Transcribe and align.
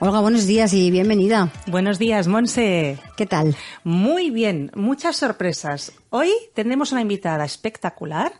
Olga, 0.00 0.20
buenos 0.20 0.46
días 0.46 0.72
y 0.74 0.92
bienvenida. 0.92 1.50
Buenos 1.66 1.98
días, 1.98 2.28
Monse. 2.28 2.98
¿Qué 3.16 3.26
tal? 3.26 3.56
Muy 3.82 4.30
bien, 4.30 4.70
muchas 4.76 5.16
sorpresas. 5.16 5.90
Hoy 6.10 6.30
tendremos 6.54 6.92
una 6.92 7.00
invitada 7.00 7.44
espectacular, 7.44 8.32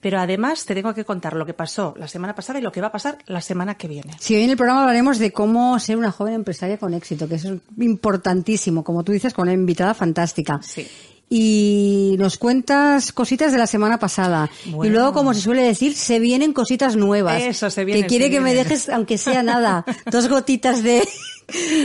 pero 0.00 0.18
además 0.18 0.64
te 0.64 0.74
tengo 0.74 0.94
que 0.94 1.04
contar 1.04 1.34
lo 1.34 1.44
que 1.44 1.52
pasó 1.52 1.92
la 1.98 2.08
semana 2.08 2.34
pasada 2.34 2.60
y 2.60 2.62
lo 2.62 2.72
que 2.72 2.80
va 2.80 2.86
a 2.86 2.92
pasar 2.92 3.18
la 3.26 3.42
semana 3.42 3.74
que 3.74 3.88
viene. 3.88 4.16
Sí, 4.20 4.34
hoy 4.34 4.44
en 4.44 4.50
el 4.50 4.56
programa 4.56 4.80
hablaremos 4.80 5.18
de 5.18 5.32
cómo 5.32 5.78
ser 5.80 5.98
una 5.98 6.12
joven 6.12 6.32
empresaria 6.32 6.78
con 6.78 6.94
éxito, 6.94 7.28
que 7.28 7.34
eso 7.34 7.52
es 7.52 7.60
importantísimo, 7.76 8.82
como 8.82 9.04
tú 9.04 9.12
dices, 9.12 9.34
con 9.34 9.42
una 9.42 9.52
invitada 9.52 9.92
fantástica. 9.92 10.60
Sí 10.62 10.88
y 11.34 12.14
nos 12.18 12.36
cuentas 12.36 13.10
cositas 13.10 13.52
de 13.52 13.58
la 13.58 13.66
semana 13.66 13.98
pasada. 13.98 14.50
Y 14.66 14.88
luego, 14.90 15.14
como 15.14 15.32
se 15.32 15.40
suele 15.40 15.62
decir, 15.62 15.94
se 15.94 16.18
vienen 16.18 16.52
cositas 16.52 16.94
nuevas. 16.94 17.40
Eso, 17.40 17.70
se 17.70 17.86
viene. 17.86 18.02
Que 18.02 18.06
quiere 18.06 18.28
que 18.28 18.38
me 18.38 18.52
dejes, 18.52 18.90
aunque 18.90 19.16
sea 19.16 19.42
nada, 19.42 19.86
dos 20.10 20.28
gotitas 20.28 20.82
de, 20.82 21.08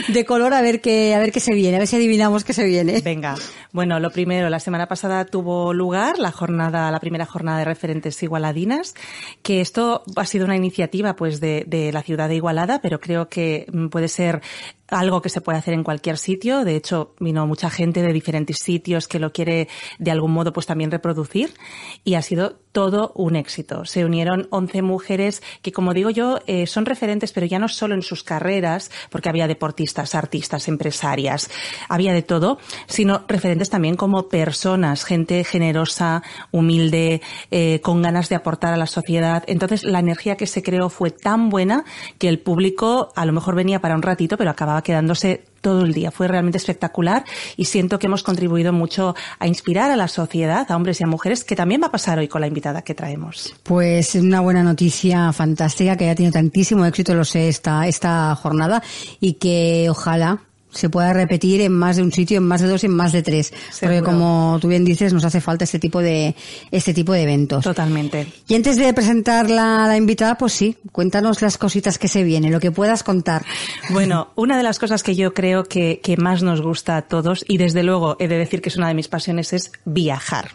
de 0.10 0.26
color 0.26 0.54
a 0.54 0.62
ver 0.62 0.82
qué, 0.82 1.16
a 1.16 1.20
ver 1.20 1.32
qué 1.32 1.40
se 1.40 1.54
viene, 1.54 1.78
a 1.78 1.80
ver 1.80 1.88
si 1.88 1.96
adivinamos 1.96 2.44
qué 2.44 2.52
se 2.52 2.66
viene. 2.66 3.00
Venga. 3.00 3.36
Bueno, 3.72 4.02
lo 4.02 4.12
primero, 4.12 4.50
la 4.50 4.60
semana 4.60 4.90
pasada 4.90 5.24
tuvo 5.24 5.74
lugar 5.74 6.20
la 6.20 6.34
jornada, 6.34 6.92
la 6.92 7.00
primera 7.00 7.26
jornada 7.26 7.60
de 7.60 7.66
referentes 7.66 8.22
igualadinas, 8.22 8.96
que 9.44 9.62
esto 9.62 10.04
ha 10.18 10.26
sido 10.26 10.44
una 10.44 10.58
iniciativa 10.58 11.16
pues 11.16 11.40
de, 11.40 11.64
de 11.66 11.94
la 11.94 12.02
ciudad 12.02 12.28
de 12.28 12.36
Igualada, 12.36 12.82
pero 12.82 13.00
creo 13.00 13.30
que 13.30 13.66
puede 13.92 14.10
ser 14.10 14.42
algo 14.90 15.22
que 15.22 15.30
se 15.30 15.42
puede 15.42 15.58
hacer 15.58 15.74
en 15.74 15.84
cualquier 15.84 16.18
sitio. 16.18 16.64
De 16.64 16.76
hecho, 16.76 17.16
vino 17.20 17.46
mucha 17.46 17.70
gente 17.70 18.02
de 18.02 18.14
diferentes 18.14 18.58
sitios 18.58 19.08
que 19.08 19.20
lo 19.20 19.32
quiere 19.32 19.68
de 20.00 20.12
algún 20.12 20.32
modo 20.32 20.54
pues 20.54 20.66
también 20.66 20.92
reproducir 20.92 21.54
y 22.04 22.16
ha 22.16 22.22
sido 22.22 22.60
todo 22.78 23.12
un 23.16 23.36
éxito. 23.36 23.86
Se 23.86 24.06
unieron 24.06 24.48
11 24.52 24.84
mujeres 24.84 25.42
que, 25.64 25.72
como 25.72 25.96
digo 25.96 26.12
yo, 26.12 26.38
eh, 26.46 26.68
son 26.68 26.86
referentes, 26.86 27.34
pero 27.34 27.48
ya 27.48 27.58
no 27.58 27.70
solo 27.70 27.96
en 27.96 28.04
sus 28.04 28.22
carreras, 28.22 28.92
porque 29.10 29.30
había 29.30 29.48
deportistas, 29.48 30.14
artistas, 30.14 30.68
empresarias, 30.68 31.50
había 31.90 32.14
de 32.14 32.22
todo, 32.22 32.60
sino 32.86 33.26
referentes 33.28 33.72
también 33.72 33.96
como 33.96 34.30
personas, 34.30 35.06
gente 35.06 35.44
generosa, 35.44 36.22
humilde, 36.52 37.24
eh, 37.50 37.82
con 37.82 38.04
ganas 38.04 38.30
de 38.30 38.36
aportar 38.36 38.76
a 38.76 38.78
la 38.78 38.86
sociedad. 38.86 39.44
Entonces, 39.48 39.84
la 39.84 39.98
energía 39.98 40.38
que 40.38 40.46
se 40.46 40.62
creó 40.62 40.90
fue 40.90 41.10
tan 41.10 41.50
buena 41.50 41.84
que 42.20 42.30
el 42.30 42.38
público 42.38 43.12
a 43.16 43.26
lo 43.26 43.34
mejor 43.34 43.56
venía 43.56 43.82
para 43.82 43.96
un 43.96 44.04
ratito, 44.04 44.38
pero 44.38 44.52
acababa 44.52 44.84
quedándose 44.84 45.46
todo 45.62 45.84
el 45.86 45.94
día. 45.94 46.12
Fue 46.12 46.28
realmente 46.28 46.58
espectacular 46.58 47.24
y 47.56 47.66
siento 47.66 48.00
que 48.00 48.08
hemos 48.08 48.24
contribuido 48.24 48.74
mucho 48.74 49.16
a 49.40 49.48
inspirar 49.48 49.92
a 49.92 49.96
la 49.96 50.08
sociedad, 50.08 50.70
a 50.70 50.76
hombres 50.76 51.02
y 51.02 51.04
a 51.04 51.08
mujeres, 51.08 51.44
que 51.44 51.56
también 51.56 51.82
va 51.82 51.88
a 51.88 51.92
pasar 51.92 52.20
hoy 52.20 52.28
con 52.28 52.42
la 52.42 52.48
invitada 52.48 52.82
que 52.82 52.94
traemos. 52.94 53.54
Pues 53.64 54.16
una 54.16 54.42
buena 54.42 54.64
noticia 54.64 55.32
fantástica 55.34 55.98
que 55.98 56.06
haya 56.06 56.16
tenido 56.16 56.34
tantísimo 56.34 56.86
éxito, 56.86 57.14
lo 57.14 57.26
sé, 57.26 57.50
esta, 57.50 57.88
esta 57.88 58.36
jornada 58.36 58.84
y 59.20 59.34
que 59.34 59.88
ojalá 59.90 60.40
se 60.72 60.90
pueda 60.90 61.14
repetir 61.14 61.62
en 61.62 61.74
más 61.74 61.96
de 61.98 62.04
un 62.04 62.12
sitio, 62.12 62.38
en 62.38 62.44
más 62.44 62.62
de 62.62 62.68
dos, 62.68 62.84
en 62.84 62.92
más 62.92 63.12
de 63.12 63.24
tres. 63.24 63.54
Porque 63.80 64.02
como 64.02 64.58
tú 64.62 64.68
bien 64.68 64.86
dices, 64.86 65.14
nos 65.14 65.26
hace 65.26 65.42
falta 65.42 65.64
este 65.64 65.80
tipo 65.80 66.02
de, 66.02 66.36
este 66.72 66.94
tipo 66.94 67.14
de 67.14 67.24
eventos. 67.24 67.64
Totalmente. 67.64 68.28
Y 68.48 68.56
antes 68.56 68.78
de 68.78 68.94
presentar 68.94 69.50
la, 69.50 69.88
la 69.88 69.98
invitada, 69.98 70.38
pues 70.38 70.54
sí, 70.54 70.78
cuéntanos 70.92 71.42
las 71.42 71.58
cositas 71.58 71.98
que 71.98 72.08
se 72.08 72.24
vienen, 72.24 72.52
lo 72.52 72.60
que 72.60 72.72
puedas 72.72 73.04
contar. 73.04 73.46
Bueno, 73.90 74.30
una 74.36 74.58
de 74.58 74.64
las 74.64 74.80
cosas 74.80 75.04
que 75.04 75.16
yo 75.16 75.34
creo 75.34 75.64
que, 75.64 76.00
que 76.04 76.18
más 76.18 76.44
nos 76.44 76.62
gusta 76.62 76.98
a 76.98 77.02
todos, 77.04 77.44
y 77.48 77.58
desde 77.58 77.84
luego 77.84 78.18
he 78.20 78.28
de 78.28 78.38
decir 78.38 78.62
que 78.62 78.70
es 78.70 78.78
una 78.78 78.88
de 78.88 78.94
mis 78.94 79.08
pasiones, 79.08 79.54
es 79.54 79.72
viajar. 79.86 80.52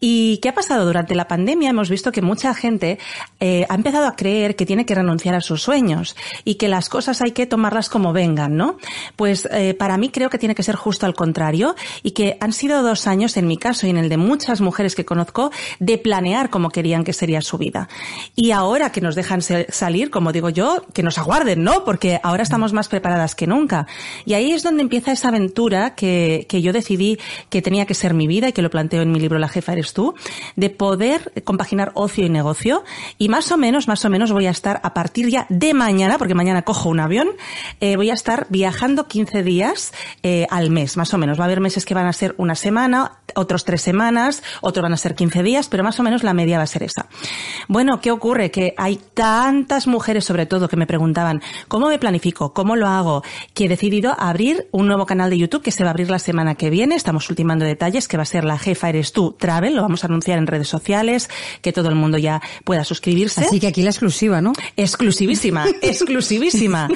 ¿Y 0.00 0.38
qué 0.38 0.48
ha 0.48 0.54
pasado 0.54 0.86
durante 0.86 1.14
la 1.14 1.28
pandemia? 1.28 1.70
Hemos 1.70 1.90
visto 1.90 2.12
que 2.12 2.22
mucha 2.22 2.54
gente 2.54 2.98
eh, 3.40 3.66
ha 3.68 3.74
empezado 3.74 4.06
a 4.06 4.16
creer 4.16 4.56
que 4.56 4.66
tiene 4.66 4.86
que 4.86 4.94
renunciar 4.94 5.34
a 5.34 5.40
sus 5.40 5.62
sueños 5.62 6.16
y 6.44 6.54
que 6.54 6.68
las 6.68 6.88
cosas 6.88 7.20
hay 7.20 7.32
que 7.32 7.46
tomarlas 7.46 7.88
como 7.88 8.12
vengan, 8.12 8.56
¿no? 8.56 8.78
Pues 9.16 9.39
eh, 9.52 9.74
para 9.74 9.96
mí 9.96 10.10
creo 10.10 10.30
que 10.30 10.38
tiene 10.38 10.54
que 10.54 10.62
ser 10.62 10.76
justo 10.76 11.06
al 11.06 11.14
contrario 11.14 11.74
y 12.02 12.12
que 12.12 12.36
han 12.40 12.52
sido 12.52 12.82
dos 12.82 13.06
años, 13.06 13.36
en 13.36 13.46
mi 13.46 13.56
caso 13.56 13.86
y 13.86 13.90
en 13.90 13.96
el 13.96 14.08
de 14.08 14.16
muchas 14.16 14.60
mujeres 14.60 14.94
que 14.94 15.04
conozco, 15.04 15.50
de 15.78 15.98
planear 15.98 16.50
cómo 16.50 16.70
querían 16.70 17.04
que 17.04 17.12
sería 17.12 17.40
su 17.42 17.58
vida. 17.58 17.88
Y 18.34 18.50
ahora 18.50 18.92
que 18.92 19.00
nos 19.00 19.14
dejan 19.14 19.42
salir, 19.42 20.10
como 20.10 20.32
digo 20.32 20.50
yo, 20.50 20.84
que 20.92 21.02
nos 21.02 21.18
aguarden, 21.18 21.62
¿no? 21.62 21.84
Porque 21.84 22.20
ahora 22.22 22.42
estamos 22.42 22.72
más 22.72 22.88
preparadas 22.88 23.34
que 23.34 23.46
nunca. 23.46 23.86
Y 24.24 24.34
ahí 24.34 24.52
es 24.52 24.62
donde 24.62 24.82
empieza 24.82 25.12
esa 25.12 25.28
aventura 25.28 25.94
que, 25.94 26.46
que 26.48 26.62
yo 26.62 26.72
decidí 26.72 27.18
que 27.48 27.62
tenía 27.62 27.86
que 27.86 27.94
ser 27.94 28.14
mi 28.14 28.26
vida 28.26 28.48
y 28.48 28.52
que 28.52 28.62
lo 28.62 28.70
planteo 28.70 29.02
en 29.02 29.12
mi 29.12 29.20
libro 29.20 29.38
La 29.38 29.48
jefa 29.48 29.72
eres 29.72 29.92
tú, 29.92 30.14
de 30.56 30.70
poder 30.70 31.32
compaginar 31.44 31.92
ocio 31.94 32.26
y 32.26 32.30
negocio. 32.30 32.84
Y 33.18 33.28
más 33.28 33.50
o 33.52 33.56
menos, 33.56 33.88
más 33.88 34.04
o 34.04 34.10
menos 34.10 34.32
voy 34.32 34.46
a 34.46 34.50
estar 34.50 34.80
a 34.82 34.94
partir 34.94 35.28
ya 35.28 35.46
de 35.48 35.74
mañana, 35.74 36.18
porque 36.18 36.34
mañana 36.34 36.62
cojo 36.62 36.88
un 36.88 37.00
avión, 37.00 37.28
eh, 37.80 37.96
voy 37.96 38.10
a 38.10 38.14
estar 38.14 38.46
viajando 38.48 39.06
15 39.06 39.29
días 39.42 39.92
eh, 40.22 40.46
al 40.50 40.70
mes, 40.70 40.96
más 40.96 41.14
o 41.14 41.18
menos. 41.18 41.38
Va 41.38 41.44
a 41.44 41.46
haber 41.46 41.60
meses 41.60 41.84
que 41.84 41.94
van 41.94 42.06
a 42.06 42.12
ser 42.12 42.34
una 42.38 42.54
semana, 42.54 43.20
otros 43.34 43.64
tres 43.64 43.82
semanas, 43.82 44.42
otros 44.60 44.82
van 44.82 44.92
a 44.92 44.96
ser 44.96 45.14
15 45.14 45.42
días, 45.42 45.68
pero 45.68 45.84
más 45.84 45.98
o 46.00 46.02
menos 46.02 46.22
la 46.22 46.34
media 46.34 46.58
va 46.58 46.64
a 46.64 46.66
ser 46.66 46.82
esa. 46.82 47.08
Bueno, 47.68 48.00
¿qué 48.00 48.10
ocurre? 48.10 48.50
Que 48.50 48.74
hay 48.76 49.00
tantas 49.14 49.86
mujeres, 49.86 50.24
sobre 50.24 50.46
todo, 50.46 50.68
que 50.68 50.76
me 50.76 50.86
preguntaban, 50.86 51.42
¿cómo 51.68 51.88
me 51.88 51.98
planifico? 51.98 52.52
¿Cómo 52.52 52.76
lo 52.76 52.88
hago? 52.88 53.22
Que 53.54 53.64
he 53.64 53.68
decidido 53.68 54.14
abrir 54.18 54.68
un 54.72 54.86
nuevo 54.86 55.06
canal 55.06 55.30
de 55.30 55.38
YouTube 55.38 55.62
que 55.62 55.70
se 55.70 55.84
va 55.84 55.90
a 55.90 55.92
abrir 55.92 56.10
la 56.10 56.18
semana 56.18 56.54
que 56.54 56.70
viene. 56.70 56.94
Estamos 56.94 57.28
ultimando 57.30 57.64
detalles, 57.64 58.08
que 58.08 58.16
va 58.16 58.24
a 58.24 58.26
ser 58.26 58.44
La 58.44 58.58
Jefa 58.58 58.88
Eres 58.88 59.12
Tú 59.12 59.32
Travel. 59.38 59.74
Lo 59.74 59.82
vamos 59.82 60.04
a 60.04 60.08
anunciar 60.08 60.38
en 60.38 60.46
redes 60.46 60.68
sociales, 60.68 61.30
que 61.62 61.72
todo 61.72 61.88
el 61.88 61.94
mundo 61.94 62.18
ya 62.18 62.40
pueda 62.64 62.84
suscribirse. 62.84 63.42
Así 63.42 63.60
que 63.60 63.66
aquí 63.66 63.82
la 63.82 63.90
exclusiva, 63.90 64.40
¿no? 64.40 64.52
Exclusivísima, 64.76 65.66
exclusivísima. 65.82 66.88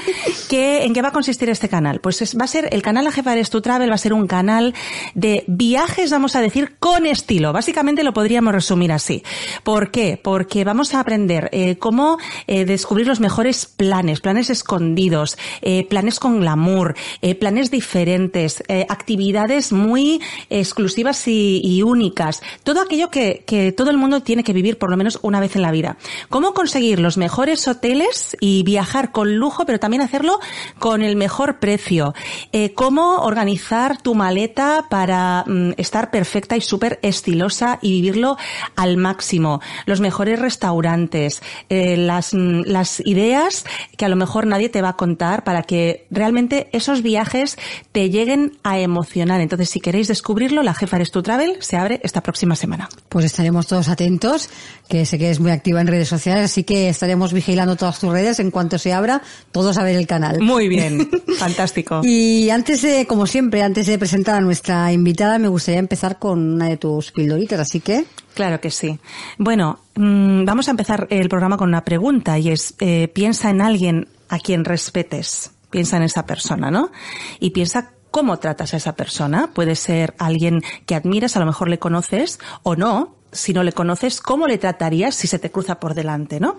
¿Qué, 0.48 0.84
¿En 0.84 0.92
qué 0.92 1.02
va 1.02 1.08
a 1.08 1.12
consistir 1.12 1.48
este 1.48 1.69
canal? 1.69 2.00
Pues 2.00 2.22
Va 2.38 2.44
a 2.44 2.49
ser, 2.49 2.69
el 2.73 2.82
canal 2.82 3.05
La 3.05 3.12
Jefa 3.12 3.32
Eres 3.32 3.50
Tu 3.50 3.61
Travel 3.61 3.91
va 3.91 3.94
a 3.94 3.99
ser 3.99 4.12
un 4.12 4.26
canal 4.26 4.75
de 5.15 5.44
viajes, 5.47 6.11
vamos 6.11 6.37
a 6.37 6.41
decir, 6.41 6.76
con 6.79 7.06
estilo. 7.06 7.53
Básicamente 7.53 8.03
lo 8.03 8.12
podríamos 8.12 8.55
resumir 8.55 8.93
así. 8.93 9.23
¿Por 9.62 9.91
qué? 9.91 10.19
Porque 10.23 10.65
vamos 10.65 10.94
a 10.94 11.00
aprender 11.00 11.50
eh, 11.53 11.76
cómo 11.76 12.19
eh, 12.47 12.65
descubrir 12.65 13.06
los 13.06 13.21
mejores 13.21 13.67
planes, 13.67 14.21
planes 14.21 14.50
escondidos, 14.50 15.37
eh, 15.61 15.87
planes 15.88 16.19
con 16.19 16.41
glamour, 16.41 16.94
eh, 17.21 17.35
planes 17.35 17.71
diferentes, 17.71 18.62
eh, 18.69 18.87
actividades 18.88 19.73
muy 19.73 20.23
exclusivas 20.50 21.29
y, 21.29 21.61
y 21.62 21.82
únicas. 21.82 22.43
Todo 22.62 22.81
aquello 22.81 23.11
que, 23.11 23.44
que 23.47 23.73
todo 23.73 23.91
el 23.91 23.99
mundo 23.99 24.23
tiene 24.23 24.44
que 24.44 24.53
vivir 24.53 24.79
por 24.79 24.91
lo 24.91 24.97
menos 24.97 25.19
una 25.23 25.41
vez 25.41 25.56
en 25.56 25.62
la 25.62 25.73
vida. 25.73 25.97
¿Cómo 26.29 26.55
conseguir 26.55 27.00
los 27.00 27.17
mejores 27.17 27.67
hoteles 27.69 28.37
y 28.41 28.62
viajar 28.62 29.12
con 29.12 29.37
lujo, 29.37 29.67
pero 29.67 29.79
también 29.79 30.03
hacerlo 30.03 30.41
con 30.79 31.03
el 31.03 31.17
mejor 31.17 31.59
precio? 31.59 32.13
Eh, 32.52 32.72
¿Cómo 32.75 33.19
organizar 33.19 34.00
tu 34.00 34.14
maleta 34.14 34.87
para 34.88 35.44
mm, 35.46 35.72
estar 35.76 36.11
perfecta 36.11 36.56
y 36.56 36.61
súper 36.61 36.99
estilosa 37.02 37.78
y 37.82 37.93
vivirlo 37.93 38.37
al 38.76 38.96
máximo? 38.96 39.61
Los 39.87 40.00
mejores 40.00 40.38
restaurantes, 40.38 41.43
eh, 41.69 41.96
las, 41.96 42.34
mm, 42.34 42.62
las 42.66 43.00
ideas 43.00 43.64
que 43.96 44.05
a 44.05 44.08
lo 44.08 44.16
mejor 44.16 44.46
nadie 44.46 44.69
te 44.69 44.82
va 44.82 44.90
a 44.90 44.96
contar 44.96 45.44
para 45.44 45.62
que 45.62 46.06
realmente 46.11 46.69
esos 46.72 47.02
viajes 47.02 47.56
te 47.93 48.11
lleguen 48.11 48.58
a 48.62 48.78
emocionar. 48.78 49.40
Entonces, 49.40 49.70
si 49.70 49.81
queréis 49.81 50.08
descubrirlo, 50.08 50.62
la 50.62 50.75
jefa 50.75 50.96
eres 50.96 51.11
tu 51.11 51.22
travel 51.22 51.56
se 51.61 51.76
abre 51.76 52.00
esta 52.02 52.22
próxima 52.22 52.56
semana. 52.56 52.88
Pues 53.08 53.25
estaremos 53.25 53.66
todos 53.66 53.88
atentos, 53.88 54.49
que 54.88 55.06
sé 55.06 55.19
que 55.19 55.31
es 55.31 55.40
muy 55.40 55.50
activa 55.50 55.81
en 55.81 55.87
redes 55.87 56.08
sociales, 56.08 56.44
así 56.44 56.64
que 56.64 56.88
estaremos 56.88 57.32
vigilando 57.32 57.76
todas 57.76 57.99
tus 57.99 58.11
redes 58.11 58.40
en 58.40 58.50
cuanto 58.50 58.78
se 58.78 58.93
abra, 58.93 59.22
todos 59.52 59.78
a 59.78 59.84
ver 59.84 59.96
el 59.96 60.06
canal. 60.06 60.40
Muy 60.40 60.69
bien, 60.69 61.08
fantástico. 61.38 62.00
Y 62.06 62.50
antes 62.50 62.82
de, 62.82 63.06
como 63.06 63.26
siempre, 63.26 63.62
antes 63.62 63.86
de 63.86 63.98
presentar 63.98 64.34
a 64.34 64.40
nuestra 64.42 64.92
invitada, 64.92 65.38
me 65.38 65.48
gustaría 65.48 65.80
empezar 65.80 66.18
con 66.18 66.52
una 66.52 66.68
de 66.68 66.76
tus 66.76 67.12
pildoritas, 67.12 67.58
así 67.58 67.80
que... 67.80 68.04
Claro 68.34 68.60
que 68.60 68.70
sí. 68.70 68.98
Bueno, 69.38 69.78
mm, 69.94 70.44
vamos 70.44 70.68
a 70.68 70.72
empezar 70.72 71.06
el 71.08 71.30
programa 71.30 71.56
con 71.56 71.70
una 71.70 71.82
pregunta 71.82 72.38
y 72.38 72.50
es, 72.50 72.74
eh, 72.80 73.08
piensa 73.08 73.48
en 73.48 73.62
alguien 73.62 74.08
a 74.28 74.38
quien 74.38 74.66
respetes, 74.66 75.52
piensa 75.70 75.96
en 75.96 76.02
esa 76.02 76.26
persona, 76.26 76.70
¿no? 76.70 76.92
Y 77.40 77.52
piensa 77.52 77.92
cómo 78.10 78.38
tratas 78.38 78.74
a 78.74 78.76
esa 78.76 78.96
persona. 78.96 79.52
Puede 79.54 79.74
ser 79.74 80.14
alguien 80.18 80.60
que 80.84 80.96
admiras, 80.96 81.38
a 81.38 81.40
lo 81.40 81.46
mejor 81.46 81.70
le 81.70 81.78
conoces 81.78 82.38
o 82.64 82.76
no, 82.76 83.16
si 83.34 83.52
no 83.52 83.62
le 83.62 83.72
conoces, 83.72 84.20
¿cómo 84.20 84.46
le 84.46 84.58
tratarías 84.58 85.14
si 85.14 85.26
se 85.26 85.38
te 85.38 85.50
cruza 85.50 85.81
por 85.81 85.94
delante, 85.94 86.40
no? 86.40 86.58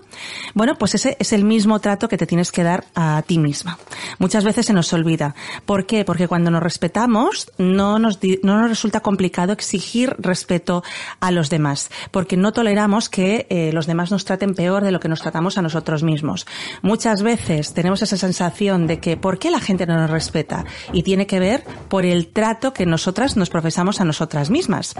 Bueno, 0.54 0.76
pues 0.78 0.94
ese 0.94 1.16
es 1.18 1.32
el 1.32 1.44
mismo 1.44 1.80
trato 1.80 2.08
que 2.08 2.16
te 2.16 2.26
tienes 2.26 2.52
que 2.52 2.62
dar 2.62 2.84
a 2.94 3.22
ti 3.26 3.38
misma. 3.38 3.78
Muchas 4.18 4.44
veces 4.44 4.66
se 4.66 4.72
nos 4.72 4.92
olvida. 4.92 5.34
¿Por 5.64 5.86
qué? 5.86 6.04
Porque 6.04 6.28
cuando 6.28 6.50
nos 6.50 6.62
respetamos, 6.62 7.50
no 7.58 7.98
nos, 7.98 8.20
no 8.42 8.60
nos 8.60 8.68
resulta 8.68 9.00
complicado 9.00 9.52
exigir 9.52 10.14
respeto 10.18 10.84
a 11.20 11.30
los 11.30 11.50
demás, 11.50 11.90
porque 12.10 12.36
no 12.36 12.52
toleramos 12.52 13.08
que 13.08 13.46
eh, 13.50 13.70
los 13.72 13.86
demás 13.86 14.10
nos 14.10 14.24
traten 14.24 14.54
peor 14.54 14.84
de 14.84 14.92
lo 14.92 15.00
que 15.00 15.08
nos 15.08 15.20
tratamos 15.20 15.58
a 15.58 15.62
nosotros 15.62 16.02
mismos. 16.02 16.46
Muchas 16.82 17.22
veces 17.22 17.72
tenemos 17.72 18.02
esa 18.02 18.16
sensación 18.16 18.86
de 18.86 19.00
que 19.00 19.16
¿por 19.16 19.38
qué 19.38 19.50
la 19.50 19.60
gente 19.60 19.86
no 19.86 19.96
nos 19.96 20.10
respeta? 20.10 20.64
Y 20.92 21.02
tiene 21.02 21.26
que 21.26 21.40
ver 21.40 21.64
por 21.88 22.04
el 22.04 22.28
trato 22.28 22.72
que 22.72 22.86
nosotras 22.86 23.36
nos 23.36 23.50
profesamos 23.50 24.00
a 24.00 24.04
nosotras 24.04 24.50
mismas. 24.50 24.94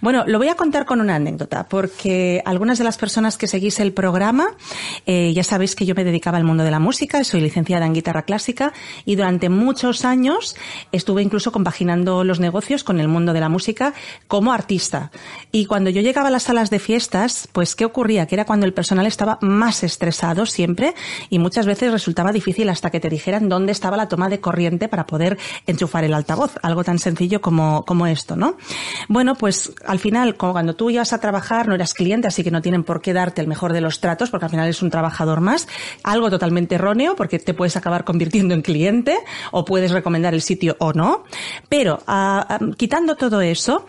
Bueno, 0.00 0.24
lo 0.26 0.38
voy 0.38 0.48
a 0.48 0.54
contar 0.54 0.86
con 0.86 1.00
una 1.00 1.15
anécdota, 1.16 1.68
porque 1.68 2.42
algunas 2.44 2.78
de 2.78 2.84
las 2.84 2.96
personas 2.96 3.36
que 3.36 3.46
seguís 3.46 3.80
el 3.80 3.92
programa, 3.92 4.48
eh, 5.06 5.32
ya 5.34 5.44
sabéis 5.44 5.74
que 5.74 5.86
yo 5.86 5.94
me 5.94 6.04
dedicaba 6.04 6.38
al 6.38 6.44
mundo 6.44 6.64
de 6.64 6.70
la 6.70 6.78
música, 6.78 7.22
soy 7.24 7.40
licenciada 7.40 7.86
en 7.86 7.94
guitarra 7.94 8.22
clásica 8.22 8.72
y 9.04 9.16
durante 9.16 9.48
muchos 9.48 10.04
años 10.04 10.56
estuve 10.92 11.22
incluso 11.22 11.52
compaginando 11.52 12.24
los 12.24 12.40
negocios 12.40 12.84
con 12.84 13.00
el 13.00 13.08
mundo 13.08 13.32
de 13.32 13.40
la 13.40 13.48
música 13.48 13.94
como 14.28 14.52
artista. 14.52 15.10
Y 15.52 15.66
cuando 15.66 15.90
yo 15.90 16.02
llegaba 16.02 16.28
a 16.28 16.30
las 16.30 16.44
salas 16.44 16.70
de 16.70 16.78
fiestas, 16.78 17.48
pues 17.52 17.74
¿qué 17.74 17.84
ocurría? 17.84 18.26
Que 18.26 18.34
era 18.34 18.44
cuando 18.44 18.66
el 18.66 18.72
personal 18.72 19.06
estaba 19.06 19.38
más 19.40 19.82
estresado 19.82 20.46
siempre 20.46 20.94
y 21.30 21.38
muchas 21.38 21.66
veces 21.66 21.92
resultaba 21.92 22.32
difícil 22.32 22.68
hasta 22.68 22.90
que 22.90 23.00
te 23.00 23.08
dijeran 23.08 23.48
dónde 23.48 23.72
estaba 23.72 23.96
la 23.96 24.08
toma 24.08 24.28
de 24.28 24.40
corriente 24.40 24.88
para 24.88 25.06
poder 25.06 25.38
enchufar 25.66 26.04
el 26.04 26.14
altavoz, 26.14 26.54
algo 26.62 26.84
tan 26.84 26.98
sencillo 26.98 27.40
como, 27.40 27.84
como 27.84 28.06
esto, 28.06 28.36
¿no? 28.36 28.56
Bueno, 29.08 29.34
pues 29.34 29.72
al 29.86 29.98
final, 29.98 30.36
cuando 30.36 30.74
tú 30.74 30.90
ya 30.90 31.04
a 31.12 31.18
trabajar, 31.18 31.68
no 31.68 31.74
eras 31.74 31.94
cliente, 31.94 32.28
así 32.28 32.42
que 32.44 32.50
no 32.50 32.62
tienen 32.62 32.84
por 32.84 33.00
qué 33.00 33.12
darte 33.12 33.40
el 33.40 33.48
mejor 33.48 33.72
de 33.72 33.80
los 33.80 34.00
tratos, 34.00 34.30
porque 34.30 34.46
al 34.46 34.50
final 34.50 34.68
es 34.68 34.82
un 34.82 34.90
trabajador 34.90 35.40
más. 35.40 35.68
Algo 36.02 36.30
totalmente 36.30 36.76
erróneo, 36.76 37.16
porque 37.16 37.38
te 37.38 37.54
puedes 37.54 37.76
acabar 37.76 38.04
convirtiendo 38.04 38.54
en 38.54 38.62
cliente, 38.62 39.16
o 39.52 39.64
puedes 39.64 39.90
recomendar 39.90 40.34
el 40.34 40.42
sitio 40.42 40.76
o 40.78 40.92
no. 40.92 41.24
Pero, 41.68 42.02
uh, 42.06 42.64
um, 42.64 42.72
quitando 42.72 43.16
todo 43.16 43.40
eso, 43.40 43.86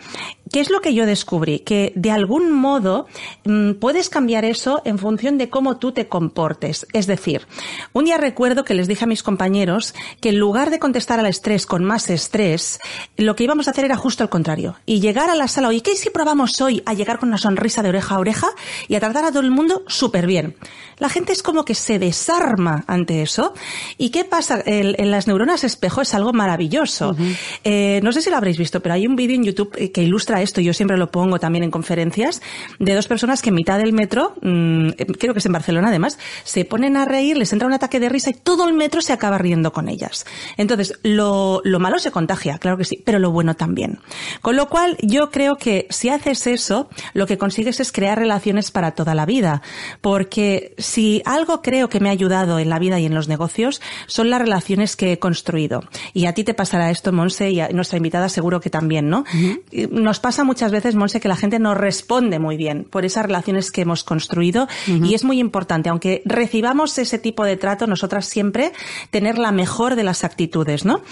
¿qué 0.52 0.60
es 0.60 0.70
lo 0.70 0.80
que 0.80 0.94
yo 0.94 1.06
descubrí? 1.06 1.60
Que 1.60 1.92
de 1.94 2.10
algún 2.10 2.52
modo 2.52 3.06
um, 3.44 3.74
puedes 3.74 4.08
cambiar 4.08 4.44
eso 4.44 4.82
en 4.84 4.98
función 4.98 5.38
de 5.38 5.50
cómo 5.50 5.76
tú 5.78 5.92
te 5.92 6.08
comportes. 6.08 6.86
Es 6.92 7.06
decir, 7.06 7.46
un 7.92 8.06
día 8.06 8.18
recuerdo 8.18 8.64
que 8.64 8.74
les 8.74 8.88
dije 8.88 9.04
a 9.04 9.08
mis 9.08 9.22
compañeros 9.22 9.94
que 10.20 10.30
en 10.30 10.38
lugar 10.38 10.70
de 10.70 10.78
contestar 10.78 11.18
al 11.18 11.26
estrés 11.26 11.66
con 11.66 11.84
más 11.84 12.08
estrés, 12.10 12.78
lo 13.16 13.36
que 13.36 13.44
íbamos 13.44 13.68
a 13.68 13.72
hacer 13.72 13.84
era 13.84 13.96
justo 13.96 14.22
al 14.22 14.30
contrario. 14.30 14.76
Y 14.86 15.00
llegar 15.00 15.30
a 15.30 15.34
la 15.34 15.48
sala, 15.48 15.68
oye, 15.68 15.82
¿qué 15.82 15.96
si 15.96 16.10
probamos 16.10 16.60
hoy 16.60 16.82
a 16.86 16.94
llegar 16.94 17.18
con 17.18 17.28
una 17.28 17.38
sonrisa 17.38 17.82
de 17.82 17.88
oreja 17.90 18.14
a 18.14 18.18
oreja 18.18 18.48
y 18.86 18.94
a 18.94 19.00
tratar 19.00 19.24
a 19.24 19.30
todo 19.30 19.40
el 19.40 19.50
mundo 19.50 19.82
súper 19.86 20.26
bien. 20.26 20.56
La 20.98 21.08
gente 21.08 21.32
es 21.32 21.42
como 21.42 21.64
que 21.64 21.74
se 21.74 21.98
desarma 21.98 22.84
ante 22.86 23.22
eso. 23.22 23.54
¿Y 23.96 24.10
qué 24.10 24.24
pasa? 24.24 24.60
El, 24.60 24.96
en 24.98 25.10
las 25.10 25.26
neuronas 25.26 25.64
espejo 25.64 26.02
es 26.02 26.14
algo 26.14 26.32
maravilloso. 26.32 27.10
Uh 27.10 27.14
-huh. 27.14 27.36
eh, 27.64 28.00
no 28.02 28.12
sé 28.12 28.22
si 28.22 28.30
lo 28.30 28.36
habréis 28.36 28.58
visto, 28.58 28.80
pero 28.80 28.94
hay 28.94 29.06
un 29.06 29.16
vídeo 29.16 29.36
en 29.36 29.44
YouTube 29.44 29.72
eh, 29.76 29.92
que 29.92 30.02
ilustra 30.02 30.42
esto, 30.42 30.60
yo 30.60 30.72
siempre 30.72 30.96
lo 30.96 31.10
pongo 31.10 31.38
también 31.38 31.64
en 31.64 31.70
conferencias, 31.70 32.42
de 32.78 32.94
dos 32.94 33.06
personas 33.06 33.42
que 33.42 33.50
en 33.50 33.54
mitad 33.54 33.78
del 33.78 33.92
metro, 33.92 34.34
mmm, 34.42 34.90
creo 35.18 35.32
que 35.32 35.38
es 35.38 35.46
en 35.46 35.52
Barcelona 35.52 35.88
además, 35.88 36.18
se 36.44 36.64
ponen 36.64 36.96
a 36.96 37.04
reír, 37.04 37.36
les 37.36 37.52
entra 37.52 37.66
un 37.66 37.74
ataque 37.74 38.00
de 38.00 38.08
risa 38.08 38.30
y 38.30 38.34
todo 38.34 38.68
el 38.68 38.74
metro 38.74 39.00
se 39.00 39.12
acaba 39.12 39.38
riendo 39.38 39.72
con 39.72 39.88
ellas. 39.88 40.26
Entonces, 40.56 40.98
lo, 41.02 41.60
lo 41.64 41.78
malo 41.78 41.98
se 41.98 42.10
contagia, 42.10 42.58
claro 42.58 42.76
que 42.76 42.84
sí, 42.84 43.02
pero 43.04 43.18
lo 43.18 43.30
bueno 43.30 43.54
también. 43.54 44.00
Con 44.42 44.56
lo 44.56 44.68
cual, 44.68 44.96
yo 45.00 45.30
creo 45.30 45.56
que 45.56 45.86
si 45.90 46.08
haces 46.08 46.46
eso, 46.46 46.88
lo 47.14 47.26
que 47.26 47.38
consigues 47.38 47.80
es 47.80 47.92
crear 47.92 48.18
relaciones 48.18 48.70
para 48.70 48.92
toda 48.92 49.14
la 49.14 49.26
vida. 49.26 49.62
Porque 50.00 50.74
si 50.88 51.20
algo 51.26 51.60
creo 51.60 51.90
que 51.90 52.00
me 52.00 52.08
ha 52.08 52.12
ayudado 52.12 52.58
en 52.58 52.70
la 52.70 52.78
vida 52.78 52.98
y 52.98 53.04
en 53.04 53.14
los 53.14 53.28
negocios, 53.28 53.82
son 54.06 54.30
las 54.30 54.40
relaciones 54.40 54.96
que 54.96 55.12
he 55.12 55.18
construido. 55.18 55.84
Y 56.14 56.24
a 56.24 56.32
ti 56.32 56.44
te 56.44 56.54
pasará 56.54 56.90
esto, 56.90 57.12
Monse, 57.12 57.50
y 57.50 57.60
a 57.60 57.68
nuestra 57.68 57.98
invitada 57.98 58.30
seguro 58.30 58.60
que 58.60 58.70
también, 58.70 59.10
¿no? 59.10 59.20
Uh 59.20 59.36
-huh. 59.36 59.90
Nos 59.90 60.18
pasa 60.18 60.44
muchas 60.44 60.72
veces, 60.72 60.94
Monse, 60.94 61.20
que 61.20 61.28
la 61.28 61.36
gente 61.36 61.58
no 61.58 61.74
responde 61.74 62.38
muy 62.38 62.56
bien 62.56 62.84
por 62.84 63.04
esas 63.04 63.26
relaciones 63.26 63.70
que 63.70 63.82
hemos 63.82 64.02
construido. 64.02 64.64
Uh 64.64 64.92
-huh. 64.92 65.10
Y 65.10 65.14
es 65.14 65.24
muy 65.24 65.38
importante, 65.38 65.90
aunque 65.90 66.22
recibamos 66.24 66.96
ese 66.96 67.18
tipo 67.18 67.44
de 67.44 67.56
trato, 67.56 67.86
nosotras 67.86 68.24
siempre 68.26 68.72
tener 69.10 69.36
la 69.36 69.52
mejor 69.52 69.94
de 69.94 70.04
las 70.04 70.24
actitudes, 70.24 70.86
¿no? 70.86 71.02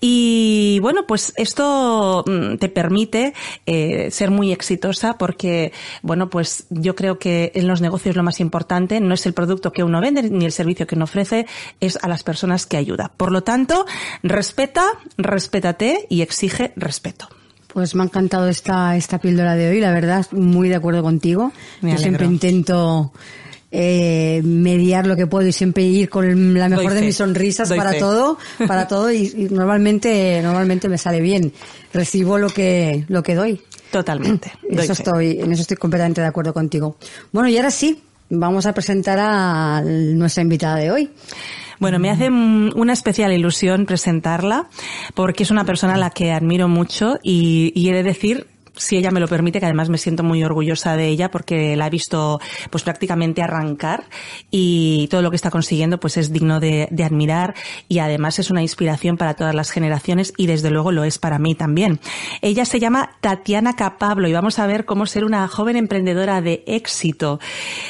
Y 0.00 0.78
bueno, 0.80 1.06
pues 1.08 1.32
esto 1.36 2.24
mm, 2.26 2.56
te 2.58 2.68
permite 2.68 3.34
eh, 3.66 4.10
ser 4.12 4.30
muy 4.30 4.52
exitosa 4.52 5.18
porque, 5.18 5.72
bueno, 6.02 6.30
pues 6.30 6.66
yo 6.70 6.94
creo 6.94 7.18
que 7.18 7.50
en 7.54 7.66
los 7.66 7.80
negocios 7.80 8.14
lo 8.14 8.22
más 8.22 8.38
importante 8.38 9.00
no 9.00 9.14
es 9.14 9.23
el 9.26 9.32
producto 9.34 9.72
que 9.72 9.82
uno 9.82 10.00
vende 10.00 10.22
ni 10.22 10.44
el 10.44 10.52
servicio 10.52 10.86
que 10.86 10.94
uno 10.94 11.04
ofrece, 11.04 11.46
es 11.80 11.98
a 12.02 12.08
las 12.08 12.22
personas 12.22 12.66
que 12.66 12.76
ayuda. 12.76 13.12
Por 13.16 13.32
lo 13.32 13.42
tanto, 13.42 13.86
respeta, 14.22 14.84
respétate 15.16 16.06
y 16.08 16.22
exige 16.22 16.72
respeto. 16.76 17.28
Pues 17.68 17.94
me 17.94 18.02
ha 18.02 18.06
encantado 18.06 18.48
esta, 18.48 18.96
esta 18.96 19.18
píldora 19.18 19.56
de 19.56 19.68
hoy, 19.70 19.80
la 19.80 19.92
verdad, 19.92 20.24
muy 20.30 20.68
de 20.68 20.76
acuerdo 20.76 21.02
contigo. 21.02 21.52
Yo 21.82 21.98
siempre 21.98 22.24
intento 22.24 23.12
eh, 23.72 24.40
mediar 24.44 25.04
lo 25.08 25.16
que 25.16 25.26
puedo 25.26 25.48
y 25.48 25.52
siempre 25.52 25.82
ir 25.82 26.08
con 26.08 26.54
la 26.54 26.68
mejor 26.68 26.84
Doy 26.84 26.94
de 26.94 27.00
fe. 27.00 27.06
mis 27.06 27.16
sonrisas 27.16 27.68
Doy 27.68 27.76
para 27.76 27.90
fe. 27.90 27.98
todo, 27.98 28.38
para 28.68 28.86
todo 28.86 29.10
y, 29.10 29.32
y, 29.36 29.48
normalmente, 29.50 30.40
normalmente 30.40 30.88
me 30.88 30.98
sale 30.98 31.20
bien. 31.20 31.52
Recibo 31.92 32.38
lo 32.38 32.48
que, 32.48 33.04
lo 33.08 33.24
que 33.24 33.34
doy. 33.34 33.60
Totalmente. 33.90 34.52
Doy 34.62 34.84
eso 34.84 34.94
fe. 34.94 35.02
estoy, 35.02 35.40
en 35.40 35.50
eso 35.50 35.62
estoy 35.62 35.76
completamente 35.76 36.20
de 36.20 36.28
acuerdo 36.28 36.54
contigo. 36.54 36.96
Bueno, 37.32 37.48
y 37.48 37.56
ahora 37.56 37.72
sí, 37.72 38.00
vamos 38.30 38.66
a 38.66 38.72
presentar 38.72 39.18
a 39.20 39.82
nuestra 39.84 40.42
invitada 40.42 40.76
de 40.76 40.90
hoy. 40.90 41.10
Bueno, 41.80 41.98
me 41.98 42.10
hace 42.10 42.30
una 42.30 42.92
especial 42.92 43.32
ilusión 43.32 43.84
presentarla 43.84 44.68
porque 45.14 45.42
es 45.42 45.50
una 45.50 45.64
persona 45.64 45.94
a 45.94 45.98
la 45.98 46.10
que 46.10 46.32
admiro 46.32 46.68
mucho 46.68 47.18
y, 47.22 47.72
y 47.74 47.88
he 47.88 47.92
de 47.92 48.02
decir 48.02 48.46
si 48.76 48.96
ella 48.96 49.10
me 49.10 49.20
lo 49.20 49.28
permite, 49.28 49.60
que 49.60 49.66
además 49.66 49.88
me 49.88 49.98
siento 49.98 50.22
muy 50.22 50.42
orgullosa 50.42 50.96
de 50.96 51.08
ella 51.08 51.30
porque 51.30 51.76
la 51.76 51.86
he 51.86 51.90
visto 51.90 52.40
pues 52.70 52.82
prácticamente 52.82 53.42
arrancar 53.42 54.04
y 54.50 55.08
todo 55.10 55.22
lo 55.22 55.30
que 55.30 55.36
está 55.36 55.50
consiguiendo 55.50 56.00
pues 56.00 56.16
es 56.16 56.32
digno 56.32 56.60
de, 56.60 56.88
de, 56.90 57.04
admirar 57.04 57.54
y 57.88 57.98
además 57.98 58.38
es 58.38 58.50
una 58.50 58.62
inspiración 58.62 59.16
para 59.16 59.34
todas 59.34 59.54
las 59.54 59.70
generaciones 59.70 60.32
y 60.36 60.46
desde 60.46 60.70
luego 60.70 60.92
lo 60.92 61.04
es 61.04 61.18
para 61.18 61.38
mí 61.38 61.54
también. 61.54 62.00
Ella 62.42 62.64
se 62.64 62.80
llama 62.80 63.10
Tatiana 63.20 63.76
Capablo 63.76 64.28
y 64.28 64.32
vamos 64.32 64.58
a 64.58 64.66
ver 64.66 64.84
cómo 64.84 65.06
ser 65.06 65.24
una 65.24 65.46
joven 65.48 65.76
emprendedora 65.76 66.40
de 66.40 66.64
éxito. 66.66 67.40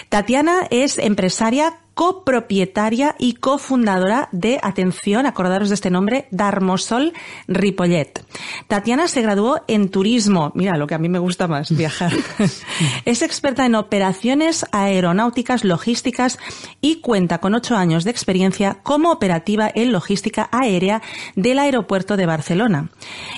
Tatiana 0.09 0.67
es 0.71 0.99
empresaria 0.99 1.75
copropietaria 1.95 3.15
y 3.19 3.35
cofundadora 3.35 4.29
de, 4.33 4.59
atención, 4.63 5.27
acordaros 5.27 5.69
de 5.69 5.77
este 5.77 5.91
nombre, 5.91 6.27
Darmosol 6.31 7.13
Ripollet. 7.47 8.25
Tatiana 8.67 9.09
se 9.09 9.23
graduó 9.23 9.63
en 9.69 9.89
turismo, 9.89 10.51
mira 10.55 10.77
lo 10.77 10.87
que 10.87 10.95
a 10.95 10.99
mí 10.99 11.09
me 11.09 11.21
gusta 11.21 11.47
más, 11.47 11.75
viajar. 11.75 12.13
es 13.05 13.23
experta 13.23 13.65
en 13.65 13.77
operaciones 13.77 14.67
aeronáuticas, 14.73 15.65
logísticas 15.65 16.39
y 16.81 16.97
cuenta 16.97 17.39
con 17.39 17.55
ocho 17.55 17.77
años 17.77 18.05
de 18.05 18.11
experiencia 18.11 18.79
como 18.83 19.13
operativa 19.13 19.71
en 19.73 19.93
logística 19.93 20.49
aérea 20.51 21.01
del 21.37 21.59
aeropuerto 21.61 22.17
de 22.17 22.27
Barcelona. 22.27 22.91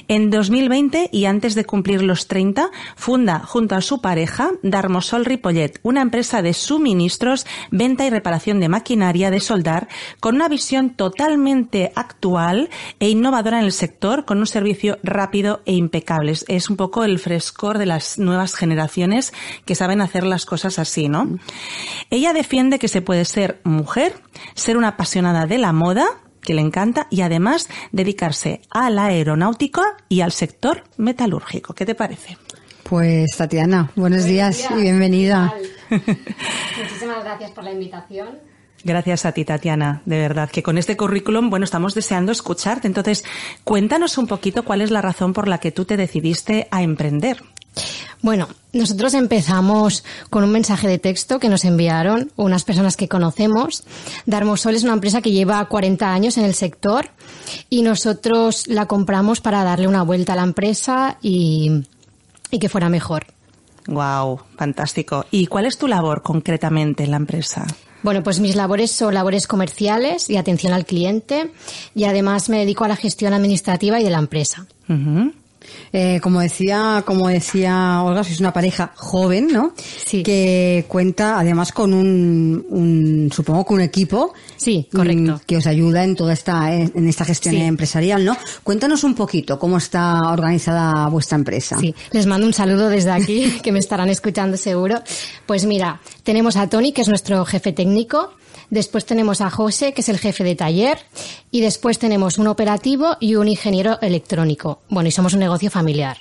En 0.09 0.31
2020 0.31 1.11
y 1.13 1.27
antes 1.27 1.55
de 1.55 1.65
cumplir 1.65 2.03
los 2.03 2.27
30, 2.27 2.71
funda 2.97 3.41
junto 3.41 3.75
a 3.75 3.83
su 3.83 4.01
pareja 4.01 4.53
Darmosol 4.63 5.25
Ripollet, 5.25 5.79
una 5.83 6.01
empresa 6.01 6.41
de 6.41 6.55
suministros, 6.55 7.47
venta 7.71 8.07
y 8.07 8.11
reparación 8.11 8.46
de 8.55 8.69
maquinaria 8.69 9.31
de 9.31 9.41
soldar 9.41 9.89
con 10.21 10.37
una 10.37 10.49
visión 10.49 10.91
totalmente 10.91 11.93
actual 11.97 12.71
e 13.01 13.09
innovadora 13.09 13.59
en 13.59 13.65
el 13.65 13.73
sector 13.73 14.25
con 14.25 14.39
un 14.39 14.47
servicio 14.47 14.99
rápido 15.03 15.63
e 15.67 15.75
impecable. 15.75 16.35
Es 16.49 16.71
un 16.71 16.77
poco 16.77 17.05
el 17.05 17.19
frescor 17.19 17.79
de 17.79 17.87
las 17.87 18.19
nuevas 18.19 18.55
generaciones 18.55 19.33
que 19.65 19.75
saben 19.75 20.01
hacer 20.01 20.25
las 20.25 20.47
cosas 20.47 20.79
así, 20.79 21.09
¿no? 21.09 21.39
Ella 22.11 22.33
defiende 22.33 22.79
que 22.79 22.89
se 22.89 23.03
puede 23.03 23.25
ser 23.25 23.61
mujer, 23.65 24.15
ser 24.55 24.77
una 24.77 24.89
apasionada 24.89 25.47
de 25.47 25.59
la 25.59 25.73
moda, 25.73 26.07
que 26.41 26.55
le 26.55 26.61
encanta 26.61 27.09
y 27.11 27.23
además 27.23 27.69
dedicarse 27.91 28.63
a 28.71 28.89
la 28.89 29.07
aeronáutica 29.07 29.83
y 30.09 30.21
al 30.21 30.33
sector 30.33 30.85
metalúrgico. 30.97 31.75
¿Qué 31.75 31.85
te 31.85 31.97
parece? 31.97 32.39
Pues 32.85 33.37
Tatiana, 33.37 33.91
buenos, 33.97 34.25
días, 34.25 34.69
y 34.71 34.83
bienvenida. 34.83 35.53
Muchísimas 35.91 37.25
gracias 37.25 37.51
por 37.53 37.65
la 37.65 37.73
invitación. 37.73 38.39
Gracias 38.85 39.25
a 39.25 39.33
ti, 39.33 39.45
Tatiana. 39.45 40.03
De 40.05 40.19
verdad 40.19 40.51
que 40.51 40.63
con 40.63 40.79
este 40.79 40.97
currículum, 40.97 41.51
bueno, 41.51 41.65
estamos 41.65 41.95
deseando 41.95 42.31
escucharte. 42.31 42.87
Entonces, 42.87 43.25
cuéntanos 43.65 44.19
un 44.19 44.27
poquito 44.27 44.65
cuál 44.65 44.81
es 44.81 44.91
la 44.91 45.03
razón 45.03 45.33
por 45.33 45.49
la 45.49 45.59
que 45.59 45.73
tú 45.73 45.85
te 45.85 45.97
decidiste 45.97 46.69
a 46.71 46.83
emprender. 46.83 47.43
Bueno, 48.23 48.49
nosotros 48.73 49.15
empezamos 49.15 50.05
con 50.31 50.43
un 50.43 50.51
mensaje 50.51 50.89
de 50.89 50.99
texto 50.99 51.39
que 51.39 51.49
nos 51.49 51.65
enviaron 51.65 52.33
unas 52.37 52.65
personas 52.65 52.97
que 52.97 53.09
conocemos. 53.09 53.85
Darmosol 54.25 54.75
es 54.75 54.85
una 54.85 54.95
empresa 54.95 55.21
que 55.21 55.33
lleva 55.33 55.65
40 55.65 56.13
años 56.13 56.39
en 56.39 56.45
el 56.45 56.55
sector 56.55 57.11
y 57.69 57.83
nosotros 57.83 58.67
la 58.67 58.87
compramos 58.87 59.41
para 59.41 59.65
darle 59.65 59.89
una 59.89 60.03
vuelta 60.03 60.33
a 60.33 60.37
la 60.37 60.43
empresa 60.43 61.19
y, 61.21 61.83
y 62.51 62.59
que 62.59 62.69
fuera 62.69 62.89
mejor. 62.89 63.27
Wow, 63.87 64.41
fantástico. 64.57 65.25
¿Y 65.31 65.47
cuál 65.47 65.67
es 65.67 65.79
tu 65.79 65.87
labor 65.87 66.23
concretamente 66.23 67.05
en 67.05 67.11
la 67.13 67.17
empresa? 67.17 67.67
Bueno, 68.03 68.23
pues 68.23 68.41
mis 68.41 68.55
labores 68.55 68.93
son 68.93 69.15
labores 69.15 69.47
comerciales 69.47 70.31
y 70.31 70.37
atención 70.37 70.73
al 70.73 70.87
cliente 70.87 71.51
y 71.95 72.05
además 72.05 72.49
me 72.49 72.59
dedico 72.59 72.85
a 72.85 72.89
la 72.89 72.97
gestión 72.97 73.33
administrativa 73.33 74.01
y 74.01 74.05
de 74.05 74.11
la 74.11 74.19
empresa. 74.19 74.67
Eh, 75.99 76.21
como 76.21 76.41
decía, 76.41 77.03
como 77.07 77.29
decía 77.29 78.03
Olga, 78.05 78.23
sois 78.23 78.39
una 78.41 78.53
pareja 78.53 78.93
joven, 78.97 79.49
¿no? 79.51 79.73
Sí. 80.05 80.23
Que 80.23 80.85
cuenta 80.89 81.39
además 81.41 81.73
con 81.73 81.95
un, 81.95 82.67
un 82.69 83.31
supongo 83.33 83.65
que 83.65 83.73
un 83.75 83.81
equipo. 83.81 84.35
Sí, 84.59 84.87
correcto. 84.93 85.37
mm, 85.37 85.41
Que 85.47 85.57
os 85.57 85.67
ayuda 85.67 86.05
en 86.05 86.15
toda 86.15 86.35
esta, 86.35 86.71
en 86.75 87.09
esta 87.09 87.25
gestión 87.25 87.55
Sí. 87.55 87.63
empresarial, 87.63 88.27
¿no? 88.27 88.37
Cuéntanos 88.63 89.05
un 89.05 89.15
poquito 89.15 89.59
cómo 89.59 89.79
está 89.79 90.21
organizada 90.31 91.09
vuestra 91.09 91.37
empresa. 91.39 91.79
Sí, 91.81 91.95
les 92.13 92.27
mando 92.27 92.47
un 92.47 92.53
saludo 92.53 92.91
desde 92.91 93.13
aquí, 93.13 93.59
que 93.63 93.73
me 93.73 93.79
estarán 93.79 94.11
escuchando 94.11 94.59
seguro. 94.59 95.01
Pues 95.47 95.65
mira, 95.65 96.01
tenemos 96.25 96.57
a 96.57 96.69
Tony, 96.69 96.93
que 96.93 97.01
es 97.01 97.09
nuestro 97.09 97.45
jefe 97.47 97.73
técnico, 97.73 98.33
después 98.71 99.07
tenemos 99.07 99.41
a 99.41 99.51
José, 99.51 99.93
que 99.93 100.01
es 100.01 100.09
el 100.09 100.19
jefe 100.19 100.45
de 100.45 100.55
taller, 100.55 100.99
y 101.51 101.61
después 101.61 101.99
tenemos 101.99 102.39
un 102.39 102.47
operativo 102.47 103.17
y 103.21 103.37
un 103.37 103.49
ingeniero 103.49 103.99
electrónico. 104.01 104.81
Bueno, 104.89 105.09
y 105.09 105.13
somos 105.13 105.35
un 105.35 105.41
negocio 105.41 105.71
familiar. 105.71 106.19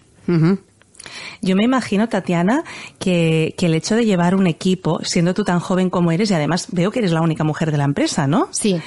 Yo 1.41 1.55
me 1.55 1.63
imagino, 1.63 2.09
Tatiana, 2.09 2.63
que, 2.99 3.53
que 3.57 3.67
el 3.67 3.75
hecho 3.75 3.95
de 3.95 4.05
llevar 4.05 4.35
un 4.35 4.47
equipo, 4.47 4.99
siendo 5.03 5.33
tú 5.33 5.43
tan 5.43 5.59
joven 5.59 5.89
como 5.89 6.11
eres, 6.11 6.31
y 6.31 6.33
además 6.33 6.67
veo 6.71 6.91
que 6.91 6.99
eres 6.99 7.11
la 7.11 7.21
única 7.21 7.43
mujer 7.43 7.71
de 7.71 7.77
la 7.77 7.83
empresa, 7.83 8.27
¿no? 8.27 8.47
Sí. 8.51 8.81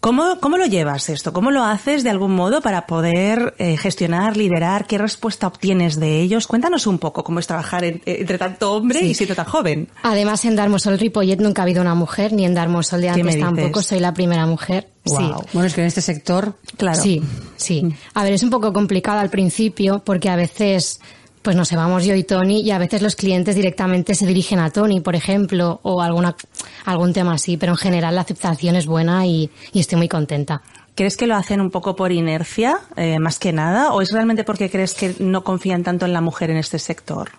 ¿Cómo, 0.00 0.40
¿Cómo 0.40 0.56
lo 0.56 0.64
llevas 0.64 1.10
esto? 1.10 1.34
¿Cómo 1.34 1.50
lo 1.50 1.62
haces 1.62 2.02
de 2.04 2.08
algún 2.08 2.34
modo 2.34 2.62
para 2.62 2.86
poder 2.86 3.54
eh, 3.58 3.76
gestionar, 3.76 4.34
liderar? 4.34 4.86
¿Qué 4.86 4.96
respuesta 4.96 5.46
obtienes 5.46 6.00
de 6.00 6.20
ellos? 6.22 6.46
Cuéntanos 6.46 6.86
un 6.86 6.98
poco 6.98 7.22
cómo 7.22 7.38
es 7.38 7.46
trabajar 7.46 7.84
en- 7.84 7.96
eh, 8.06 8.16
entre 8.20 8.38
tanto 8.38 8.72
hombre 8.72 9.00
Sí. 9.00 9.06
y 9.08 9.14
siendo 9.14 9.34
tan 9.34 9.44
joven. 9.44 9.88
Además, 10.02 10.42
en 10.46 10.56
Darmosol 10.56 10.98
Ripollet 10.98 11.36
nunca 11.38 11.60
ha 11.60 11.64
habido 11.64 11.82
una 11.82 11.94
mujer, 11.94 12.32
ni 12.32 12.46
en 12.46 12.54
Darmosol 12.54 13.02
de 13.02 13.08
¿Qué 13.12 13.22
me 13.22 13.32
antes 13.32 13.44
tampoco 13.44 13.82
soy 13.82 14.00
la 14.00 14.14
primera 14.14 14.46
mujer. 14.46 14.88
Guau. 15.04 15.40
Sí. 15.42 15.46
Bueno, 15.52 15.66
es 15.66 15.74
que 15.74 15.82
en 15.82 15.86
este 15.88 16.00
sector 16.00 16.54
Claro. 16.78 17.02
Sí, 17.02 17.22
sí. 17.56 17.86
A 18.14 18.24
ver, 18.24 18.32
es 18.32 18.42
un 18.42 18.48
poco 18.48 18.72
complicado 18.72 19.18
al 19.20 19.28
principio 19.28 19.98
porque 20.02 20.30
a 20.30 20.36
veces, 20.36 21.00
pues 21.42 21.56
nos 21.56 21.72
vamos 21.72 22.04
yo 22.04 22.14
y 22.14 22.24
Tony 22.24 22.60
y 22.60 22.70
a 22.70 22.78
veces 22.78 23.02
los 23.02 23.16
clientes 23.16 23.56
directamente 23.56 24.14
se 24.14 24.26
dirigen 24.26 24.58
a 24.58 24.70
Tony, 24.70 25.00
por 25.00 25.16
ejemplo, 25.16 25.80
o 25.82 26.02
alguna, 26.02 26.36
algún 26.84 27.12
tema 27.12 27.34
así, 27.34 27.56
pero 27.56 27.72
en 27.72 27.78
general 27.78 28.14
la 28.14 28.20
aceptación 28.22 28.76
es 28.76 28.86
buena 28.86 29.26
y, 29.26 29.50
y 29.72 29.80
estoy 29.80 29.98
muy 29.98 30.08
contenta. 30.08 30.62
¿Crees 30.94 31.16
que 31.16 31.26
lo 31.26 31.36
hacen 31.36 31.60
un 31.60 31.70
poco 31.70 31.96
por 31.96 32.12
inercia, 32.12 32.78
eh, 32.96 33.18
más 33.18 33.38
que 33.38 33.52
nada? 33.52 33.92
¿O 33.94 34.02
es 34.02 34.12
realmente 34.12 34.44
porque 34.44 34.68
crees 34.68 34.94
que 34.94 35.14
no 35.18 35.42
confían 35.44 35.82
tanto 35.82 36.04
en 36.04 36.12
la 36.12 36.20
mujer 36.20 36.50
en 36.50 36.58
este 36.58 36.78
sector? 36.78 37.30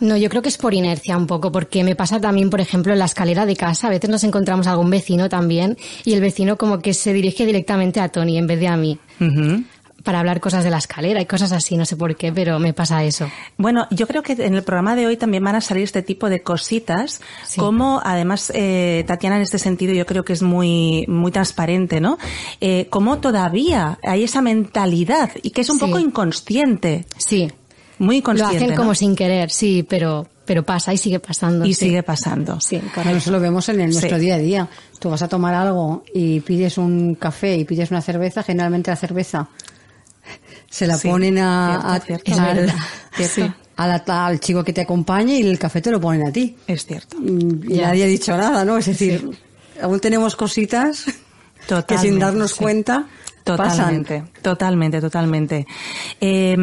No, 0.00 0.16
yo 0.16 0.28
creo 0.28 0.42
que 0.42 0.48
es 0.48 0.58
por 0.58 0.74
inercia 0.74 1.16
un 1.16 1.26
poco, 1.26 1.52
porque 1.52 1.84
me 1.84 1.94
pasa 1.94 2.20
también, 2.20 2.50
por 2.50 2.60
ejemplo, 2.60 2.92
en 2.92 2.98
la 2.98 3.04
escalera 3.04 3.46
de 3.46 3.54
casa, 3.54 3.86
a 3.86 3.90
veces 3.90 4.10
nos 4.10 4.24
encontramos 4.24 4.66
algún 4.66 4.90
vecino 4.90 5.28
también 5.28 5.78
y 6.04 6.14
el 6.14 6.20
vecino 6.20 6.56
como 6.56 6.80
que 6.80 6.94
se 6.94 7.12
dirige 7.12 7.46
directamente 7.46 8.00
a 8.00 8.08
Tony 8.08 8.38
en 8.38 8.46
vez 8.48 8.58
de 8.58 8.66
a 8.66 8.76
mí. 8.76 8.98
Para 10.04 10.20
hablar 10.20 10.38
cosas 10.40 10.62
de 10.62 10.70
la 10.70 10.78
escalera 10.78 11.20
y 11.20 11.26
cosas 11.26 11.50
así, 11.52 11.76
no 11.76 11.84
sé 11.86 11.96
por 11.96 12.14
qué, 12.14 12.30
pero 12.32 12.58
me 12.58 12.72
pasa 12.74 13.02
eso. 13.02 13.28
Bueno, 13.56 13.86
yo 13.90 14.06
creo 14.06 14.22
que 14.22 14.32
en 14.34 14.54
el 14.54 14.62
programa 14.62 14.94
de 14.94 15.06
hoy 15.06 15.16
también 15.16 15.42
van 15.42 15.56
a 15.56 15.60
salir 15.60 15.82
este 15.84 16.02
tipo 16.02 16.28
de 16.28 16.42
cositas, 16.42 17.20
Sí. 17.46 17.58
como 17.58 18.00
además 18.04 18.52
eh, 18.54 19.02
Tatiana 19.06 19.36
en 19.36 19.42
este 19.42 19.58
sentido 19.58 19.92
yo 19.94 20.04
creo 20.06 20.24
que 20.24 20.34
es 20.34 20.42
muy 20.42 21.06
muy 21.08 21.32
transparente, 21.32 22.00
¿no? 22.00 22.18
Eh, 22.60 22.86
como 22.90 23.18
todavía 23.18 23.98
hay 24.04 24.24
esa 24.24 24.42
mentalidad 24.42 25.30
y 25.42 25.50
que 25.50 25.62
es 25.62 25.70
un 25.70 25.78
Sí. 25.78 25.86
poco 25.86 25.98
inconsciente, 25.98 27.06
Sí, 27.16 27.50
muy 27.98 28.16
lo 28.16 28.18
inconsciente, 28.18 28.56
hacen 28.56 28.70
¿no? 28.70 28.76
como 28.76 28.94
sin 28.94 29.16
querer, 29.16 29.50
sí, 29.50 29.86
pero, 29.88 30.26
pero 30.44 30.62
pasa 30.64 30.92
y 30.92 30.98
sigue 30.98 31.20
pasando. 31.20 31.64
y 31.64 31.72
sí. 31.74 31.86
sigue 31.86 32.02
pasando. 32.02 32.60
Sí, 32.60 32.78
Claro, 32.92 33.10
eso 33.16 33.30
lo 33.30 33.40
vemos 33.40 33.68
en 33.70 33.80
el- 33.80 33.90
nuestro 33.90 34.16
Sí. 34.18 34.22
día 34.24 34.34
a 34.34 34.38
día. 34.38 34.68
Tú 34.98 35.08
vas 35.10 35.22
a 35.22 35.28
tomar 35.28 35.54
algo 35.54 36.02
y 36.12 36.40
pides 36.40 36.76
un 36.76 37.14
café 37.14 37.56
y 37.56 37.64
pides 37.64 37.90
una 37.90 38.02
cerveza, 38.02 38.42
generalmente 38.42 38.90
la 38.90 38.96
cerveza 38.96 39.48
se 40.74 40.88
la 40.88 40.96
Sí, 40.96 41.08
ponen 41.08 41.38
a, 41.38 41.78
cierto, 41.80 41.88
a- 41.88 42.00
cierto. 42.00 42.32
al, 42.40 42.56
verdad, 42.56 42.74
cierto. 43.16 43.54
a 43.76 43.86
la- 43.86 44.26
al 44.26 44.40
chico 44.40 44.64
que 44.64 44.72
te 44.72 44.80
acompañe 44.80 45.38
y 45.38 45.42
el 45.48 45.56
café 45.56 45.80
te 45.80 45.92
lo 45.92 46.00
ponen 46.00 46.26
a 46.26 46.32
ti. 46.32 46.56
Es 46.66 46.84
cierto. 46.84 47.16
Mm, 47.20 47.70
Y 47.70 47.76
Ya. 47.76 47.86
nadie 47.88 48.02
ha 48.04 48.06
dicho 48.08 48.36
nada, 48.36 48.64
¿no? 48.64 48.76
Es 48.76 48.86
decir, 48.86 49.30
aún 49.80 50.00
tenemos 50.00 50.34
cositas 50.34 51.04
que 51.86 51.98
sin 51.98 52.18
darnos 52.18 52.54
cuenta 52.54 53.06
Totalmente, 53.44 54.20
pasan. 54.22 54.42
totalmente, 54.42 55.00
totalmente. 55.00 55.66
Eh, 56.20 56.56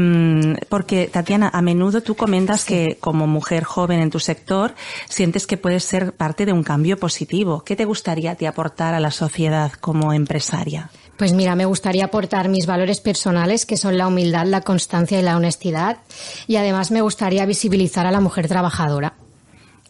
porque, 0.68 1.08
Tatiana, 1.08 1.50
a 1.53 1.62
menudo 1.62 2.01
tú 2.01 2.15
comentas 2.15 2.65
que 2.65 2.98
como 3.00 3.27
mujer 3.27 3.63
joven 3.63 4.00
en 4.01 4.10
tu 4.10 4.20
sector 4.20 4.74
sientes 5.08 5.48
que 5.48 5.56
puedes 5.58 5.84
ser 5.86 6.13
parte 6.13 6.46
de 6.46 6.53
un 6.53 6.63
cambio 6.63 6.98
positivo. 6.98 7.63
¿Qué 7.63 7.75
te 7.77 7.86
gustaría 7.86 8.36
ti 8.36 8.46
aportar 8.46 8.94
a 8.94 9.00
la 9.00 9.12
sociedad 9.12 9.72
como 9.74 10.12
empresaria? 10.12 10.89
Pues 11.21 11.33
mira, 11.33 11.55
me 11.55 11.65
gustaría 11.65 12.05
aportar 12.05 12.49
mis 12.49 12.65
valores 12.65 12.99
personales, 12.99 13.67
que 13.67 13.77
son 13.77 13.95
la 13.95 14.07
humildad, 14.07 14.47
la 14.47 14.61
constancia 14.61 15.19
y 15.19 15.21
la 15.21 15.37
honestidad. 15.37 15.97
Y 16.47 16.55
además 16.55 16.89
me 16.89 17.01
gustaría 17.01 17.45
visibilizar 17.45 18.07
a 18.07 18.11
la 18.11 18.21
mujer 18.21 18.47
trabajadora. 18.47 19.20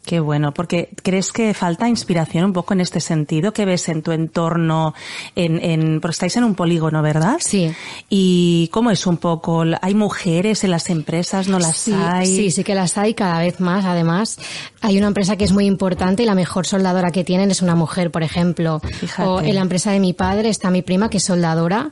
Qué 0.03 0.19
bueno, 0.19 0.51
porque 0.51 0.89
¿crees 1.03 1.31
que 1.31 1.53
falta 1.53 1.87
inspiración 1.87 2.45
un 2.45 2.53
poco 2.53 2.73
en 2.73 2.81
este 2.81 2.99
sentido? 2.99 3.53
¿Qué 3.53 3.65
ves 3.65 3.87
en 3.87 4.01
tu 4.01 4.11
entorno? 4.11 4.95
En, 5.35 5.63
en, 5.63 6.01
porque 6.01 6.13
estáis 6.13 6.35
en 6.37 6.43
un 6.43 6.55
polígono, 6.55 7.03
¿verdad? 7.03 7.37
Sí. 7.39 7.71
¿Y 8.09 8.67
cómo 8.73 8.89
es 8.89 9.05
un 9.05 9.17
poco? 9.17 9.63
¿Hay 9.81 9.93
mujeres 9.93 10.63
en 10.63 10.71
las 10.71 10.89
empresas? 10.89 11.47
¿No 11.47 11.59
las 11.59 11.77
Sí, 11.77 11.93
hay? 11.93 12.25
sí, 12.25 12.49
sí 12.51 12.63
que 12.63 12.73
las 12.73 12.97
hay 12.97 13.13
cada 13.13 13.39
vez 13.39 13.59
más. 13.59 13.85
Además, 13.85 14.39
hay 14.81 14.97
una 14.97 15.07
empresa 15.07 15.37
que 15.37 15.43
es 15.43 15.51
muy 15.51 15.65
importante 15.65 16.23
y 16.23 16.25
la 16.25 16.35
mejor 16.35 16.65
soldadora 16.65 17.11
que 17.11 17.23
tienen 17.23 17.51
es 17.51 17.61
una 17.61 17.75
mujer, 17.75 18.09
por 18.09 18.23
ejemplo. 18.23 18.79
Fíjate. 18.79 19.29
O 19.29 19.39
en 19.39 19.53
la 19.53 19.61
empresa 19.61 19.91
de 19.91 19.99
mi 19.99 20.13
padre 20.13 20.49
está 20.49 20.71
mi 20.71 20.81
prima 20.81 21.09
que 21.11 21.17
es 21.17 21.23
soldadora 21.23 21.91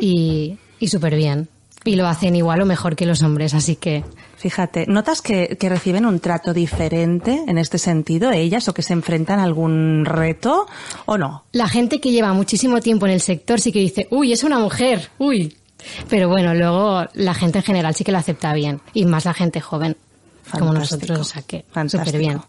y, 0.00 0.58
y 0.80 0.88
súper 0.88 1.14
bien. 1.14 1.48
Y 1.84 1.96
lo 1.96 2.06
hacen 2.06 2.34
igual 2.34 2.62
o 2.62 2.66
mejor 2.66 2.96
que 2.96 3.06
los 3.06 3.22
hombres, 3.22 3.54
así 3.54 3.76
que 3.76 4.04
Fíjate, 4.44 4.84
¿notas 4.86 5.22
que, 5.22 5.56
que 5.58 5.70
reciben 5.70 6.04
un 6.04 6.20
trato 6.20 6.52
diferente 6.52 7.44
en 7.48 7.56
este 7.56 7.78
sentido 7.78 8.30
ellas 8.30 8.68
o 8.68 8.74
que 8.74 8.82
se 8.82 8.92
enfrentan 8.92 9.40
a 9.40 9.44
algún 9.44 10.04
reto 10.04 10.66
o 11.06 11.16
no? 11.16 11.44
la 11.52 11.66
gente 11.66 11.98
que 11.98 12.10
lleva 12.10 12.34
muchísimo 12.34 12.80
tiempo 12.80 13.06
en 13.06 13.12
el 13.12 13.22
sector 13.22 13.58
sí 13.58 13.72
que 13.72 13.78
dice, 13.78 14.06
uy, 14.10 14.34
es 14.34 14.44
una 14.44 14.58
mujer, 14.58 15.08
uy. 15.16 15.56
Pero 16.10 16.28
bueno, 16.28 16.52
luego 16.52 17.06
la 17.14 17.32
gente 17.32 17.60
en 17.60 17.64
general 17.64 17.94
sí 17.94 18.04
que 18.04 18.12
lo 18.12 18.18
acepta 18.18 18.52
bien. 18.52 18.82
Y 18.92 19.06
más 19.06 19.24
la 19.24 19.32
gente 19.32 19.62
joven, 19.62 19.96
como 20.50 20.74
nosotros, 20.74 21.18
o 21.18 21.24
sea 21.24 21.40
que 21.40 21.64
súper 21.88 22.18
bien. 22.18 22.40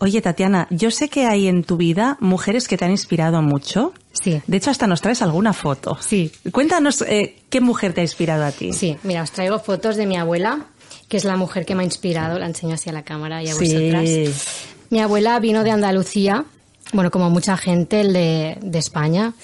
Oye, 0.00 0.20
Tatiana, 0.22 0.66
yo 0.70 0.90
sé 0.90 1.08
que 1.08 1.26
hay 1.26 1.48
en 1.48 1.64
tu 1.64 1.76
vida 1.76 2.16
mujeres 2.20 2.68
que 2.68 2.76
te 2.76 2.84
han 2.84 2.90
inspirado 2.92 3.42
mucho. 3.42 3.92
Sí. 4.12 4.40
De 4.46 4.56
hecho, 4.56 4.70
hasta 4.70 4.86
nos 4.86 5.00
traes 5.00 5.22
alguna 5.22 5.52
foto. 5.52 5.96
Sí. 6.00 6.30
Cuéntanos 6.52 7.02
eh, 7.02 7.36
qué 7.50 7.60
mujer 7.60 7.92
te 7.94 8.00
ha 8.00 8.04
inspirado 8.04 8.44
a 8.44 8.52
ti. 8.52 8.72
Sí, 8.72 8.96
mira, 9.02 9.22
os 9.22 9.30
traigo 9.32 9.58
fotos 9.58 9.96
de 9.96 10.06
mi 10.06 10.16
abuela, 10.16 10.66
que 11.08 11.16
es 11.16 11.24
la 11.24 11.36
mujer 11.36 11.66
que 11.66 11.74
me 11.74 11.82
ha 11.82 11.84
inspirado. 11.84 12.38
La 12.38 12.46
enseño 12.46 12.74
así 12.74 12.90
a 12.90 12.92
la 12.92 13.02
cámara 13.02 13.42
y 13.42 13.48
a 13.48 13.54
Sí. 13.54 13.64
vosotras. 13.74 14.64
Mi 14.90 15.00
abuela 15.00 15.38
vino 15.40 15.64
de 15.64 15.70
Andalucía, 15.70 16.44
bueno, 16.92 17.10
como 17.10 17.28
mucha 17.30 17.56
gente 17.56 18.00
el 18.00 18.12
de, 18.12 18.58
de 18.62 18.78
España. 18.78 19.34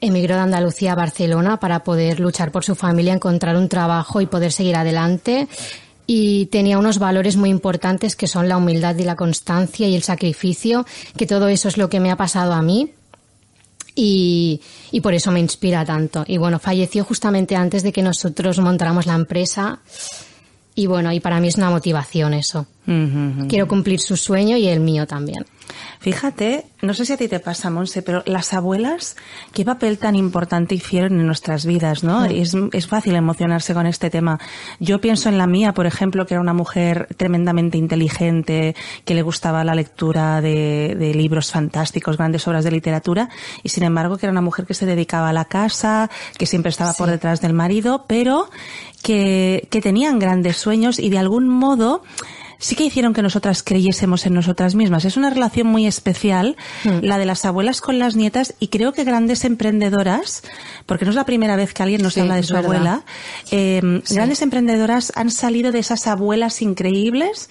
Emigró 0.00 0.36
de 0.36 0.42
Andalucía 0.42 0.92
a 0.92 0.94
Barcelona 0.94 1.58
para 1.58 1.82
poder 1.84 2.20
luchar 2.20 2.52
por 2.52 2.64
su 2.64 2.74
familia, 2.76 3.12
encontrar 3.12 3.56
un 3.56 3.68
trabajo 3.68 4.20
y 4.20 4.26
poder 4.26 4.52
seguir 4.52 4.76
adelante. 4.76 5.48
Y 6.10 6.46
tenía 6.46 6.78
unos 6.78 6.98
valores 6.98 7.36
muy 7.36 7.50
importantes 7.50 8.16
que 8.16 8.26
son 8.26 8.48
la 8.48 8.56
humildad 8.56 8.96
y 8.96 9.04
la 9.04 9.14
constancia 9.14 9.86
y 9.86 9.94
el 9.94 10.02
sacrificio, 10.02 10.86
que 11.16 11.26
todo 11.26 11.48
eso 11.48 11.68
es 11.68 11.76
lo 11.76 11.90
que 11.90 12.00
me 12.00 12.10
ha 12.10 12.16
pasado 12.16 12.54
a 12.54 12.62
mí 12.62 12.92
y, 13.94 14.62
y 14.90 15.00
por 15.02 15.12
eso 15.12 15.30
me 15.30 15.40
inspira 15.40 15.84
tanto. 15.84 16.24
Y 16.26 16.38
bueno, 16.38 16.58
falleció 16.58 17.04
justamente 17.04 17.56
antes 17.56 17.82
de 17.82 17.92
que 17.92 18.02
nosotros 18.02 18.58
montáramos 18.58 19.04
la 19.04 19.14
empresa 19.14 19.80
y 20.78 20.86
bueno, 20.86 21.10
y 21.10 21.18
para 21.18 21.40
mí 21.40 21.48
es 21.48 21.56
una 21.56 21.70
motivación 21.70 22.34
eso. 22.34 22.68
Quiero 23.48 23.68
cumplir 23.68 24.00
su 24.00 24.16
sueño 24.16 24.56
y 24.56 24.68
el 24.68 24.80
mío 24.80 25.06
también. 25.06 25.44
Fíjate, 26.00 26.64
no 26.80 26.94
sé 26.94 27.04
si 27.04 27.12
a 27.12 27.16
ti 27.18 27.28
te 27.28 27.40
pasa, 27.40 27.68
Monse, 27.68 28.00
pero 28.00 28.22
las 28.24 28.54
abuelas, 28.54 29.16
qué 29.52 29.64
papel 29.64 29.98
tan 29.98 30.14
importante 30.14 30.74
hicieron 30.74 31.20
en 31.20 31.26
nuestras 31.26 31.66
vidas, 31.66 32.02
¿no? 32.02 32.24
Es, 32.24 32.56
es 32.72 32.86
fácil 32.86 33.16
emocionarse 33.16 33.74
con 33.74 33.86
este 33.86 34.08
tema. 34.08 34.38
Yo 34.78 35.00
pienso 35.00 35.28
en 35.28 35.36
la 35.36 35.46
mía, 35.46 35.74
por 35.74 35.84
ejemplo, 35.84 36.24
que 36.24 36.34
era 36.34 36.40
una 36.40 36.54
mujer 36.54 37.08
tremendamente 37.16 37.76
inteligente, 37.76 38.74
que 39.04 39.14
le 39.14 39.22
gustaba 39.22 39.64
la 39.64 39.74
lectura 39.74 40.40
de, 40.40 40.96
de 40.98 41.12
libros 41.12 41.50
fantásticos, 41.50 42.16
grandes 42.16 42.46
obras 42.48 42.64
de 42.64 42.70
literatura, 42.70 43.28
y 43.62 43.68
sin 43.68 43.82
embargo 43.82 44.16
que 44.16 44.26
era 44.26 44.32
una 44.32 44.40
mujer 44.40 44.64
que 44.64 44.74
se 44.74 44.86
dedicaba 44.86 45.28
a 45.28 45.34
la 45.34 45.44
casa, 45.44 46.08
que 46.38 46.46
siempre 46.46 46.70
estaba 46.70 46.94
por 46.94 47.10
detrás 47.10 47.42
del 47.42 47.52
marido, 47.52 48.06
pero 48.08 48.48
que, 49.02 49.66
que 49.70 49.80
tenían 49.80 50.18
grandes 50.18 50.56
sueños 50.56 50.98
y 50.98 51.10
de 51.10 51.18
algún 51.18 51.48
modo 51.48 52.02
sí 52.60 52.74
que 52.74 52.84
hicieron 52.84 53.14
que 53.14 53.22
nosotras 53.22 53.62
creyésemos 53.62 54.26
en 54.26 54.34
nosotras 54.34 54.74
mismas. 54.74 55.04
Es 55.04 55.16
una 55.16 55.30
relación 55.30 55.68
muy 55.68 55.86
especial, 55.86 56.56
la 57.02 57.16
de 57.16 57.24
las 57.24 57.44
abuelas 57.44 57.80
con 57.80 58.00
las 58.00 58.16
nietas, 58.16 58.54
y 58.58 58.66
creo 58.66 58.92
que 58.92 59.04
grandes 59.04 59.44
emprendedoras, 59.44 60.42
porque 60.84 61.04
no 61.04 61.12
es 61.12 61.14
la 61.14 61.24
primera 61.24 61.54
vez 61.54 61.72
que 61.72 61.84
alguien 61.84 62.02
nos 62.02 62.14
Sí, 62.14 62.20
habla 62.20 62.34
de 62.34 62.42
su 62.42 62.54
verdad. 62.54 62.66
abuela, 62.72 63.02
eh, 63.52 64.02
grandes 64.10 64.42
emprendedoras 64.42 65.12
han 65.14 65.30
salido 65.30 65.70
de 65.70 65.78
esas 65.78 66.08
abuelas 66.08 66.60
increíbles 66.60 67.48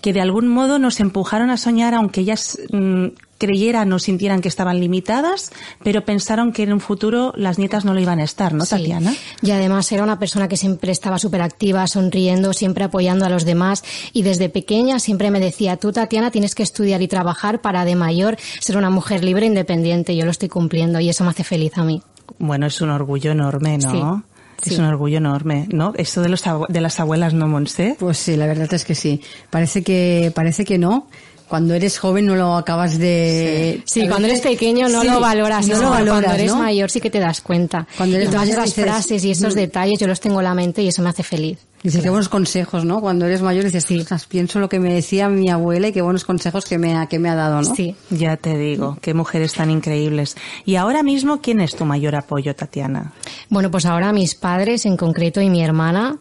que 0.00 0.12
de 0.12 0.20
algún 0.20 0.48
modo 0.48 0.80
nos 0.80 0.98
empujaron 0.98 1.50
a 1.50 1.56
soñar, 1.56 1.94
aunque 1.94 2.22
ellas 2.22 2.58
mm, 2.72 3.06
creyeran 3.38 3.92
o 3.92 3.98
sintieran 3.98 4.40
que 4.40 4.48
estaban 4.48 4.80
limitadas, 4.80 5.50
pero 5.82 6.04
pensaron 6.04 6.52
que 6.52 6.64
en 6.64 6.72
un 6.72 6.80
futuro 6.80 7.32
las 7.36 7.58
nietas 7.58 7.84
no 7.84 7.94
lo 7.94 8.00
iban 8.00 8.18
a 8.18 8.24
estar, 8.24 8.52
¿no, 8.52 8.64
Sí. 8.64 8.70
Tatiana? 8.76 9.14
Y 9.42 9.52
además 9.52 9.90
era 9.92 10.02
una 10.02 10.18
persona 10.18 10.48
que 10.48 10.56
siempre 10.56 10.92
estaba 10.92 11.18
súper 11.18 11.40
activa, 11.42 11.86
sonriendo, 11.86 12.52
siempre 12.52 12.84
apoyando 12.84 13.24
a 13.24 13.28
los 13.28 13.44
demás. 13.44 13.84
Y 14.12 14.22
desde 14.22 14.48
pequeña 14.48 14.98
siempre 14.98 15.30
me 15.30 15.40
decía, 15.40 15.76
tú 15.76 15.92
Tatiana 15.92 16.30
tienes 16.30 16.54
que 16.54 16.62
estudiar 16.62 17.00
y 17.00 17.08
trabajar 17.08 17.60
para 17.60 17.84
de 17.84 17.94
mayor 17.96 18.36
ser 18.60 18.76
una 18.76 18.90
mujer 18.90 19.24
libre 19.24 19.44
e 19.46 19.48
independiente. 19.48 20.16
Yo 20.16 20.24
lo 20.24 20.30
estoy 20.30 20.48
cumpliendo 20.48 21.00
y 21.00 21.08
eso 21.08 21.24
me 21.24 21.30
hace 21.30 21.44
feliz 21.44 21.78
a 21.78 21.84
mí. 21.84 22.02
Bueno, 22.38 22.66
es 22.66 22.80
un 22.80 22.90
orgullo 22.90 23.32
enorme, 23.32 23.78
¿no? 23.78 24.24
Sí, 24.62 24.72
Es 24.72 24.78
un 24.78 24.86
orgullo 24.86 25.18
enorme, 25.18 25.68
¿no? 25.70 25.92
Eso 25.96 26.20
de 26.20 26.28
los 26.28 26.42
de 26.68 26.80
las 26.80 26.98
abuelas, 26.98 27.32
¿no, 27.32 27.46
Monse? 27.46 27.96
Pues 27.98 28.18
sí, 28.18 28.36
la 28.36 28.46
verdad 28.46 28.72
es 28.74 28.84
que 28.84 28.96
sí. 28.96 29.20
Parece 29.50 29.82
que, 29.82 30.32
parece 30.34 30.64
que 30.64 30.78
no. 30.78 31.06
Cuando 31.48 31.74
eres 31.74 31.98
joven 31.98 32.26
no 32.26 32.36
lo 32.36 32.54
acabas 32.56 32.98
de... 32.98 33.82
Sí, 33.86 34.02
a 34.06 34.08
cuando 34.08 34.28
eres 34.28 34.40
pequeño 34.40 34.88
no 34.88 35.00
Sí, 35.02 35.08
lo 35.08 35.18
valoras, 35.20 35.66
no 35.66 35.76
¿no? 35.76 35.82
lo 35.84 35.90
valoras, 35.90 36.22
cuando 36.24 36.40
eres 36.42 36.52
¿no? 36.52 36.58
mayor 36.60 36.90
sí 36.90 37.00
que 37.00 37.10
te 37.10 37.18
das 37.20 37.40
cuenta. 37.40 37.86
Cuando 37.96 38.16
eres 38.16 38.28
y 38.28 38.32
todas 38.32 38.48
esas 38.48 38.64
dices, 38.66 38.84
frases 38.84 39.24
y 39.24 39.30
esos 39.30 39.54
"Mm". 39.54 39.58
detalles 39.58 39.98
yo 39.98 40.06
los 40.06 40.20
tengo 40.20 40.40
en 40.40 40.44
la 40.44 40.54
mente 40.54 40.82
y 40.82 40.88
eso 40.88 41.02
me 41.02 41.08
hace 41.08 41.22
feliz. 41.22 41.58
Dices, 41.80 42.02
qué 42.02 42.10
buenos 42.10 42.28
consejos, 42.28 42.84
¿no? 42.84 43.00
Cuando 43.00 43.24
eres 43.26 43.40
mayor 43.40 43.62
dices, 43.64 43.88
"Ostras, 43.88 44.26
pienso 44.26 44.58
lo 44.58 44.68
que 44.68 44.80
me 44.80 44.92
decía 44.92 45.28
mi 45.28 45.48
abuela 45.48 45.86
y 45.88 45.92
qué 45.92 46.02
buenos 46.02 46.24
consejos 46.24 46.64
que 46.64 46.76
me 46.76 46.96
ha, 46.96 47.06
que 47.06 47.20
me 47.20 47.28
ha 47.30 47.36
dado, 47.36 47.62
¿no? 47.62 47.72
Sí. 47.74 47.94
Ya 48.10 48.36
te 48.36 48.58
digo, 48.58 48.98
qué 49.00 49.14
mujeres 49.14 49.52
tan 49.54 49.70
increíbles. 49.70 50.36
Y 50.64 50.74
ahora 50.74 51.04
mismo, 51.04 51.40
¿quién 51.40 51.60
es 51.60 51.76
tu 51.76 51.84
mayor 51.84 52.16
apoyo, 52.16 52.54
Tatiana? 52.56 53.12
Bueno, 53.48 53.70
pues 53.70 53.86
ahora 53.86 54.12
mis 54.12 54.34
padres 54.34 54.86
en 54.86 54.96
concreto 54.96 55.40
y 55.40 55.50
mi 55.50 55.62
hermana. 55.62 56.18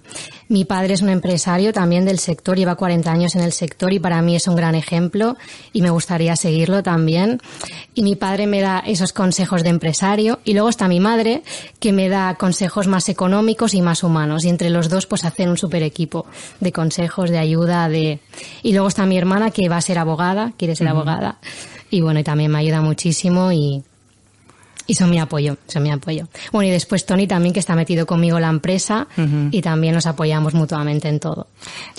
Mi 0.49 0.63
padre 0.63 0.93
es 0.93 1.01
un 1.01 1.09
empresario 1.09 1.73
también 1.73 2.05
del 2.05 2.19
sector, 2.19 2.57
lleva 2.57 2.75
40 2.75 3.11
años 3.11 3.35
en 3.35 3.41
el 3.41 3.51
sector 3.51 3.91
y 3.91 3.99
para 3.99 4.21
mí 4.21 4.35
es 4.35 4.47
un 4.47 4.55
gran 4.55 4.75
ejemplo 4.75 5.35
y 5.73 5.81
me 5.81 5.89
gustaría 5.89 6.35
seguirlo 6.37 6.83
también. 6.83 7.41
Y 7.93 8.03
mi 8.03 8.15
padre 8.15 8.47
me 8.47 8.61
da 8.61 8.79
esos 8.79 9.11
consejos 9.11 9.63
de 9.63 9.69
empresario 9.69 10.39
y 10.45 10.53
luego 10.53 10.69
está 10.69 10.87
mi 10.87 11.01
madre 11.01 11.43
que 11.79 11.91
me 11.91 12.07
da 12.07 12.35
consejos 12.35 12.87
más 12.87 13.09
económicos 13.09 13.73
y 13.73 13.81
más 13.81 14.03
humanos. 14.03 14.45
Y 14.45 14.49
entre 14.49 14.69
los 14.69 14.87
dos 14.89 15.05
pues 15.05 15.25
hacen 15.25 15.49
un 15.49 15.57
super 15.57 15.83
equipo 15.83 16.25
de 16.61 16.71
consejos, 16.71 17.29
de 17.29 17.39
ayuda, 17.39 17.89
de... 17.89 18.19
Y 18.63 18.71
luego 18.71 18.87
está 18.87 19.05
mi 19.05 19.17
hermana 19.17 19.51
que 19.51 19.67
va 19.67 19.77
a 19.77 19.81
ser 19.81 19.99
abogada, 19.99 20.53
quiere 20.57 20.75
ser 20.75 20.87
abogada. 20.87 21.39
Y 21.89 22.01
bueno, 22.01 22.19
y 22.21 22.23
también 22.23 22.51
me 22.51 22.59
ayuda 22.59 22.81
muchísimo 22.81 23.51
y, 23.51 23.83
y 24.87 24.95
son 24.95 25.09
mi 25.09 25.19
apoyo, 25.19 25.57
son 25.67 25.83
mi 25.83 25.91
apoyo. 25.91 26.27
Bueno, 26.51 26.69
y 26.69 26.71
después 26.71 27.05
Tony 27.05 27.27
también, 27.27 27.53
que 27.53 27.59
está 27.59 27.75
metido 27.75 28.05
conmigo 28.05 28.37
en 28.37 28.43
la 28.43 28.49
empresa 28.49 29.07
y 29.51 29.61
también 29.61 29.93
nos 29.93 30.05
apoyamos 30.05 30.53
mutuamente 30.53 31.07
en 31.09 31.19
todo. 31.19 31.47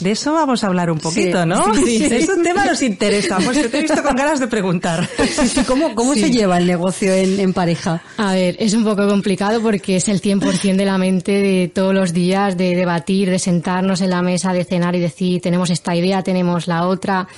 De 0.01 0.11
eso 0.13 0.33
vamos 0.33 0.65
a 0.65 0.69
hablar 0.69 0.91
un 0.91 0.99
poquito, 0.99 1.43
Sí, 1.43 1.49
¿no? 1.49 1.75
sí, 1.75 1.99
sí. 2.09 2.15
Es 2.15 2.29
un 2.29 2.43
tema 2.43 2.63
que 2.65 2.71
nos 2.71 2.83
interesa, 2.83 3.37
pues 3.45 3.59
que 3.59 3.69
te 3.69 3.79
he 3.79 3.83
visto 3.83 4.03
con 4.03 4.17
ganas 4.17 4.41
de 4.41 4.49
preguntar. 4.49 5.09
Sí, 5.19 5.49
sí, 5.49 5.65
¿Cómo, 5.65 5.95
cómo 5.95 6.15
se 6.15 6.31
lleva 6.31 6.59
el 6.59 6.67
negocio 6.67 7.13
en, 7.13 7.39
en 7.39 7.53
pareja? 7.53 8.03
A 8.17 8.33
ver, 8.33 8.57
es 8.59 8.73
un 8.75 8.85
poco 8.85 9.07
complicado 9.07 9.61
porque 9.61 9.97
es 9.97 10.09
el 10.09 10.21
100% 10.23 10.77
de 10.77 10.85
la 10.85 10.99
mente 10.99 11.33
de 11.33 11.69
todos 11.73 11.95
los 11.95 12.13
días, 12.13 12.57
de 12.57 12.75
debatir, 12.75 13.29
de 13.31 13.39
sentarnos 13.39 14.01
en 14.01 14.11
la 14.11 14.23
mesa, 14.23 14.53
de 14.53 14.65
cenar 14.65 14.95
y 14.97 15.01
decir, 15.01 15.41
tenemos 15.41 15.71
esta 15.71 15.95
idea, 15.95 16.23
tenemos 16.23 16.67
la 16.67 16.87
otra. 16.87 17.29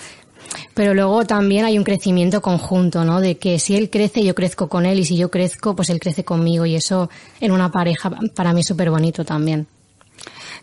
Pero 0.75 0.95
luego 0.95 1.25
también 1.25 1.65
hay 1.65 1.79
un 1.79 1.85
crecimiento 1.85 2.41
conjunto, 2.41 3.05
¿no? 3.05 3.21
De 3.21 3.37
que 3.39 3.59
si 3.59 3.77
él 3.77 3.91
crece, 3.91 4.25
yo 4.25 4.35
crezco 4.35 4.69
con 4.69 4.87
él 4.87 4.99
y 4.99 5.05
si 5.05 5.17
yo 5.17 5.31
crezco, 5.31 5.77
pues 5.77 5.91
él 5.91 6.01
crece 6.01 6.25
conmigo 6.25 6.67
y 6.67 6.75
eso 6.75 7.11
en 7.41 7.53
una 7.53 7.71
pareja 7.71 8.11
para 8.35 8.53
mí 8.53 8.61
es 8.61 8.67
súper 8.67 8.91
bonito 8.91 9.25
también. 9.25 9.67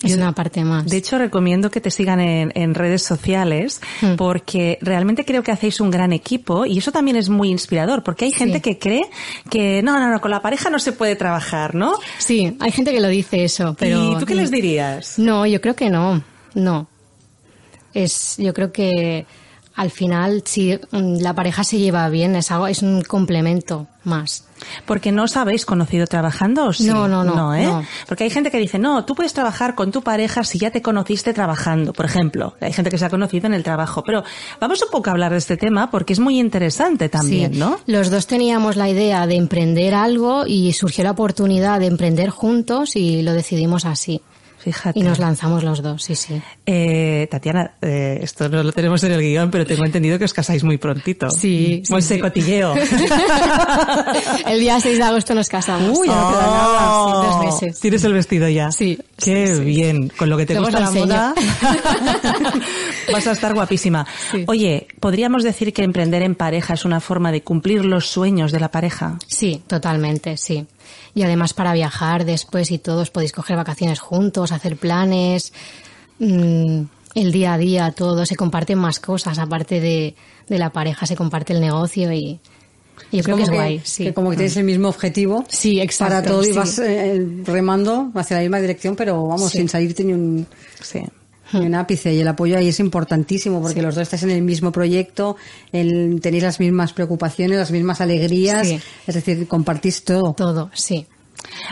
Es 0.04 0.16
una 0.16 0.32
parte 0.32 0.64
más. 0.64 0.86
De 0.86 0.98
hecho, 0.98 1.18
recomiendo 1.18 1.72
que 1.72 1.82
te 1.82 1.90
sigan 1.90 2.20
en, 2.20 2.52
en 2.54 2.76
redes 2.76 3.02
sociales 3.02 3.82
Mm. 4.02 4.16
porque 4.16 4.78
realmente 4.82 5.26
creo 5.26 5.42
que 5.42 5.52
hacéis 5.52 5.82
un 5.82 5.90
gran 5.90 6.14
equipo 6.14 6.68
y 6.68 6.78
eso 6.78 6.92
también 6.92 7.18
es 7.18 7.30
muy 7.30 7.50
inspirador 7.50 8.04
porque 8.04 8.26
hay 8.26 8.32
gente 8.32 8.62
que 8.62 8.78
cree 8.78 9.02
que 9.50 9.82
no, 9.82 10.00
no, 10.00 10.12
no, 10.12 10.22
con 10.22 10.30
la 10.30 10.42
pareja 10.42 10.70
no 10.70 10.78
se 10.78 10.92
puede 10.92 11.16
trabajar, 11.16 11.74
¿no? 11.74 11.94
Sí, 12.20 12.56
hay 12.60 12.72
gente 12.72 12.92
que 12.92 13.00
lo 13.00 13.08
dice 13.08 13.44
eso, 13.44 13.76
pero... 13.80 14.12
¿Y 14.12 14.20
tú 14.20 14.26
qué 14.26 14.36
les 14.36 14.52
dirías? 14.52 15.18
No, 15.18 15.48
yo 15.48 15.60
creo 15.62 15.76
que 15.76 15.90
no, 15.90 16.22
no. 16.54 16.88
Es, 17.94 18.36
yo 18.38 18.54
creo 18.54 18.72
que 18.72 19.26
al 19.78 19.92
final, 19.92 20.42
si 20.44 20.76
mm, 20.76 21.20
la 21.22 21.34
pareja 21.36 21.64
se 21.64 21.78
lleva 21.78 22.10
bien, 22.10 22.36
es 22.36 22.52
algo, 22.52 22.68
es 22.68 22.82
un 22.82 23.04
complemento 23.04 23.86
más. 24.04 24.44
Porque 24.88 25.12
no 25.12 25.24
os 25.24 25.38
habéis 25.38 25.68
conocido 25.68 26.08
trabajando 26.08 26.66
o 26.66 26.74
sí? 26.74 26.88
No, 26.88 27.08
no, 27.08 27.24
no, 27.24 27.54
¿eh? 27.54 27.66
no. 27.66 27.86
Porque 28.08 28.24
hay 28.24 28.32
gente 28.32 28.50
que 28.50 28.58
dice, 28.58 28.80
no, 28.80 29.06
tú 29.06 29.14
puedes 29.14 29.34
trabajar 29.34 29.76
con 29.76 29.92
tu 29.92 30.02
pareja 30.02 30.44
si 30.44 30.58
ya 30.58 30.72
te 30.72 30.82
conociste 30.82 31.32
trabajando, 31.32 31.94
por 31.94 32.06
ejemplo. 32.06 32.56
Hay 32.60 32.74
gente 32.74 32.90
que 32.90 32.98
se 32.98 33.06
ha 33.06 33.12
conocido 33.12 33.46
en 33.46 33.54
el 33.54 33.64
trabajo. 33.64 34.04
Pero 34.04 34.24
vamos 34.60 34.82
un 34.82 34.90
poco 34.90 35.12
a 35.12 35.14
hablar 35.14 35.32
de 35.32 35.38
este 35.38 35.58
tema 35.58 35.92
porque 35.92 36.14
es 36.14 36.20
muy 36.20 36.40
interesante 36.40 37.08
también, 37.08 37.54
Sí. 37.54 37.60
¿no? 37.60 37.78
Los 37.86 38.10
dos 38.10 38.26
teníamos 38.26 38.78
la 38.78 38.90
idea 38.90 39.28
de 39.28 39.36
emprender 39.36 39.94
algo 39.94 40.48
y 40.48 40.74
surgió 40.74 41.04
la 41.04 41.12
oportunidad 41.12 41.80
de 41.80 41.86
emprender 41.86 42.32
juntos 42.32 42.96
y 42.96 43.22
lo 43.22 43.34
decidimos 43.34 43.86
así. 43.86 44.22
Fíjate. 44.60 45.00
Y 45.00 45.04
nos 45.04 45.20
lanzamos 45.20 45.64
los 45.64 45.82
dos, 45.82 46.04
sí, 46.04 46.16
sí. 46.16 46.42
Eh, 46.66 47.28
Tatiana, 47.30 47.76
eh, 47.82 48.20
esto 48.22 48.50
no 48.50 48.64
lo 48.64 48.72
tenemos 48.72 49.04
en 49.04 49.12
el 49.14 49.22
guion, 49.22 49.52
pero 49.52 49.66
tengo 49.66 49.86
entendido 49.86 50.18
que 50.18 50.26
os 50.26 50.34
casáis 50.34 50.64
muy 50.64 50.78
prontito. 50.78 51.30
Sí, 51.30 51.84
sí, 51.86 51.94
Monse 51.94 52.16
sí. 52.16 52.22
cotilleo. 52.22 52.74
El 54.48 54.60
día 54.60 54.80
6 54.80 54.98
de 54.98 55.04
agosto 55.04 55.36
nos 55.36 55.48
casamos. 55.48 55.98
Uy, 55.98 56.08
ya 56.08 56.16
no 56.16 56.30
queda 56.30 56.42
nada. 56.42 57.06
Sí, 57.06 57.12
dos 57.12 57.46
meses. 57.46 57.80
¿Tienes 57.80 58.04
el 58.04 58.14
vestido 58.14 58.50
ya? 58.50 58.72
Sí, 58.72 58.98
Qué 59.18 59.60
bien. 59.60 60.10
Con 60.10 60.30
lo 60.30 60.38
que 60.38 60.46
te 60.46 60.54
Luego 60.54 60.68
gusta 60.68 60.80
la 60.82 60.92
moda. 60.92 61.34
vas 63.12 63.28
a 63.28 63.32
estar 63.32 63.54
guapísima. 63.54 64.06
Oye, 64.48 64.88
¿podríamos 65.00 65.44
decir 65.44 65.74
que 65.74 65.84
emprender 65.84 66.22
en 66.22 66.36
pareja 66.36 66.74
es 66.74 66.86
una 66.86 67.00
forma 67.00 67.32
de 67.32 67.42
cumplir 67.42 67.86
los 67.86 68.08
sueños 68.08 68.52
de 68.52 68.60
la 68.60 68.70
pareja? 68.70 69.18
Sí, 69.28 69.62
totalmente, 69.68 70.38
sí. 70.38 70.66
Y 71.18 71.24
además 71.24 71.56
para 71.56 71.74
viajar 71.74 72.26
después 72.26 72.70
y 72.70 72.78
todos 72.78 73.10
podéis 73.10 73.32
coger 73.32 73.56
vacaciones 73.58 74.00
juntos, 74.00 74.52
hacer 74.52 74.78
planes, 74.78 75.52
mm, 76.20 76.82
el 77.16 77.32
día 77.32 77.54
a 77.56 77.58
día, 77.58 77.92
todo, 77.92 78.24
se 78.28 78.36
comparten 78.36 78.78
más 78.78 79.00
cosas, 79.00 79.40
aparte 79.40 79.82
de, 79.82 80.14
de 80.48 80.60
la 80.60 80.70
pareja, 80.70 81.08
se 81.08 81.16
comparte 81.16 81.54
el 81.54 81.60
negocio 81.60 82.14
y 82.14 82.40
yo 83.12 83.24
creo 83.24 83.36
que 83.36 83.44
es 83.44 83.50
guay, 83.50 83.82
sí. 83.84 84.04
que 84.04 84.14
como 84.14 84.30
que 84.30 84.36
tienes 84.38 84.58
el 84.58 84.66
mismo 84.66 84.90
objetivo. 84.90 85.44
Sí, 85.50 85.82
exacto, 85.82 86.14
Para 86.18 86.28
todo 86.28 86.44
y 86.44 86.48
sí. 86.48 86.52
vas 86.52 86.78
eh, 86.78 87.20
remando 87.46 88.12
hacia 88.14 88.38
la 88.38 88.42
misma 88.44 88.60
dirección, 88.62 88.96
pero 88.96 89.26
vamos, 89.26 89.50
Sí. 89.52 89.58
sin 89.58 89.70
salirte 89.70 90.04
ni 90.04 90.14
un... 90.14 90.46
Sí. 90.84 91.02
En 91.54 91.76
ápice 91.76 92.14
y 92.14 92.20
el 92.20 92.28
apoyo 92.28 92.58
ahí 92.58 92.68
es 92.70 92.80
importantísimo 92.80 93.62
porque 93.62 93.82
los 93.82 93.96
dos 93.96 94.04
estáis 94.04 94.24
en 94.24 94.32
el 94.32 94.42
mismo 94.42 94.72
proyecto, 94.72 95.38
el, 95.72 96.20
tenéis 96.22 96.44
las 96.44 96.60
mismas 96.60 96.94
preocupaciones, 96.94 97.58
las 97.58 97.72
mismas 97.72 98.02
alegrías, 98.02 98.68
Sí. 98.68 98.80
es 99.08 99.16
decir, 99.16 99.48
compartís 99.48 100.04
todo. 100.04 100.34
Todo, 100.34 100.70
sí. 100.74 101.08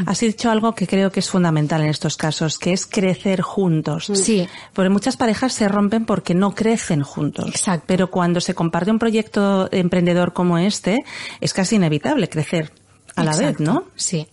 Has 0.05 0.19
dicho 0.19 0.49
algo 0.51 0.73
que 0.75 0.87
creo 0.87 1.11
que 1.11 1.19
es 1.19 1.29
fundamental 1.29 1.81
en 1.81 1.89
estos 1.89 2.17
casos, 2.17 2.57
que 2.59 2.71
es 2.71 2.85
crecer 2.85 3.41
juntos. 3.41 4.09
Sí. 4.13 4.47
Porque 4.73 4.89
muchas 4.89 5.17
parejas 5.17 5.53
se 5.53 5.67
rompen 5.67 6.05
porque 6.05 6.33
no 6.33 6.53
crecen 6.53 7.01
juntos. 7.01 7.47
Exacto. 7.49 7.83
Pero 7.87 8.09
cuando 8.11 8.39
se 8.41 8.53
comparte 8.53 8.91
un 8.91 8.99
proyecto 8.99 9.67
emprendedor 9.71 10.33
como 10.33 10.57
este, 10.57 11.03
es 11.41 11.53
casi 11.53 11.75
inevitable 11.75 12.29
crecer 12.29 12.71
a 13.15 13.23
la 13.23 13.31
Exacto, 13.31 13.57
vez, 13.59 13.67
¿no? 13.67 13.83
Sí. 13.95 14.27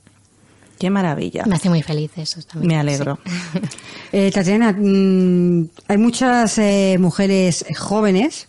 Qué 0.83 0.91
maravilla. 0.91 1.45
Me 1.47 1.55
hace 1.55 1.69
muy 1.69 1.81
feliz 1.81 2.11
eso 2.17 2.41
también. 2.43 2.67
Me 2.69 2.77
alegro. 2.77 3.19
Eh, 4.15 4.31
Tatiana, 4.31 4.73
mm, 4.77 5.69
hay 5.89 5.97
muchas 5.97 6.59
eh, 6.59 6.97
mujeres 6.99 7.65
jóvenes 7.79 8.47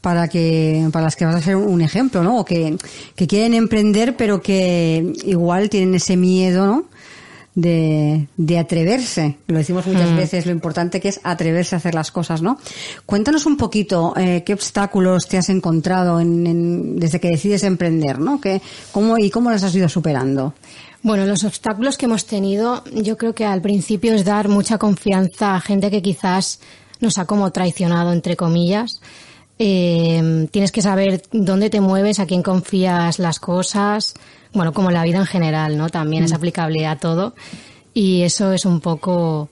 para 0.00 0.26
que 0.28 0.88
para 0.90 1.04
las 1.04 1.14
que 1.14 1.24
vas 1.26 1.34
a 1.36 1.40
ser 1.42 1.56
un 1.56 1.82
ejemplo, 1.82 2.22
¿no? 2.24 2.38
O 2.38 2.44
que, 2.44 2.76
que 3.14 3.26
quieren 3.26 3.52
emprender, 3.54 4.16
pero 4.16 4.40
que 4.42 5.12
igual 5.26 5.68
tienen 5.68 5.94
ese 5.94 6.16
miedo, 6.16 6.66
¿no? 6.66 6.84
De, 7.54 8.26
de 8.36 8.58
atreverse. 8.58 9.36
Lo 9.46 9.58
decimos 9.58 9.86
muchas 9.86 10.10
Mm. 10.10 10.16
veces, 10.16 10.46
lo 10.46 10.50
importante 10.52 11.00
que 11.00 11.10
es 11.10 11.20
atreverse 11.22 11.76
a 11.76 11.78
hacer 11.78 11.94
las 11.94 12.10
cosas, 12.10 12.42
¿no? 12.42 12.58
Cuéntanos 13.06 13.46
un 13.46 13.56
poquito 13.56 14.14
eh, 14.16 14.42
qué 14.44 14.52
obstáculos 14.54 15.28
te 15.28 15.38
has 15.38 15.48
encontrado 15.48 16.18
en, 16.18 16.44
en- 16.48 16.96
desde 16.98 17.20
que 17.20 17.28
decides 17.28 17.62
emprender, 17.62 18.18
¿no? 18.18 18.40
Que, 18.40 18.60
cómo, 18.90 19.16
y 19.18 19.30
cómo 19.30 19.52
los 19.52 19.62
has 19.62 19.72
ido 19.76 19.88
superando. 19.88 20.54
Bueno, 21.04 21.26
los 21.26 21.44
obstáculos 21.44 21.98
que 21.98 22.06
hemos 22.06 22.24
tenido, 22.24 22.82
yo 22.90 23.18
creo 23.18 23.34
que 23.34 23.44
al 23.44 23.60
principio 23.60 24.14
es 24.14 24.24
dar 24.24 24.48
mucha 24.48 24.78
confianza 24.78 25.54
a 25.54 25.60
gente 25.60 25.90
que 25.90 26.00
quizás 26.00 26.60
nos 26.98 27.18
ha 27.18 27.26
como 27.26 27.52
traicionado, 27.52 28.10
entre 28.10 28.36
comillas. 28.36 29.02
Eh, 29.58 30.48
tienes 30.50 30.72
que 30.72 30.80
saber 30.80 31.20
dónde 31.30 31.68
te 31.68 31.82
mueves, 31.82 32.20
a 32.20 32.26
quién 32.26 32.42
confías 32.42 33.18
las 33.18 33.38
cosas. 33.38 34.14
Bueno, 34.54 34.72
como 34.72 34.90
la 34.90 35.04
vida 35.04 35.18
en 35.18 35.26
general, 35.26 35.76
¿no? 35.76 35.90
También 35.90 36.24
es 36.24 36.32
aplicable 36.32 36.86
a 36.86 36.98
todo. 36.98 37.34
Y 37.92 38.22
eso 38.22 38.52
es 38.52 38.64
un 38.64 38.80
poco, 38.80 39.50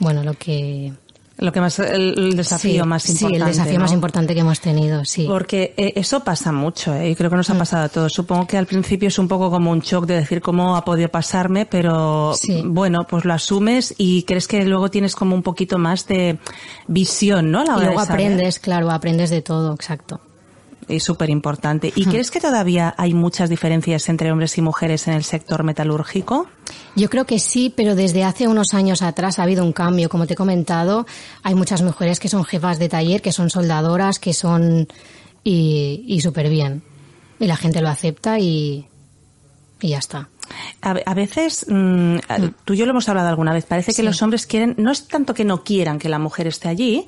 bueno, 0.00 0.22
lo 0.22 0.34
que... 0.34 0.92
Lo 1.38 1.52
que 1.52 1.60
más, 1.60 1.80
el, 1.80 2.36
desafío 2.36 2.84
sí, 2.84 2.88
más 2.88 3.02
sí, 3.02 3.12
importante. 3.12 3.36
el 3.38 3.44
desafío 3.46 3.74
¿no? 3.74 3.80
más 3.80 3.92
importante 3.92 4.34
que 4.34 4.40
hemos 4.40 4.60
tenido, 4.60 5.04
sí. 5.04 5.26
Porque 5.28 5.74
eh, 5.76 5.92
eso 5.96 6.20
pasa 6.20 6.52
mucho, 6.52 6.94
¿eh? 6.94 7.10
y 7.10 7.16
creo 7.16 7.28
que 7.28 7.34
nos 7.36 7.50
ha 7.50 7.58
pasado 7.58 7.84
a 7.84 7.88
todos. 7.88 8.12
Supongo 8.12 8.46
que 8.46 8.56
al 8.56 8.66
principio 8.66 9.08
es 9.08 9.18
un 9.18 9.26
poco 9.26 9.50
como 9.50 9.72
un 9.72 9.80
shock 9.80 10.06
de 10.06 10.14
decir 10.14 10.40
cómo 10.40 10.76
ha 10.76 10.84
podido 10.84 11.08
pasarme, 11.08 11.66
pero 11.66 12.34
Sí. 12.34 12.62
bueno, 12.64 13.04
pues 13.08 13.24
lo 13.24 13.34
asumes 13.34 13.94
y 13.98 14.22
crees 14.22 14.46
que 14.46 14.64
luego 14.64 14.90
tienes 14.90 15.16
como 15.16 15.34
un 15.34 15.42
poquito 15.42 15.76
más 15.76 16.06
de 16.06 16.38
visión, 16.86 17.50
¿no? 17.50 17.60
A 17.62 17.64
la 17.64 17.72
Y 17.72 17.76
hora 17.76 17.84
luego 17.86 18.06
de 18.06 18.12
aprendes, 18.12 18.58
claro, 18.60 18.90
aprendes 18.92 19.30
de 19.30 19.42
todo, 19.42 19.74
exacto. 19.74 20.20
Es 20.88 21.04
súper 21.04 21.30
importante. 21.30 21.92
¿Y 21.94 22.04
crees 22.06 22.30
que 22.30 22.40
todavía 22.40 22.94
hay 22.96 23.14
muchas 23.14 23.48
diferencias 23.50 24.08
entre 24.08 24.30
hombres 24.30 24.56
y 24.58 24.62
mujeres 24.62 25.08
en 25.08 25.14
el 25.14 25.24
sector 25.24 25.64
metalúrgico? 25.64 26.46
Yo 26.96 27.10
creo 27.10 27.24
que 27.24 27.38
sí, 27.38 27.72
pero 27.74 27.94
desde 27.94 28.24
hace 28.24 28.48
unos 28.48 28.74
años 28.74 29.02
atrás 29.02 29.38
ha 29.38 29.42
habido 29.42 29.64
un 29.64 29.72
cambio. 29.72 30.08
Como 30.08 30.26
te 30.26 30.34
he 30.34 30.36
comentado, 30.36 31.06
hay 31.42 31.54
muchas 31.54 31.82
mujeres 31.82 32.20
que 32.20 32.28
son 32.28 32.44
jefas 32.44 32.78
de 32.78 32.88
taller, 32.88 33.22
que 33.22 33.32
son 33.32 33.50
soldadoras, 33.50 34.18
que 34.18 34.32
son 34.32 34.86
y, 35.42 36.04
y 36.06 36.20
súper 36.20 36.48
bien. 36.48 36.82
Y 37.38 37.46
la 37.46 37.56
gente 37.56 37.80
lo 37.80 37.88
acepta 37.88 38.38
y, 38.38 38.86
y 39.80 39.88
ya 39.88 39.98
está. 39.98 40.28
A, 40.82 40.90
a 41.06 41.14
veces, 41.14 41.66
mm, 41.68 42.16
a- 42.28 42.38
tú 42.64 42.74
y 42.74 42.76
yo 42.76 42.84
lo 42.86 42.90
hemos 42.92 43.08
hablado 43.08 43.28
alguna 43.28 43.52
vez, 43.52 43.64
parece 43.66 43.92
que 43.94 44.02
los 44.02 44.20
hombres 44.22 44.46
quieren, 44.46 44.74
no 44.78 44.90
es 44.92 45.08
tanto 45.08 45.32
que 45.34 45.44
no 45.44 45.64
quieran 45.64 45.98
que 45.98 46.08
la 46.08 46.18
mujer 46.18 46.46
esté 46.46 46.68
allí, 46.68 47.06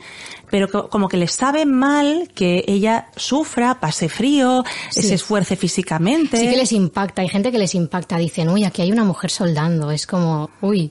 pero 0.50 0.68
co- 0.70 0.88
como 0.88 1.08
que 1.08 1.16
les 1.16 1.32
sabe 1.32 1.66
mal 1.66 2.30
que 2.34 2.64
ella 2.66 3.08
sufra, 3.16 3.78
pase 3.80 4.08
frío, 4.08 4.64
Sí. 4.90 5.02
se 5.02 5.14
esfuerce 5.14 5.56
físicamente. 5.56 6.38
Sí 6.38 6.48
que 6.48 6.56
les 6.56 6.72
impacta. 6.72 7.22
Hay 7.22 7.28
gente 7.28 7.52
que 7.52 7.58
les 7.58 7.74
impacta. 7.74 8.16
Dicen, 8.18 8.48
uy, 8.48 8.64
aquí 8.64 8.82
hay 8.82 8.92
una 8.92 9.04
mujer 9.04 9.30
soldando. 9.30 9.90
Es 9.90 10.06
como, 10.06 10.50
uy. 10.60 10.90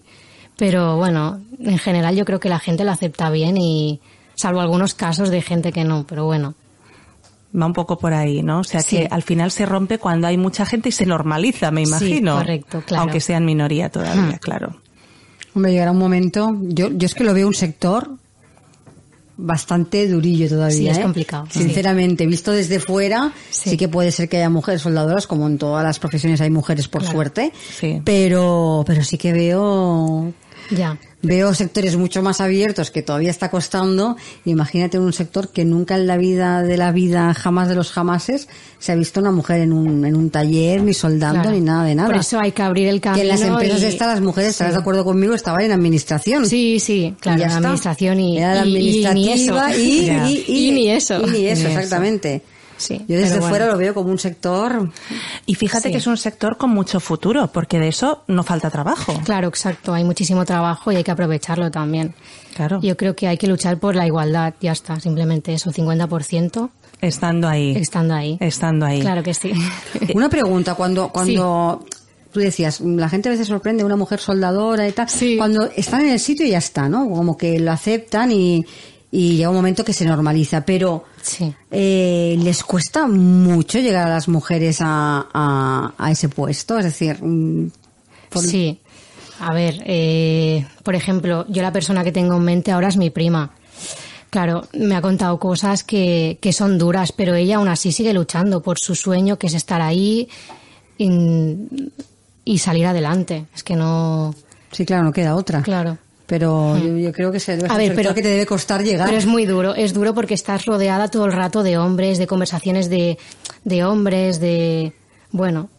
Pero 0.58 0.96
bueno, 0.98 1.42
en 1.60 1.78
general 1.80 2.16
yo 2.16 2.24
creo 2.26 2.40
que 2.40 2.48
la 2.50 2.60
gente 2.60 2.84
lo 2.86 2.92
acepta 2.92 3.30
bien 3.30 3.58
y 3.58 4.00
salvo 4.36 4.62
algunos 4.62 4.94
casos 4.94 5.30
de 5.30 5.42
gente 5.42 5.72
que 5.74 5.84
no, 5.84 6.06
pero 6.08 6.26
bueno. 6.26 6.54
Va 7.60 7.66
un 7.66 7.74
poco 7.74 7.98
por 7.98 8.14
ahí, 8.14 8.42
¿no? 8.44 8.60
O 8.60 8.64
sea 8.64 8.82
Sí. 8.82 8.98
que 8.98 9.08
al 9.10 9.24
final 9.24 9.50
se 9.52 9.66
rompe 9.66 9.98
cuando 9.98 10.28
hay 10.28 10.38
mucha 10.38 10.66
gente 10.66 10.90
y 10.90 10.92
se 10.92 11.06
normaliza, 11.06 11.72
me 11.72 11.86
Sí, 11.86 11.90
imagino. 11.90 12.38
correcto, 12.38 12.84
claro. 12.86 13.04
Aunque 13.04 13.20
sean 13.22 13.46
minoría 13.46 13.90
todavía, 13.90 14.38
claro. 14.40 14.76
Hombre, 15.54 15.72
llegará 15.72 15.92
un 15.92 15.98
momento, 16.00 16.52
yo, 16.64 16.90
yo 16.92 17.06
es 17.06 17.16
que 17.16 17.24
lo 17.24 17.34
veo 17.34 17.48
un 17.48 17.54
sector 17.54 18.10
bastante 19.38 20.08
durillo 20.08 20.48
todavía. 20.48 20.76
Sí, 20.78 20.88
es 20.88 20.98
¿eh? 20.98 21.02
complicado, 21.02 21.46
sí. 21.50 21.60
Sinceramente, 21.64 22.26
visto 22.26 22.52
desde 22.52 22.80
fuera, 22.80 23.34
sí. 23.50 23.72
Sí. 23.72 23.78
que 23.78 23.88
puede 23.90 24.12
ser 24.12 24.30
que 24.30 24.38
haya 24.38 24.50
mujeres 24.50 24.82
soldadoras, 24.82 25.28
como 25.28 25.46
en 25.48 25.58
todas 25.58 25.84
las 25.84 26.00
profesiones 26.00 26.40
hay 26.42 26.50
mujeres 26.50 26.88
por 26.88 27.02
Claro. 27.02 27.16
suerte, 27.16 27.52
Sí. 27.80 28.02
pero, 28.06 28.84
pero 28.88 29.04
sí 29.04 29.18
que 29.18 29.34
veo, 29.34 30.32
Ya. 30.72 30.98
veo 31.22 31.54
sectores 31.56 31.96
mucho 31.98 32.22
más 32.22 32.40
abiertos 32.42 32.92
que 32.92 33.02
todavía 33.02 33.32
está 33.32 33.50
costando. 33.50 34.16
Imagínate 34.46 35.00
un 35.00 35.12
sector 35.14 35.50
que 35.50 35.66
nunca 35.66 35.96
en 35.96 36.06
la 36.08 36.18
vida 36.18 36.62
de 36.62 36.78
la 36.78 36.92
vida, 36.92 37.34
jamás 37.34 37.68
de 37.68 37.76
los 37.76 37.92
jamases, 37.92 38.48
se 38.80 38.92
ha 38.92 38.96
visto 38.96 39.20
una 39.22 39.32
mujer 39.32 39.62
en 39.62 39.74
un, 39.74 40.06
en 40.06 40.16
un 40.16 40.30
taller, 40.30 40.84
ni 40.84 40.94
soldando, 40.94 41.42
Claro. 41.42 41.56
ni 41.58 41.62
nada 41.62 41.84
de 41.86 41.96
nada. 41.96 42.10
Por 42.10 42.18
eso 42.18 42.40
hay 42.40 42.52
que 42.52 42.62
abrir 42.62 42.88
el 42.90 43.02
camino. 43.02 43.18
que 43.18 43.22
en 43.24 43.28
las 43.30 43.42
empresas 43.42 43.82
y- 43.82 43.86
estas 43.86 44.08
las 44.08 44.22
mujeres, 44.22 44.52
estarás 44.52 44.74
de 44.74 44.80
acuerdo 44.80 45.04
conmigo, 45.04 45.34
estaban 45.34 45.62
en 45.62 45.72
administración. 45.72 46.46
Sí, 46.48 46.80
sí, 46.80 47.16
claro, 47.20 47.44
está. 47.44 47.58
administración 47.58 48.20
y, 48.20 48.38
Era 48.38 48.56
la 48.56 48.66
y- 48.66 48.78
y 48.78 49.00
ni 49.00 49.06
administrativa 49.06 49.76
y, 49.76 49.82
y- 49.82 50.46
y- 50.68 50.72
ni 50.72 50.90
eso. 50.92 51.22
y 51.26 51.30
ni 51.32 51.48
eso, 51.48 51.68
Ni 51.70 51.74
eso. 51.76 51.96
Sí, 52.78 53.06
Yo 53.08 53.18
desde 53.18 53.36
bueno. 53.40 53.50
fuera 53.50 53.66
lo 53.68 53.78
veo 53.78 53.94
como 53.94 54.10
un 54.10 54.20
sector. 54.20 54.92
Y 55.46 55.56
fíjate 55.56 55.88
Sí. 55.88 55.92
que 55.92 55.98
es 56.00 56.08
un 56.08 56.18
sector 56.18 56.58
con 56.58 56.72
mucho 56.72 57.00
futuro, 57.00 57.48
porque 57.48 57.80
de 57.80 57.88
eso 57.88 58.24
no 58.28 58.44
falta 58.44 58.70
trabajo. 58.70 59.14
Claro, 59.24 59.48
exacto. 59.48 59.94
Hay 59.94 60.04
muchísimo 60.04 60.44
trabajo 60.46 60.92
y 60.92 60.98
hay 60.98 61.04
que 61.04 61.12
aprovecharlo 61.12 61.72
también. 61.72 62.14
Claro. 62.56 62.80
Yo 62.82 62.98
creo 62.98 63.16
que 63.16 63.28
hay 63.28 63.38
que 63.38 63.48
luchar 63.48 63.78
por 63.80 63.96
la 63.96 64.06
igualdad, 64.06 64.54
ya 64.62 64.72
está, 64.74 65.00
simplemente 65.00 65.54
eso, 65.54 65.72
50% 65.72 66.70
Estando 67.02 67.48
ahí. 67.48 67.76
estando 67.76 68.14
ahí. 68.14 68.38
Estando 68.40 68.86
ahí. 68.86 69.02
Claro 69.02 69.22
que 69.24 69.34
sí. 69.34 69.52
Una 70.16 70.30
pregunta, 70.30 70.76
cuando, 70.76 71.10
cuando 71.10 71.86
tú 72.32 72.40
decías, 72.40 72.82
la 72.82 73.08
gente 73.10 73.30
a 73.30 73.32
veces 73.34 73.48
sorprende 73.48 73.84
una 73.84 73.96
mujer 73.96 74.20
soldadora 74.20 74.88
y 74.88 74.92
tal, 74.92 75.08
Sí. 75.10 75.38
cuando 75.38 75.70
están 75.76 76.02
en 76.02 76.10
el 76.10 76.20
sitio 76.20 76.46
y 76.46 76.52
ya 76.52 76.58
está, 76.58 76.90
¿no? 76.90 77.08
Como 77.10 77.38
que 77.38 77.60
lo 77.60 77.72
aceptan 77.72 78.32
y, 78.32 78.66
y 79.12 79.38
llega 79.38 79.50
un 79.50 79.56
momento 79.56 79.84
que 79.86 79.94
se 79.94 80.06
normaliza, 80.06 80.62
pero 80.66 81.06
Sí. 81.22 81.54
eh, 81.72 82.36
les 82.40 82.64
cuesta 82.64 83.08
mucho 83.08 83.80
llegar 83.80 84.08
a 84.08 84.10
las 84.10 84.28
mujeres 84.28 84.80
a, 84.82 85.28
a, 85.34 85.94
a 85.98 86.12
ese 86.12 86.30
puesto, 86.30 86.78
es 86.78 86.86
decir, 86.86 87.18
mm, 87.24 87.72
por- 88.30 88.44
Sí. 88.44 88.80
A 89.40 89.54
ver, 89.54 89.82
eh, 89.86 90.66
por 90.84 90.96
ejemplo, 90.96 91.46
yo 91.50 91.62
la 91.62 91.74
persona 91.74 92.04
que 92.06 92.12
tengo 92.14 92.36
en 92.38 92.44
mente 92.44 92.72
ahora 92.72 92.88
es 92.88 92.96
mi 92.98 93.10
prima. 93.10 93.52
Claro, 94.30 94.68
me 94.74 94.96
ha 94.96 95.02
contado 95.02 95.38
cosas 95.40 95.84
que, 95.84 96.38
que 96.42 96.52
son 96.54 96.78
duras, 96.78 97.12
pero 97.12 97.36
ella 97.36 97.58
aún 97.58 97.68
así 97.68 97.92
sigue 97.92 98.14
luchando 98.14 98.62
por 98.62 98.80
su 98.80 98.96
sueño, 98.96 99.38
que 99.38 99.48
es 99.48 99.54
estar 99.54 99.82
ahí 99.82 100.28
y, 100.98 101.10
y 102.46 102.58
salir 102.60 102.86
adelante. 102.86 103.46
Es 103.56 103.64
que 103.64 103.76
no. 103.76 104.34
sí, 104.72 104.86
claro, 104.86 105.04
no 105.04 105.12
queda 105.14 105.36
otra. 105.36 105.62
Claro. 105.62 105.98
Pero 106.28 106.78
yo, 106.78 106.98
yo 106.98 107.12
creo 107.12 107.32
que 107.32 107.40
se 107.40 107.56
debe 107.56 107.68
A 107.72 107.78
ver, 107.78 107.94
pero- 107.96 108.14
que 108.16 108.22
te 108.22 108.30
debe 108.30 108.46
costar 108.46 108.84
llegar. 108.84 109.06
Pero 109.08 109.18
es 109.20 109.26
muy 109.28 109.46
duro, 109.46 109.76
es 109.76 109.94
duro 109.94 110.14
porque 110.16 110.34
estás 110.34 110.66
rodeada 110.66 111.10
todo 111.10 111.26
el 111.26 111.34
rato 111.34 111.62
de 111.62 111.78
hombres, 111.78 112.18
de 112.18 112.26
conversaciones 112.28 112.90
de, 112.90 113.18
de 113.64 113.84
hombres, 113.84 114.40
de... 114.40 114.94
Bueno, 115.32 115.70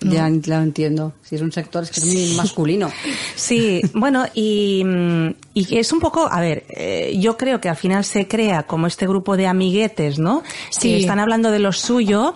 Ya 0.00 0.28
lo 0.28 0.54
entiendo. 0.62 1.12
Si 1.22 1.36
es 1.36 1.42
un 1.42 1.52
sector 1.52 1.82
es 1.84 1.90
que 1.90 2.00
es 2.00 2.06
muy 2.06 2.36
masculino. 2.36 2.90
Sí, 3.36 3.80
bueno, 3.94 4.24
y, 4.34 4.82
mm, 4.84 5.28
y 5.54 5.76
es 5.78 5.92
un 5.92 5.98
poco, 6.00 6.26
a 6.30 6.40
ver, 6.40 6.64
eh, 6.70 7.16
yo 7.20 7.36
creo 7.36 7.60
que 7.60 7.68
al 7.68 7.76
final 7.76 8.04
se 8.04 8.28
crea 8.28 8.62
como 8.64 8.86
este 8.86 9.06
grupo 9.06 9.36
de 9.36 9.46
amiguetes, 9.46 10.18
¿no? 10.18 10.42
Sí. 10.70 10.88
Que 10.90 11.00
están 11.00 11.18
hablando 11.18 11.50
de 11.50 11.58
lo 11.58 11.72
suyo 11.72 12.34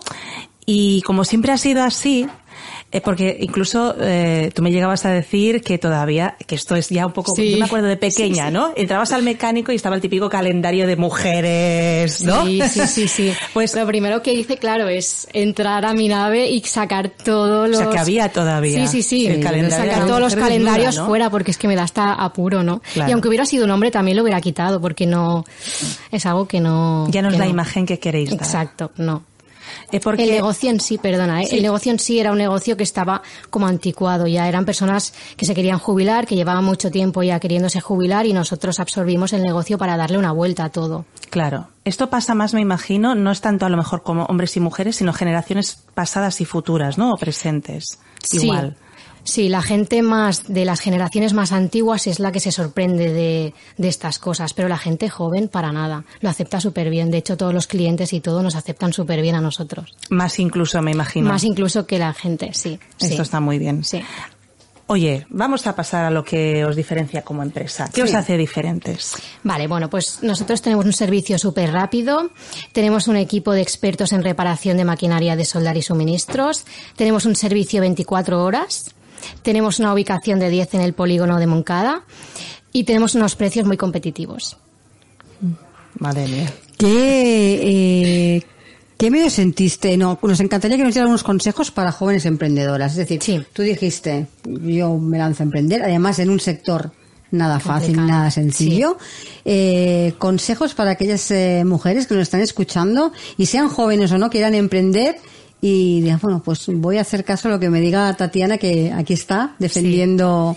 y 0.67 1.01
como 1.03 1.25
siempre 1.25 1.53
ha 1.53 1.59
sido 1.59 1.83
así, 1.85 2.27
eh, 2.97 3.01
porque 3.05 3.37
incluso 3.41 3.95
eh, 4.01 4.51
tú 4.55 4.63
me 4.63 4.71
llegabas 4.71 5.05
a 5.05 5.11
decir 5.11 5.61
que 5.63 5.79
todavía, 5.79 6.37
que 6.47 6.55
esto 6.55 6.77
es 6.77 6.89
ya 6.89 7.07
un 7.07 7.13
poco, 7.13 7.35
Sí. 7.35 7.51
yo 7.53 7.59
me 7.59 7.65
acuerdo 7.67 7.87
de 7.89 7.97
pequeña, 7.97 8.45
Sí, 8.45 8.49
sí. 8.49 8.53
¿no? 8.55 8.73
Entrabas 8.77 9.13
al 9.13 9.23
mecánico 9.23 9.73
y 9.73 9.77
estaba 9.77 9.97
el 9.97 10.03
típico 10.03 10.29
calendario 10.29 10.87
de 10.87 10.97
mujeres, 10.97 12.23
¿no? 12.23 12.45
Sí, 12.45 12.61
sí, 12.69 12.87
sí, 12.87 13.09
sí. 13.09 13.33
Pues- 13.55 13.75
lo 13.75 13.87
primero 13.87 14.23
que 14.23 14.33
hice, 14.35 14.57
claro, 14.59 14.89
es 14.89 15.29
entrar 15.33 15.85
a 15.85 15.93
mi 15.93 16.09
nave 16.09 16.49
y 16.51 16.61
sacar 16.63 17.11
todos 17.11 17.69
los... 17.69 17.79
O 17.79 17.83
sea, 17.83 17.91
que 17.91 17.99
había 17.99 18.29
todavía 18.31 18.87
Sí, 18.87 19.03
sí, 19.03 19.03
sí. 19.03 19.27
el 19.27 19.41
calendario 19.43 19.77
sacar 19.87 20.03
la 20.03 20.07
todos 20.07 20.21
los 20.21 20.35
calendarios 20.35 20.97
¿no? 20.97 21.07
fuera 21.07 21.31
porque 21.31 21.51
es 21.51 21.59
que 21.59 21.69
me 21.69 21.77
da 21.77 21.83
hasta 21.83 22.13
apuro, 22.15 22.63
¿no? 22.63 22.81
Claro. 22.93 23.11
Y 23.11 23.13
aunque 23.13 23.29
hubiera 23.29 23.45
sido 23.47 23.65
un 23.65 23.71
hombre 23.71 23.91
también 23.91 24.17
lo 24.17 24.23
hubiera 24.23 24.41
quitado 24.41 24.81
porque 24.81 25.07
no... 25.07 25.45
Es 26.11 26.27
algo 26.27 26.47
que 26.47 26.61
no... 26.61 27.09
Ya 27.11 27.23
nos 27.23 27.33
que 27.35 27.39
da 27.39 27.45
no. 27.45 27.51
imagen 27.51 27.87
que 27.87 27.99
queréis 27.99 28.31
dar. 28.31 28.39
Exacto, 28.41 28.91
no. 28.97 29.23
Eh, 29.93 30.01
porque... 30.01 30.25
El 30.25 30.31
negocio 30.31 30.71
en 30.71 30.81
sí, 30.81 30.99
perdona, 30.99 31.43
¿eh? 31.43 31.49
el 31.53 31.63
negocio 31.63 31.93
en 31.93 31.99
sí 31.99 32.19
era 32.19 32.33
un 32.33 32.39
negocio 32.39 32.77
que 32.77 32.83
estaba 32.83 33.23
como 33.51 33.67
anticuado, 33.67 34.27
ya 34.27 34.49
eran 34.49 34.65
personas 34.65 35.15
que 35.37 35.45
se 35.45 35.55
querían 35.55 35.79
jubilar, 35.79 36.27
que 36.27 36.35
llevaban 36.35 36.65
mucho 36.65 36.91
tiempo 36.91 37.23
ya 37.23 37.39
queriéndose 37.41 37.81
jubilar 37.81 38.27
y 38.27 38.33
nosotros 38.33 38.81
absorbimos 38.81 39.33
el 39.33 39.43
negocio 39.43 39.79
para 39.79 39.97
darle 39.97 40.19
una 40.19 40.33
vuelta 40.33 40.65
a 40.65 40.71
todo. 40.71 41.05
Claro. 41.31 41.69
Esto 41.85 42.11
pasa 42.11 42.35
más, 42.35 42.53
me 42.53 42.61
imagino, 42.61 43.15
no 43.15 43.31
es 43.31 43.41
tanto 43.41 43.67
a 43.67 43.69
lo 43.69 43.77
mejor 43.77 44.03
como 44.03 44.25
hombres 44.25 44.57
y 44.57 44.61
mujeres, 44.61 44.97
sino 44.97 45.13
generaciones 45.13 45.85
pasadas 45.95 46.41
y 46.41 46.45
futuras, 46.45 46.99
¿no? 46.99 47.13
O 47.13 47.17
presentes. 47.17 48.01
Igual. 48.33 48.77
Sí, 49.27 49.49
la 49.49 49.61
gente 49.61 50.03
más 50.03 50.45
de 50.47 50.65
las 50.65 50.81
generaciones 50.81 51.33
más 51.35 51.51
antiguas 51.53 52.07
es 52.07 52.21
la 52.21 52.31
que 52.33 52.39
se 52.41 52.53
sorprende 52.53 53.13
de, 53.13 53.55
de 53.77 53.89
estas 53.89 54.19
cosas, 54.21 54.55
pero 54.55 54.69
la 54.69 54.79
gente 54.79 55.11
joven 55.11 55.49
para 55.49 55.73
nada. 55.73 56.05
Lo 56.21 56.31
acepta 56.31 56.61
súper 56.61 56.91
bien. 56.91 57.11
De 57.11 57.19
hecho, 57.19 57.37
todos 57.37 57.53
los 57.53 57.67
clientes 57.67 58.13
y 58.13 58.21
todo 58.21 58.43
nos 58.43 58.55
aceptan 58.55 58.93
súper 58.93 59.21
bien 59.23 59.35
a 59.35 59.41
nosotros. 59.41 59.95
Más 60.11 60.39
incluso, 60.39 60.81
me 60.81 60.93
imagino. 60.93 61.29
Más 61.29 61.43
incluso 61.45 61.87
que 61.87 61.99
la 61.99 62.15
gente, 62.15 62.51
sí. 62.55 62.79
Esto 63.01 63.17
sí. 63.17 63.21
está 63.23 63.41
muy 63.41 63.59
bien. 63.59 63.83
Sí. 63.85 64.01
Oye, 64.89 65.27
vamos 65.31 65.67
a 65.67 65.75
pasar 65.75 66.05
a 66.05 66.11
lo 66.13 66.23
que 66.23 66.65
os 66.65 66.77
diferencia 66.77 67.23
como 67.23 67.43
empresa. 67.43 67.87
¿Qué 67.93 68.03
Sí. 68.03 68.09
os 68.09 68.15
hace 68.15 68.37
diferentes? 68.37 69.17
Vale, 69.43 69.67
bueno, 69.67 69.91
pues 69.91 70.21
nosotros 70.23 70.63
tenemos 70.63 70.85
un 70.85 70.93
servicio 70.93 71.41
súper 71.41 71.73
rápido, 71.73 72.31
tenemos 72.71 73.09
un 73.09 73.17
equipo 73.17 73.51
de 73.51 73.63
expertos 73.63 74.13
en 74.13 74.23
reparación 74.23 74.77
de 74.77 74.85
maquinaria 74.85 75.35
de 75.35 75.45
soldar 75.45 75.77
y 75.77 75.83
suministros, 75.83 76.65
tenemos 76.95 77.25
un 77.25 77.35
servicio 77.35 77.81
24 77.81 78.45
horas, 78.45 78.95
tenemos 79.43 79.79
una 79.79 79.93
ubicación 79.93 80.39
de 80.39 80.51
10 80.51 80.75
en 80.75 80.81
el 80.83 80.93
polígono 80.93 81.39
de 81.39 81.47
Moncada 81.47 82.03
y 82.73 82.85
tenemos 82.85 83.15
unos 83.15 83.37
precios 83.37 83.67
muy 83.67 83.77
competitivos. 83.77 84.57
Madre 85.99 86.27
mía. 86.29 86.53
¿Qué, 86.77 88.37
eh, 88.37 88.43
¿Qué 88.99 89.11
medio 89.11 89.31
sentiste? 89.31 89.97
No, 89.97 90.19
nos 90.23 90.41
encantaría 90.41 90.77
que 90.77 90.85
nos 90.85 90.95
dieran 90.95 91.09
unos 91.09 91.23
consejos 91.23 91.71
para 91.71 91.91
jóvenes 91.93 92.27
emprendedoras. 92.27 92.93
Es 92.93 92.99
decir, 92.99 93.23
Sí. 93.23 93.43
tú 93.53 93.63
dijiste, 93.63 94.27
yo 94.45 94.97
me 94.99 95.19
lanzo 95.19 95.43
a 95.43 95.45
emprender, 95.45 95.83
además 95.83 96.19
en 96.19 96.31
un 96.31 96.41
sector 96.41 96.93
nada 97.31 97.59
fácil, 97.61 97.95
Complicado. 97.97 98.19
nada 98.19 98.31
sencillo. 98.31 98.99
Eh, 99.45 100.15
consejos 100.19 100.75
para 100.75 100.93
aquellas 100.93 101.31
eh, 101.31 101.65
mujeres 101.67 102.07
que 102.07 102.15
nos 102.15 102.23
están 102.23 102.41
escuchando 102.41 103.13
y 103.37 103.47
sean 103.47 103.69
jóvenes 103.69 104.13
o 104.13 104.19
no, 104.19 104.31
quieran 104.31 104.55
emprender 104.55 105.17
y 105.61 106.03
digan, 106.03 106.19
bueno, 106.23 106.43
pues 106.45 106.67
voy 106.69 106.99
a 106.99 107.01
hacer 107.01 107.25
caso 107.25 107.49
a 107.49 107.53
lo 107.53 107.59
que 107.59 107.71
me 107.71 107.81
diga 107.81 108.15
Tatiana, 108.15 108.59
que 108.59 108.93
aquí 108.93 109.15
está 109.15 109.55
defendiendo. 109.59 110.57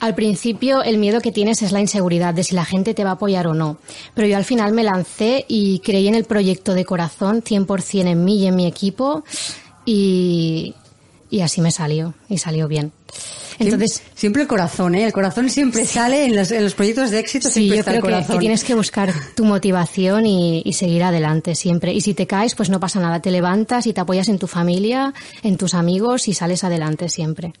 Al 0.00 0.14
principio 0.14 0.82
el 0.82 0.98
miedo 0.98 1.20
que 1.20 1.32
tienes 1.32 1.62
es 1.62 1.72
la 1.72 1.80
inseguridad 1.80 2.34
de 2.34 2.44
si 2.44 2.54
la 2.54 2.64
gente 2.64 2.92
te 2.92 3.04
va 3.04 3.10
a 3.10 3.14
apoyar 3.14 3.46
o 3.46 3.54
no. 3.54 3.78
Pero 4.14 4.26
yo 4.26 4.36
al 4.36 4.44
final 4.44 4.72
me 4.72 4.82
lancé 4.82 5.44
y 5.48 5.78
creí 5.80 6.08
en 6.08 6.14
el 6.14 6.24
proyecto 6.24 6.74
de 6.74 6.84
corazón, 6.84 7.42
100% 7.42 8.06
en 8.06 8.24
mí 8.24 8.38
y 8.38 8.46
en 8.46 8.56
mi 8.56 8.66
equipo 8.66 9.24
y, 9.84 10.74
y 11.30 11.40
así 11.40 11.60
me 11.60 11.70
salió 11.70 12.14
y 12.28 12.38
salió 12.38 12.66
bien. 12.66 12.92
Entonces, 13.60 13.92
siempre, 13.92 14.12
siempre 14.20 14.42
el 14.42 14.48
corazón, 14.48 14.94
¿eh? 14.94 15.04
El 15.04 15.12
corazón 15.12 15.48
siempre 15.50 15.84
sale 15.84 16.24
en 16.24 16.34
los, 16.36 16.50
en 16.50 16.64
los 16.64 16.74
proyectos 16.74 17.10
de 17.10 17.18
éxito, 17.20 17.48
Sí, 17.48 17.54
siempre 17.68 17.76
yo 17.76 17.80
está 17.80 17.90
creo 17.92 18.00
el 18.00 18.02
que, 18.06 18.12
corazón. 18.12 18.36
que 18.36 18.40
tienes 18.40 18.64
que 18.64 18.74
buscar 18.74 19.12
tu 19.34 19.44
motivación 19.44 20.26
y, 20.26 20.62
y 20.64 20.72
seguir 20.72 21.02
adelante 21.04 21.54
siempre. 21.54 21.92
Y 21.92 22.00
si 22.00 22.14
te 22.14 22.26
caes, 22.26 22.54
pues 22.54 22.70
no 22.70 22.80
pasa 22.80 23.00
nada. 23.00 23.20
Te 23.20 23.30
levantas 23.30 23.86
y 23.86 23.92
te 23.92 24.00
apoyas 24.00 24.28
en 24.28 24.38
tu 24.38 24.46
familia, 24.46 25.12
en 25.42 25.56
tus 25.56 25.74
amigos 25.74 26.26
y 26.28 26.34
sales 26.34 26.64
adelante 26.64 27.08
siempre. 27.08 27.52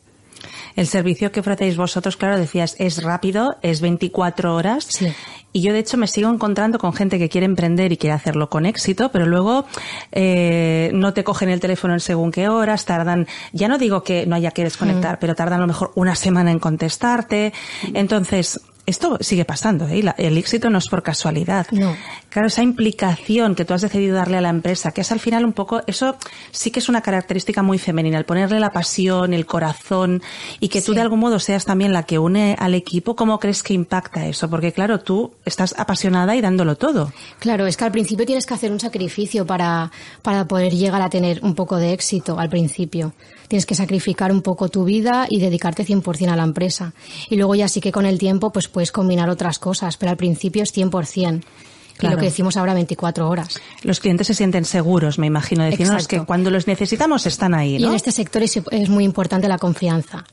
El 0.76 0.86
servicio 0.86 1.32
que 1.32 1.40
ofrecéis 1.40 1.76
vosotros, 1.76 2.16
claro, 2.16 2.38
decías, 2.38 2.76
es 2.78 3.02
rápido, 3.02 3.56
es 3.62 3.80
24 3.80 4.54
horas. 4.54 4.84
Sí. 4.84 5.12
Y 5.52 5.62
yo, 5.62 5.72
de 5.72 5.80
hecho, 5.80 5.96
me 5.96 6.06
sigo 6.06 6.30
encontrando 6.30 6.78
con 6.78 6.92
gente 6.92 7.18
que 7.18 7.28
quiere 7.28 7.44
emprender 7.44 7.90
y 7.90 7.96
quiere 7.96 8.14
hacerlo 8.14 8.48
con 8.48 8.66
éxito, 8.66 9.10
pero 9.10 9.26
luego 9.26 9.66
eh, 10.12 10.90
no 10.94 11.12
te 11.12 11.24
cogen 11.24 11.48
el 11.48 11.58
teléfono 11.58 11.94
en 11.94 12.00
según 12.00 12.30
qué 12.30 12.48
horas, 12.48 12.84
tardan, 12.84 13.26
ya 13.52 13.66
no 13.66 13.76
digo 13.76 14.04
que 14.04 14.26
no 14.26 14.36
haya 14.36 14.52
que 14.52 14.62
desconectar, 14.62 15.18
pero 15.18 15.34
tardan 15.34 15.58
a 15.58 15.62
lo 15.62 15.66
mejor 15.66 15.90
una 15.96 16.14
semana 16.14 16.52
en 16.52 16.60
contestarte. 16.60 17.52
Entonces, 17.94 18.60
esto 18.90 19.16
sigue 19.20 19.44
pasando, 19.44 19.88
¿eh? 19.88 20.02
La- 20.02 20.14
el 20.18 20.36
éxito 20.36 20.68
no 20.70 20.78
es 20.78 20.88
por 20.88 21.02
casualidad. 21.02 21.66
No. 21.70 21.96
Claro, 22.28 22.48
esa 22.48 22.62
implicación 22.62 23.54
que 23.54 23.64
tú 23.64 23.74
has 23.74 23.80
decidido 23.82 24.16
darle 24.16 24.36
a 24.36 24.40
la 24.40 24.48
empresa, 24.50 24.92
que 24.92 25.00
es 25.00 25.12
al 25.12 25.20
final 25.20 25.44
un 25.44 25.52
poco, 25.52 25.80
eso 25.86 26.16
sí 26.50 26.70
que 26.70 26.78
es 26.80 26.88
una 26.88 27.00
característica 27.00 27.62
muy 27.62 27.78
femenina, 27.78 28.18
el 28.18 28.24
ponerle 28.24 28.60
la 28.60 28.70
pasión, 28.70 29.32
el 29.34 29.46
corazón 29.46 30.22
y 30.60 30.68
que 30.68 30.80
tú 30.82 30.92
Sí. 30.92 30.96
de 30.96 31.00
algún 31.02 31.20
modo 31.20 31.38
seas 31.38 31.64
también 31.64 31.92
la 31.92 32.02
que 32.04 32.18
une 32.18 32.56
al 32.58 32.74
equipo, 32.74 33.14
¿cómo 33.16 33.38
crees 33.38 33.62
que 33.62 33.74
impacta 33.74 34.26
eso? 34.26 34.48
Porque 34.50 34.72
claro, 34.72 35.00
tú 35.00 35.32
estás 35.44 35.74
apasionada 35.78 36.34
y 36.36 36.40
dándolo 36.40 36.76
todo. 36.76 37.12
Claro, 37.38 37.66
es 37.66 37.76
que 37.76 37.84
al 37.84 37.92
principio 37.92 38.26
tienes 38.26 38.46
que 38.46 38.54
hacer 38.54 38.72
un 38.72 38.80
sacrificio 38.80 39.46
para, 39.46 39.90
para 40.22 40.46
poder 40.46 40.72
llegar 40.74 41.02
a 41.02 41.10
tener 41.10 41.40
un 41.42 41.54
poco 41.54 41.76
de 41.76 41.92
éxito 41.92 42.38
al 42.38 42.48
principio. 42.48 43.12
Tienes 43.48 43.66
que 43.66 43.74
sacrificar 43.74 44.30
un 44.30 44.42
poco 44.42 44.68
tu 44.68 44.84
vida 44.84 45.26
y 45.28 45.40
dedicarte 45.40 45.84
100% 45.84 46.30
a 46.32 46.36
la 46.36 46.44
empresa. 46.44 46.92
Y 47.28 47.34
luego 47.36 47.56
ya 47.56 47.66
sí 47.66 47.80
que 47.80 47.90
con 47.90 48.06
el 48.06 48.16
tiempo 48.18 48.52
pues 48.52 48.68
puedes 48.68 48.79
combinar 48.92 49.28
otras 49.28 49.58
cosas, 49.58 49.96
pero 49.96 50.10
al 50.10 50.16
principio 50.16 50.62
es 50.62 50.72
100%. 50.72 51.40
Y 51.40 52.00
Claro. 52.00 52.16
lo 52.16 52.20
que 52.20 52.26
decimos 52.28 52.56
ahora 52.56 52.72
24 52.72 53.28
horas. 53.28 53.60
Los 53.82 54.00
clientes 54.00 54.26
se 54.26 54.32
sienten 54.32 54.64
seguros, 54.64 55.18
me 55.18 55.26
imagino, 55.26 55.64
decirnos 55.64 56.08
que 56.08 56.24
cuando 56.24 56.48
los 56.50 56.66
necesitamos 56.66 57.26
están 57.26 57.52
ahí, 57.52 57.76
Y 57.76 57.78
¿no? 57.80 57.88
en 57.90 57.94
este 57.94 58.10
sector 58.10 58.42
es, 58.42 58.58
es 58.70 58.88
muy 58.88 59.04
importante 59.04 59.48
la 59.48 59.58
confianza. 59.58 60.24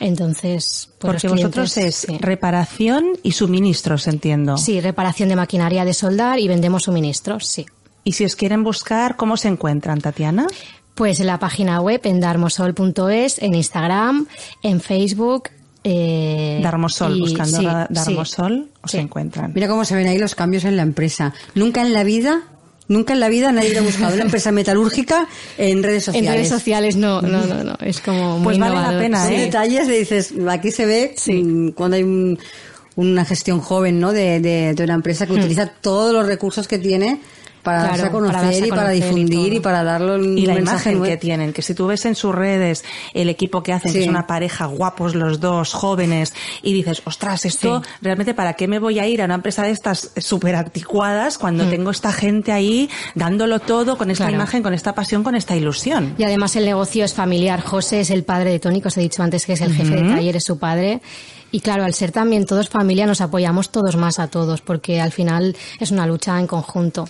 Entonces, 0.00 0.88
pues 0.98 1.12
Porque 1.22 1.28
vosotros 1.28 1.76
es 1.76 1.94
sí. 1.94 2.16
reparación 2.20 3.04
y 3.22 3.32
suministros, 3.32 4.06
entiendo. 4.08 4.56
Sí, 4.56 4.80
reparación 4.80 5.28
de 5.28 5.36
maquinaria 5.36 5.84
de 5.84 5.92
soldar 5.92 6.38
y 6.38 6.48
vendemos 6.48 6.84
suministros, 6.84 7.46
sí. 7.46 7.66
Y 8.02 8.12
si 8.12 8.24
os 8.24 8.34
quieren 8.34 8.64
buscar, 8.64 9.16
¿cómo 9.16 9.36
se 9.36 9.48
encuentran, 9.48 10.00
Tatiana? 10.00 10.46
Pues 10.94 11.20
en 11.20 11.26
la 11.26 11.38
página 11.38 11.82
web, 11.82 12.00
en 12.04 12.20
darmosol.es, 12.20 13.42
en 13.42 13.54
Instagram, 13.54 14.26
en 14.62 14.80
Facebook. 14.80 15.50
Eh, 15.84 16.60
Darmosol, 16.62 17.16
y- 17.16 17.20
buscando 17.20 17.58
sí, 17.58 17.64
Dar- 17.64 17.88
sí. 17.88 17.94
Darmosol, 17.94 18.68
os 18.82 18.90
Sí. 18.90 18.98
encuentran. 18.98 19.52
Mira 19.54 19.66
cómo 19.68 19.84
se 19.84 19.94
ven 19.94 20.06
ahí 20.08 20.18
los 20.18 20.34
cambios 20.34 20.64
en 20.64 20.76
la 20.76 20.82
empresa. 20.82 21.32
Nunca 21.54 21.80
en 21.82 21.92
la 21.94 22.04
vida, 22.04 22.42
nunca 22.88 23.14
en 23.14 23.20
la 23.20 23.28
vida 23.28 23.50
nadie 23.52 23.68
hubiera 23.68 23.82
buscado 23.86 24.14
una 24.14 24.24
empresa 24.24 24.52
metalúrgica 24.52 25.26
en 25.56 25.82
redes 25.82 26.08
En 26.08 26.14
sociales. 26.14 26.32
redes 26.34 26.48
sociales 26.48 26.96
no, 26.96 27.22
no, 27.22 27.46
no, 27.46 27.64
no, 27.64 27.74
es 27.80 28.00
como 28.00 28.36
muy 28.38 28.44
Pues 28.44 28.58
vale 28.58 28.74
la 28.74 28.98
pena, 28.98 29.24
Son 29.24 29.32
¿eh? 29.32 29.40
detalles 29.42 29.86
de 29.88 29.98
dices, 29.98 30.34
aquí 30.50 30.70
se 30.70 30.84
ve 30.86 31.14
mm, 31.26 31.68
cuando 31.70 31.96
hay 31.96 32.02
un- 32.02 32.38
una 32.96 33.24
gestión 33.24 33.60
joven, 33.60 34.00
¿no? 34.00 34.12
De, 34.12 34.40
de, 34.40 34.74
de 34.74 34.84
una 34.84 34.94
empresa 34.94 35.26
que 35.26 35.32
utiliza 35.32 35.66
todos 35.66 36.12
los 36.12 36.26
recursos 36.26 36.68
que 36.68 36.78
tiene 36.78 37.20
para. 37.62 37.80
Claro, 37.80 37.90
darse 37.90 38.06
a 38.06 38.10
para 38.10 38.12
conocer 38.12 38.42
darse 38.42 38.66
y 38.66 38.70
para 38.70 38.82
conocer 38.82 38.96
y 38.96 39.00
difundir 39.00 39.46
y, 39.46 39.56
todo. 39.56 39.62
para 39.62 39.84
darle 39.84 40.14
un 40.14 40.38
y 40.38 40.46
la 40.46 40.54
mensaje 40.54 40.90
imagen 40.90 40.98
nuevo. 40.98 41.12
que 41.12 41.16
tienen, 41.16 41.52
que 41.52 41.62
si 41.62 41.74
tú 41.74 41.86
ves 41.86 42.04
en 42.06 42.14
sus 42.14 42.34
redes 42.34 42.84
el 43.14 43.28
equipo 43.28 43.62
que 43.62 43.72
hacen, 43.72 43.92
que 43.92 44.02
es 44.02 44.08
una 44.08 44.26
pareja 44.26 44.66
guapos 44.66 45.14
los 45.14 45.40
dos, 45.40 45.72
jóvenes, 45.72 46.34
y 46.62 46.72
dices, 46.72 47.02
ostras, 47.04 47.44
esto 47.44 47.82
realmente 48.02 48.34
para 48.34 48.54
qué 48.54 48.68
me 48.68 48.78
voy 48.78 48.98
a 48.98 49.06
ir 49.06 49.22
a 49.22 49.24
una 49.26 49.34
empresa 49.34 49.62
de 49.62 49.70
estas 49.70 50.10
súper 50.16 50.56
anticuadas 50.56 51.38
cuando 51.38 51.64
tengo 51.66 51.90
esta 51.90 52.12
gente 52.12 52.52
ahí 52.52 52.88
dándolo 53.14 53.60
todo 53.60 53.96
con 53.96 54.10
esta. 54.10 54.24
Claro. 54.24 54.40
imagen, 54.40 54.62
con 54.62 54.74
esta 54.74 54.94
pasión, 54.94 55.22
con 55.22 55.34
esta 55.34 55.56
ilusión. 55.56 56.14
Y 56.18 56.24
además 56.24 56.56
el 56.56 56.64
negocio 56.64 57.04
es 57.04 57.14
familiar. 57.14 57.60
José 57.60 58.00
es 58.00 58.10
el 58.10 58.24
padre 58.24 58.50
de 58.50 58.58
Tony, 58.58 58.80
que 58.80 58.88
os 58.88 58.96
he 58.96 59.00
dicho 59.00 59.22
antes 59.22 59.46
que 59.46 59.54
es 59.54 59.60
el 59.60 59.74
jefe 59.74 59.96
de 59.96 60.08
taller, 60.08 60.36
es 60.36 60.44
su 60.44 60.58
padre. 60.58 61.00
Y 61.52 61.60
claro, 61.60 61.84
al 61.84 61.94
ser 61.94 62.12
también 62.12 62.46
todos 62.46 62.68
familia, 62.68 63.06
nos 63.06 63.20
apoyamos 63.20 63.70
todos 63.70 63.96
más 63.96 64.18
a 64.18 64.28
todos, 64.28 64.60
porque 64.60 65.00
al 65.00 65.12
final 65.12 65.56
es 65.80 65.90
una 65.90 66.06
lucha 66.06 66.38
en 66.38 66.46
conjunto. 66.46 67.08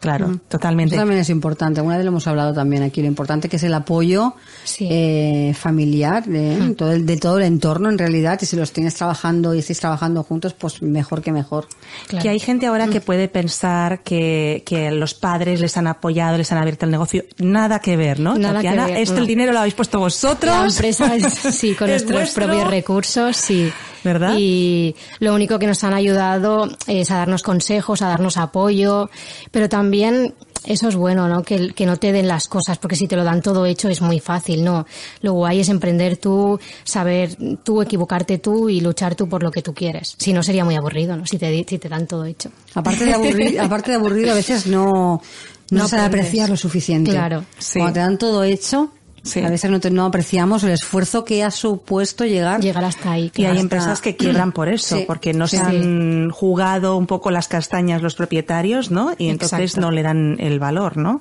Claro, 0.00 0.38
totalmente. 0.48 0.94
Eso 0.94 1.02
también 1.02 1.20
es 1.20 1.28
importante. 1.28 1.80
Alguna 1.80 1.96
vez 1.96 2.04
lo 2.04 2.10
hemos 2.10 2.26
hablado 2.28 2.54
también 2.54 2.84
aquí. 2.84 3.00
Lo 3.02 3.08
importante 3.08 3.48
que 3.48 3.56
es 3.56 3.62
el 3.64 3.74
apoyo 3.74 4.34
Sí. 4.62 4.86
eh, 4.90 5.54
familiar 5.58 6.24
de, 6.24 6.74
todo 6.76 6.92
el, 6.92 7.04
de 7.04 7.16
todo 7.16 7.38
el 7.38 7.44
entorno 7.44 7.88
en 7.90 7.98
realidad. 7.98 8.38
Y 8.40 8.46
si 8.46 8.54
los 8.54 8.72
tienes 8.72 8.94
trabajando 8.94 9.54
y 9.54 9.58
estáis 9.58 9.80
trabajando 9.80 10.22
juntos, 10.22 10.54
pues 10.54 10.82
mejor 10.82 11.20
que 11.20 11.32
mejor. 11.32 11.66
Claro. 12.06 12.22
Que 12.22 12.28
hay 12.28 12.38
gente 12.38 12.66
ahora 12.66 12.86
Mm. 12.86 12.90
que 12.90 13.00
puede 13.00 13.26
pensar 13.28 14.02
que, 14.04 14.62
que 14.64 14.90
los 14.92 15.14
padres 15.14 15.60
les 15.60 15.76
han 15.76 15.88
apoyado, 15.88 16.38
les 16.38 16.52
han 16.52 16.58
abierto 16.58 16.84
el 16.86 16.92
negocio. 16.92 17.24
Nada 17.38 17.80
que 17.80 17.96
ver, 17.96 18.20
¿no? 18.20 18.38
Nada 18.38 18.60
que 18.60 18.68
Tatiana, 18.68 18.86
ver, 18.86 18.98
esto 18.98 19.14
no. 19.16 19.20
el 19.22 19.26
dinero 19.26 19.52
lo 19.52 19.58
habéis 19.58 19.74
puesto 19.74 19.98
vosotros. 19.98 20.54
La 20.54 20.66
empresa 20.66 21.16
es, 21.16 21.24
sí, 21.56 21.74
con 21.78 21.88
Es 21.90 22.02
nuestros 22.04 22.20
vuestro. 22.20 22.46
propios 22.46 22.70
recursos, 22.70 23.36
sí. 23.36 23.72
¿Verdad? 24.04 24.34
Y 24.38 24.94
lo 25.20 25.34
único 25.34 25.58
que 25.58 25.66
nos 25.66 25.82
han 25.84 25.94
ayudado 25.94 26.68
es 26.86 27.10
a 27.10 27.16
darnos 27.16 27.42
consejos, 27.42 28.02
a 28.02 28.08
darnos 28.08 28.36
apoyo, 28.36 29.10
pero 29.50 29.68
también 29.68 30.34
eso 30.64 30.88
es 30.88 30.96
bueno, 30.96 31.28
¿no? 31.28 31.42
Que, 31.42 31.72
que 31.72 31.86
no 31.86 31.96
te 31.96 32.12
den 32.12 32.28
las 32.28 32.48
cosas, 32.48 32.78
porque 32.78 32.96
si 32.96 33.06
te 33.06 33.16
lo 33.16 33.24
dan 33.24 33.42
todo 33.42 33.66
hecho 33.66 33.88
es 33.88 34.00
muy 34.00 34.20
fácil, 34.20 34.64
¿no? 34.64 34.86
Lo 35.22 35.32
guay 35.32 35.60
es 35.60 35.68
emprender 35.68 36.16
tú, 36.16 36.58
saber 36.84 37.36
tú, 37.62 37.82
equivocarte 37.82 38.38
tú 38.38 38.68
y 38.68 38.80
luchar 38.80 39.14
tú 39.14 39.28
por 39.28 39.42
lo 39.42 39.50
que 39.50 39.62
tú 39.62 39.72
quieres. 39.72 40.14
Si 40.18 40.32
no 40.32 40.42
sería 40.42 40.64
muy 40.64 40.76
aburrido, 40.76 41.16
¿no? 41.16 41.26
Si 41.26 41.38
te, 41.38 41.64
si 41.66 41.78
te 41.78 41.88
dan 41.88 42.06
todo 42.06 42.24
hecho. 42.24 42.50
Aparte 42.74 43.04
de 43.04 43.14
aburrido, 43.14 43.62
aparte 43.64 43.92
de 43.92 43.96
aburrido 43.96 44.32
a 44.32 44.34
veces 44.34 44.66
no, 44.66 45.22
no, 45.70 45.82
No 45.82 45.88
se 45.88 45.98
apreciar 45.98 46.48
lo 46.48 46.56
suficiente. 46.56 47.10
Claro, 47.10 47.44
sí. 47.58 47.78
Cuando 47.78 47.94
te 47.94 48.00
dan 48.00 48.18
todo 48.18 48.44
hecho, 48.44 48.90
Sí. 49.28 49.40
A 49.40 49.50
veces 49.50 49.70
no, 49.70 49.78
te- 49.80 49.90
no 49.90 50.04
apreciamos 50.06 50.62
el 50.64 50.70
esfuerzo 50.70 51.24
que 51.24 51.44
ha 51.44 51.50
supuesto 51.50 52.24
llegar. 52.24 52.60
Llegar 52.60 52.84
hasta 52.84 53.12
ahí. 53.12 53.26
Y 53.26 53.30
claro. 53.30 53.52
hay 53.52 53.58
Hasta- 53.58 53.62
empresas 53.62 54.00
que 54.00 54.16
quiebran 54.16 54.52
por 54.52 54.68
eso, 54.68 54.96
Sí, 54.96 55.04
porque 55.06 55.32
no 55.34 55.46
se 55.46 55.58
han 55.58 56.30
jugado 56.30 56.96
un 56.96 57.06
poco 57.06 57.30
las 57.30 57.48
castañas 57.48 58.02
los 58.02 58.14
propietarios, 58.14 58.90
¿no? 58.90 59.12
Y 59.18 59.28
entonces 59.28 59.60
Exacto. 59.60 59.80
no 59.80 59.90
le 59.90 60.02
dan 60.02 60.36
el 60.40 60.58
valor, 60.58 60.96
¿no? 60.96 61.20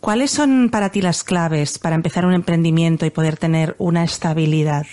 ¿Cuáles 0.00 0.30
son 0.30 0.68
para 0.70 0.90
ti 0.90 1.00
las 1.02 1.22
claves 1.24 1.78
para 1.78 1.94
empezar 1.96 2.24
un 2.26 2.32
emprendimiento 2.34 3.06
y 3.06 3.10
poder 3.10 3.36
tener 3.36 3.74
una 3.78 4.04
estabilidad? 4.04 4.86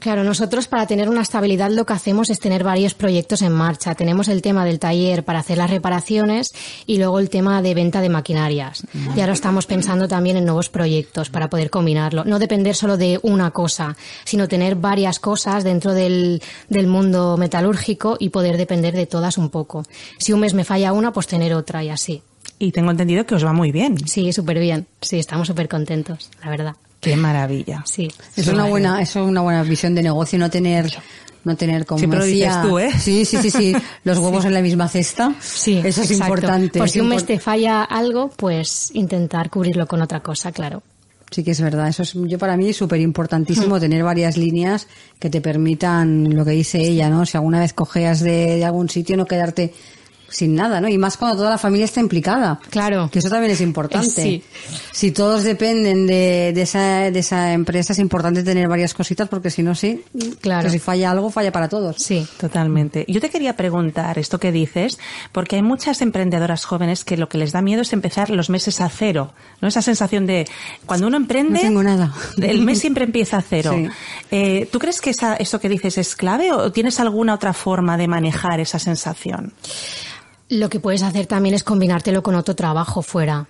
Claro, 0.00 0.24
nosotros 0.24 0.66
para 0.66 0.86
tener 0.86 1.10
una 1.10 1.20
estabilidad 1.20 1.70
lo 1.70 1.84
que 1.84 1.92
hacemos 1.92 2.30
es 2.30 2.40
tener 2.40 2.64
varios 2.64 2.94
proyectos 2.94 3.42
en 3.42 3.52
marcha. 3.52 3.94
Tenemos 3.94 4.28
el 4.28 4.40
tema 4.40 4.64
del 4.64 4.78
taller 4.78 5.24
para 5.24 5.40
hacer 5.40 5.58
las 5.58 5.68
reparaciones 5.68 6.54
y 6.86 6.96
luego 6.96 7.18
el 7.18 7.28
tema 7.28 7.60
de 7.60 7.74
venta 7.74 8.00
de 8.00 8.08
maquinarias. 8.08 8.82
Y 9.14 9.20
ahora 9.20 9.34
estamos 9.34 9.66
pensando 9.66 10.08
también 10.08 10.38
en 10.38 10.46
nuevos 10.46 10.70
proyectos 10.70 11.28
para 11.28 11.50
poder 11.50 11.68
combinarlo. 11.68 12.24
No 12.24 12.38
depender 12.38 12.74
solo 12.74 12.96
de 12.96 13.20
una 13.22 13.50
cosa, 13.50 13.94
sino 14.24 14.48
tener 14.48 14.74
varias 14.74 15.20
cosas 15.20 15.64
dentro 15.64 15.92
del, 15.92 16.42
del 16.70 16.86
mundo 16.86 17.36
metalúrgico 17.36 18.16
y 18.18 18.30
poder 18.30 18.56
depender 18.56 18.94
de 18.94 19.04
todas 19.04 19.36
un 19.36 19.50
poco. 19.50 19.84
Si 20.16 20.32
un 20.32 20.40
mes 20.40 20.54
me 20.54 20.64
falla 20.64 20.94
una, 20.94 21.12
pues 21.12 21.26
tener 21.26 21.52
otra 21.52 21.84
y 21.84 21.90
así. 21.90 22.22
Y 22.58 22.72
tengo 22.72 22.90
entendido 22.90 23.26
que 23.26 23.34
os 23.34 23.44
va 23.44 23.52
muy 23.52 23.70
bien. 23.70 23.98
Sí, 24.08 24.32
súper 24.32 24.60
bien. 24.60 24.86
Sí, 25.02 25.18
estamos 25.18 25.46
súper 25.46 25.68
contentos, 25.68 26.30
la 26.42 26.48
verdad. 26.48 26.76
Qué 27.00 27.16
maravilla. 27.16 27.82
Sí. 27.86 28.08
Es 28.36 28.46
una 28.48 28.64
buena, 28.64 29.00
es 29.00 29.16
una 29.16 29.40
buena 29.40 29.62
visión 29.62 29.94
de 29.94 30.02
negocio 30.02 30.38
no 30.38 30.50
tener, 30.50 30.92
no 31.44 31.56
tener 31.56 31.86
como 31.86 31.98
Siempre 31.98 32.18
lo 32.20 32.24
decía- 32.26 32.48
dices 32.48 32.62
tú, 32.62 32.78
¿eh? 32.78 32.90
Sí, 32.98 33.24
sí, 33.24 33.38
sí, 33.38 33.50
sí, 33.50 33.74
los 34.04 34.18
huevos 34.18 34.44
en 34.44 34.52
la 34.54 34.60
misma 34.60 34.88
cesta. 34.88 35.34
Sí, 35.40 35.78
eso 35.84 36.02
es 36.02 36.10
exacto. 36.10 36.24
importante. 36.34 36.78
Por 36.78 36.90
si 36.90 37.00
un 37.00 37.08
mes 37.08 37.24
te 37.24 37.38
falla 37.38 37.82
algo, 37.84 38.28
pues 38.36 38.90
intentar 38.94 39.48
cubrirlo 39.50 39.86
con 39.86 40.02
otra 40.02 40.20
cosa, 40.20 40.52
claro. 40.52 40.82
Sí 41.30 41.44
que 41.44 41.52
es 41.52 41.60
verdad, 41.60 41.86
eso 41.88 42.02
es 42.02 42.12
yo 42.12 42.38
para 42.38 42.56
mí 42.56 42.68
es 42.70 42.76
súper 42.76 43.00
importantísimo 43.00 43.78
tener 43.78 44.02
varias 44.02 44.36
líneas 44.36 44.88
que 45.20 45.30
te 45.30 45.40
permitan 45.40 46.34
lo 46.34 46.44
que 46.44 46.50
dice 46.50 46.80
ella, 46.80 47.08
¿no? 47.08 47.24
Si 47.24 47.36
alguna 47.36 47.60
vez 47.60 47.72
cojeas 47.72 48.18
de, 48.18 48.56
de 48.56 48.64
algún 48.64 48.90
sitio 48.90 49.16
no 49.16 49.26
quedarte 49.26 49.72
sin 50.30 50.54
nada, 50.54 50.80
¿no? 50.80 50.88
Y 50.88 50.96
más 50.96 51.16
cuando 51.16 51.36
toda 51.38 51.50
la 51.50 51.58
familia 51.58 51.84
está 51.84 52.00
implicada. 52.00 52.58
Claro. 52.70 53.10
Que 53.12 53.18
eso 53.18 53.28
también 53.28 53.52
es 53.52 53.60
importante. 53.60 54.08
Sí. 54.08 54.42
Si 54.92 55.10
todos 55.10 55.42
dependen 55.44 56.06
de, 56.06 56.52
de, 56.54 56.62
esa, 56.62 57.10
de 57.10 57.18
esa 57.18 57.52
empresa 57.52 57.92
es 57.92 57.98
importante 57.98 58.42
tener 58.42 58.68
varias 58.68 58.94
cositas 58.94 59.28
porque 59.28 59.50
si 59.50 59.62
no, 59.62 59.74
sí, 59.74 60.02
Claro. 60.40 60.64
que 60.64 60.70
si 60.70 60.78
falla 60.78 61.10
algo, 61.10 61.30
falla 61.30 61.52
para 61.52 61.68
todos. 61.68 61.96
Sí. 61.98 62.26
Totalmente. 62.38 63.04
Yo 63.08 63.20
te 63.20 63.28
quería 63.28 63.56
preguntar 63.56 64.18
esto 64.18 64.38
que 64.38 64.52
dices, 64.52 64.98
porque 65.32 65.56
hay 65.56 65.62
muchas 65.62 66.00
emprendedoras 66.00 66.64
jóvenes 66.64 67.04
que 67.04 67.16
lo 67.16 67.28
que 67.28 67.38
les 67.38 67.52
da 67.52 67.60
miedo 67.60 67.82
es 67.82 67.92
empezar 67.92 68.30
los 68.30 68.50
meses 68.50 68.80
a 68.80 68.88
cero, 68.88 69.32
¿no? 69.60 69.68
Esa 69.68 69.82
sensación 69.82 70.26
de 70.26 70.46
cuando 70.86 71.06
uno 71.08 71.16
emprende, 71.16 71.54
No 71.54 71.60
tengo 71.60 71.82
nada. 71.82 72.14
el 72.40 72.62
mes 72.62 72.78
siempre 72.78 73.04
empieza 73.04 73.38
a 73.38 73.42
cero. 73.42 73.72
Sí. 73.74 73.88
Eh, 74.30 74.68
¿Tú 74.70 74.78
crees 74.78 75.00
que 75.00 75.10
esa, 75.10 75.34
eso 75.36 75.58
que 75.60 75.68
dices 75.68 75.98
es 75.98 76.14
clave 76.14 76.52
o 76.52 76.70
tienes 76.72 77.00
alguna 77.00 77.34
otra 77.34 77.52
forma 77.52 77.96
de 77.96 78.06
manejar 78.06 78.60
esa 78.60 78.78
sensación? 78.78 79.52
Lo 80.50 80.68
que 80.68 80.78
puedes 80.80 81.02
hacer 81.02 81.26
también 81.26 81.54
es 81.54 81.62
combinártelo 81.64 82.22
con 82.22 82.34
otro 82.34 82.54
trabajo 82.54 83.02
fuera. 83.02 83.46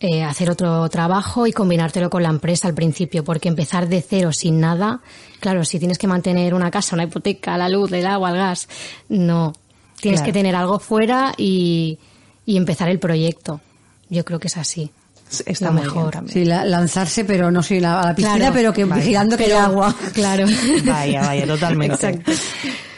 Eh, 0.00 0.22
hacer 0.24 0.50
otro 0.50 0.88
trabajo 0.88 1.46
y 1.46 1.52
combinártelo 1.52 2.10
con 2.10 2.22
la 2.24 2.28
empresa 2.30 2.66
al 2.66 2.74
principio, 2.74 3.22
porque 3.22 3.48
empezar 3.48 3.88
de 3.88 4.02
cero 4.02 4.32
sin 4.32 4.58
nada, 4.58 5.00
claro, 5.38 5.64
si 5.64 5.78
tienes 5.78 5.96
que 5.98 6.08
mantener 6.08 6.54
una 6.54 6.70
casa, 6.72 6.96
una 6.96 7.04
hipoteca, 7.04 7.56
la 7.56 7.68
luz, 7.68 7.92
el 7.92 8.06
agua, 8.06 8.30
el 8.30 8.36
gas, 8.36 8.68
no. 9.08 9.52
Tienes 10.00 10.20
Claro. 10.20 10.26
que 10.32 10.38
tener 10.40 10.56
algo 10.56 10.78
fuera 10.80 11.32
y, 11.36 11.98
y 12.44 12.56
empezar 12.56 12.88
el 12.88 12.98
proyecto. 12.98 13.60
Yo 14.08 14.24
creo 14.24 14.40
que 14.40 14.48
es 14.48 14.56
así. 14.56 14.90
Está 15.46 15.66
Lo 15.66 15.72
muy 15.72 15.82
bien 15.82 15.94
mejor. 15.94 16.24
Sí, 16.28 16.44
la- 16.44 16.64
lanzarse, 16.64 17.24
pero 17.24 17.50
no 17.52 17.62
soy 17.62 17.78
la, 17.80 18.00
a 18.00 18.06
la 18.06 18.14
piscina, 18.14 18.36
Claro. 18.36 18.54
pero 18.54 18.72
que 18.72 18.84
vigilando 18.84 19.36
que 19.36 19.44
haya 19.44 19.64
agua. 19.66 19.94
Claro. 20.12 20.46
Vaya, 20.84 21.20
vaya, 21.22 21.46
totalmente. 21.46 21.94
Exacto. 22.08 22.32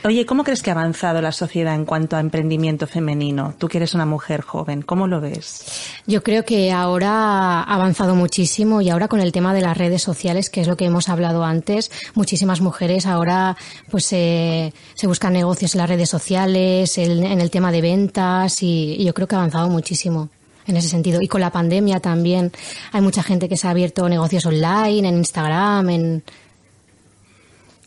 Oye, 0.06 0.26
¿cómo 0.26 0.44
crees 0.44 0.62
que 0.62 0.68
ha 0.68 0.74
avanzado 0.74 1.22
la 1.22 1.32
sociedad 1.32 1.74
en 1.74 1.86
cuanto 1.86 2.16
a 2.16 2.20
emprendimiento 2.20 2.86
femenino? 2.86 3.54
Tú 3.56 3.68
que 3.68 3.78
eres 3.78 3.94
una 3.94 4.04
mujer 4.04 4.42
joven, 4.42 4.82
¿cómo 4.82 5.06
lo 5.06 5.18
ves? 5.18 5.64
Yo 6.06 6.22
creo 6.22 6.44
que 6.44 6.72
ahora 6.72 7.62
ha 7.62 7.74
avanzado 7.74 8.14
muchísimo 8.14 8.82
y 8.82 8.90
ahora 8.90 9.08
con 9.08 9.20
el 9.20 9.32
tema 9.32 9.54
de 9.54 9.62
las 9.62 9.78
redes 9.78 10.02
sociales, 10.02 10.50
que 10.50 10.60
es 10.60 10.68
lo 10.68 10.76
que 10.76 10.84
hemos 10.84 11.08
hablado 11.08 11.42
antes, 11.42 11.90
muchísimas 12.14 12.60
mujeres 12.60 13.06
ahora 13.06 13.56
pues 13.90 14.12
eh, 14.12 14.74
se 14.94 15.06
buscan 15.06 15.32
negocios 15.32 15.74
en 15.74 15.78
las 15.78 15.88
redes 15.88 16.10
sociales, 16.10 16.98
en 16.98 17.40
el 17.40 17.50
tema 17.50 17.72
de 17.72 17.80
ventas 17.80 18.62
y, 18.62 18.96
y 18.98 19.04
yo 19.06 19.14
creo 19.14 19.26
que 19.26 19.36
ha 19.36 19.38
avanzado 19.38 19.70
muchísimo 19.70 20.28
en 20.66 20.76
ese 20.76 20.88
sentido. 20.88 21.22
Y 21.22 21.28
con 21.28 21.40
la 21.40 21.50
pandemia 21.50 22.00
también 22.00 22.52
hay 22.92 23.00
mucha 23.00 23.22
gente 23.22 23.48
que 23.48 23.56
se 23.56 23.68
ha 23.68 23.70
abierto 23.70 24.06
negocios 24.08 24.44
online, 24.44 25.08
en 25.08 25.16
Instagram, 25.16 25.88
en... 25.88 26.24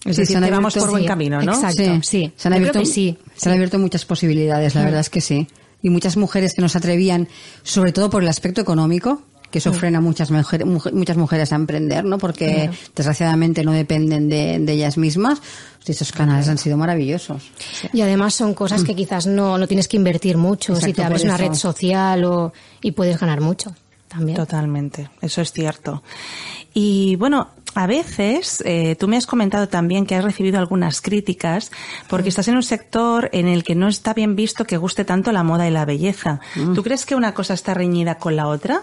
Es 0.07 0.15
Sí, 0.15 0.21
decir, 0.21 0.33
se 0.33 0.37
han 0.37 0.43
que 0.45 0.51
vamos 0.51 0.73
por 0.75 0.89
buen 0.89 1.03
sí, 1.03 1.07
camino, 1.07 1.41
¿no? 1.41 1.53
exacto. 1.53 1.81
sí. 2.03 2.31
Se 2.35 2.47
han 2.47 2.53
abierto, 2.53 2.79
que 2.79 2.85
sí, 2.85 3.17
se 3.35 3.49
han 3.49 3.55
abierto 3.55 3.77
muchas 3.79 4.05
posibilidades, 4.05 4.73
la 4.75 4.83
verdad 4.83 5.01
es 5.01 5.09
que 5.09 5.21
sí. 5.21 5.47
Y 5.81 5.89
muchas 5.89 6.17
mujeres 6.17 6.53
que 6.53 6.61
no 6.61 6.69
se 6.69 6.77
atrevían, 6.77 7.27
sobre 7.63 7.91
todo 7.91 8.09
por 8.09 8.23
el 8.23 8.29
aspecto 8.29 8.61
económico, 8.61 9.21
que 9.51 9.59
eso 9.59 9.71
frena 9.71 9.99
a 9.99 10.01
muchas, 10.01 10.29
mujer- 10.31 10.65
mujer- 10.65 10.93
muchas 10.93 11.15
mujeres 11.15 11.53
a 11.53 11.55
emprender, 11.55 12.03
¿no? 12.03 12.17
Porque 12.17 12.69
desgraciadamente 12.95 13.63
no 13.63 13.71
dependen 13.71 14.27
de, 14.27 14.59
de 14.59 14.73
ellas 14.73 14.97
mismas. 14.97 15.41
Y 15.85 15.91
esos 15.91 16.11
canales 16.11 16.49
han 16.49 16.57
sido 16.57 16.75
maravillosos. 16.75 17.43
Y 17.93 18.01
además 18.01 18.33
son 18.35 18.53
cosas 18.53 18.83
que 18.83 18.93
quizás 18.93 19.25
no, 19.25 19.57
no 19.57 19.67
tienes 19.67 19.87
que 19.87 19.95
invertir 19.95 20.35
mucho, 20.35 20.75
si 20.75 20.91
te 20.91 21.01
abres 21.01 21.23
una 21.23 21.37
red 21.37 21.53
social 21.53 22.25
o, 22.25 22.51
y 22.81 22.91
puedes 22.91 23.17
ganar 23.17 23.39
mucho 23.39 23.73
también. 24.09 24.35
Totalmente, 24.35 25.09
eso 25.21 25.39
es 25.41 25.53
cierto. 25.53 26.03
Y 26.73 27.15
bueno, 27.15 27.51
a 27.77 27.85
veces 27.85 28.63
eh, 28.65 28.95
tú 28.95 29.07
me 29.07 29.17
has 29.17 29.27
comentado 29.27 29.69
también 29.69 30.07
que 30.07 30.15
has 30.15 30.23
recibido 30.23 30.57
algunas 30.57 30.99
críticas 30.99 31.71
porque 32.09 32.29
estás 32.29 32.47
en 32.47 32.55
un 32.55 32.63
sector 32.63 33.29
en 33.33 33.47
el 33.47 33.63
que 33.63 33.75
no 33.75 33.87
está 33.87 34.15
bien 34.15 34.35
visto 34.35 34.65
que 34.65 34.77
guste 34.77 35.05
tanto 35.05 35.31
la 35.31 35.43
moda 35.43 35.67
y 35.67 35.71
la 35.71 35.85
belleza. 35.85 36.39
¿Tú 36.73 36.81
crees 36.81 37.05
que 37.05 37.13
una 37.13 37.35
cosa 37.35 37.53
está 37.53 37.75
reñida 37.75 38.15
con 38.15 38.35
la 38.35 38.47
otra? 38.47 38.81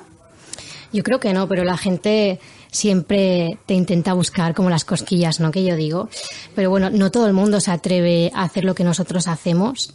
Yo 0.92 1.02
creo 1.02 1.18
que 1.18 1.32
no, 1.32 1.48
pero 1.48 1.64
la 1.64 1.76
gente 1.76 2.38
siempre 2.70 3.58
te 3.66 3.74
intenta 3.74 4.12
buscar 4.12 4.54
como 4.54 4.70
las 4.70 4.84
cosquillas, 4.84 5.40
¿no? 5.40 5.50
Que 5.50 5.64
yo 5.64 5.74
digo. 5.74 6.08
Pero 6.54 6.70
bueno, 6.70 6.88
no 6.88 7.10
todo 7.10 7.26
el 7.26 7.32
mundo 7.32 7.58
se 7.58 7.72
atreve 7.72 8.30
a 8.32 8.44
hacer 8.44 8.64
lo 8.64 8.76
que 8.76 8.84
nosotros 8.84 9.26
hacemos 9.26 9.92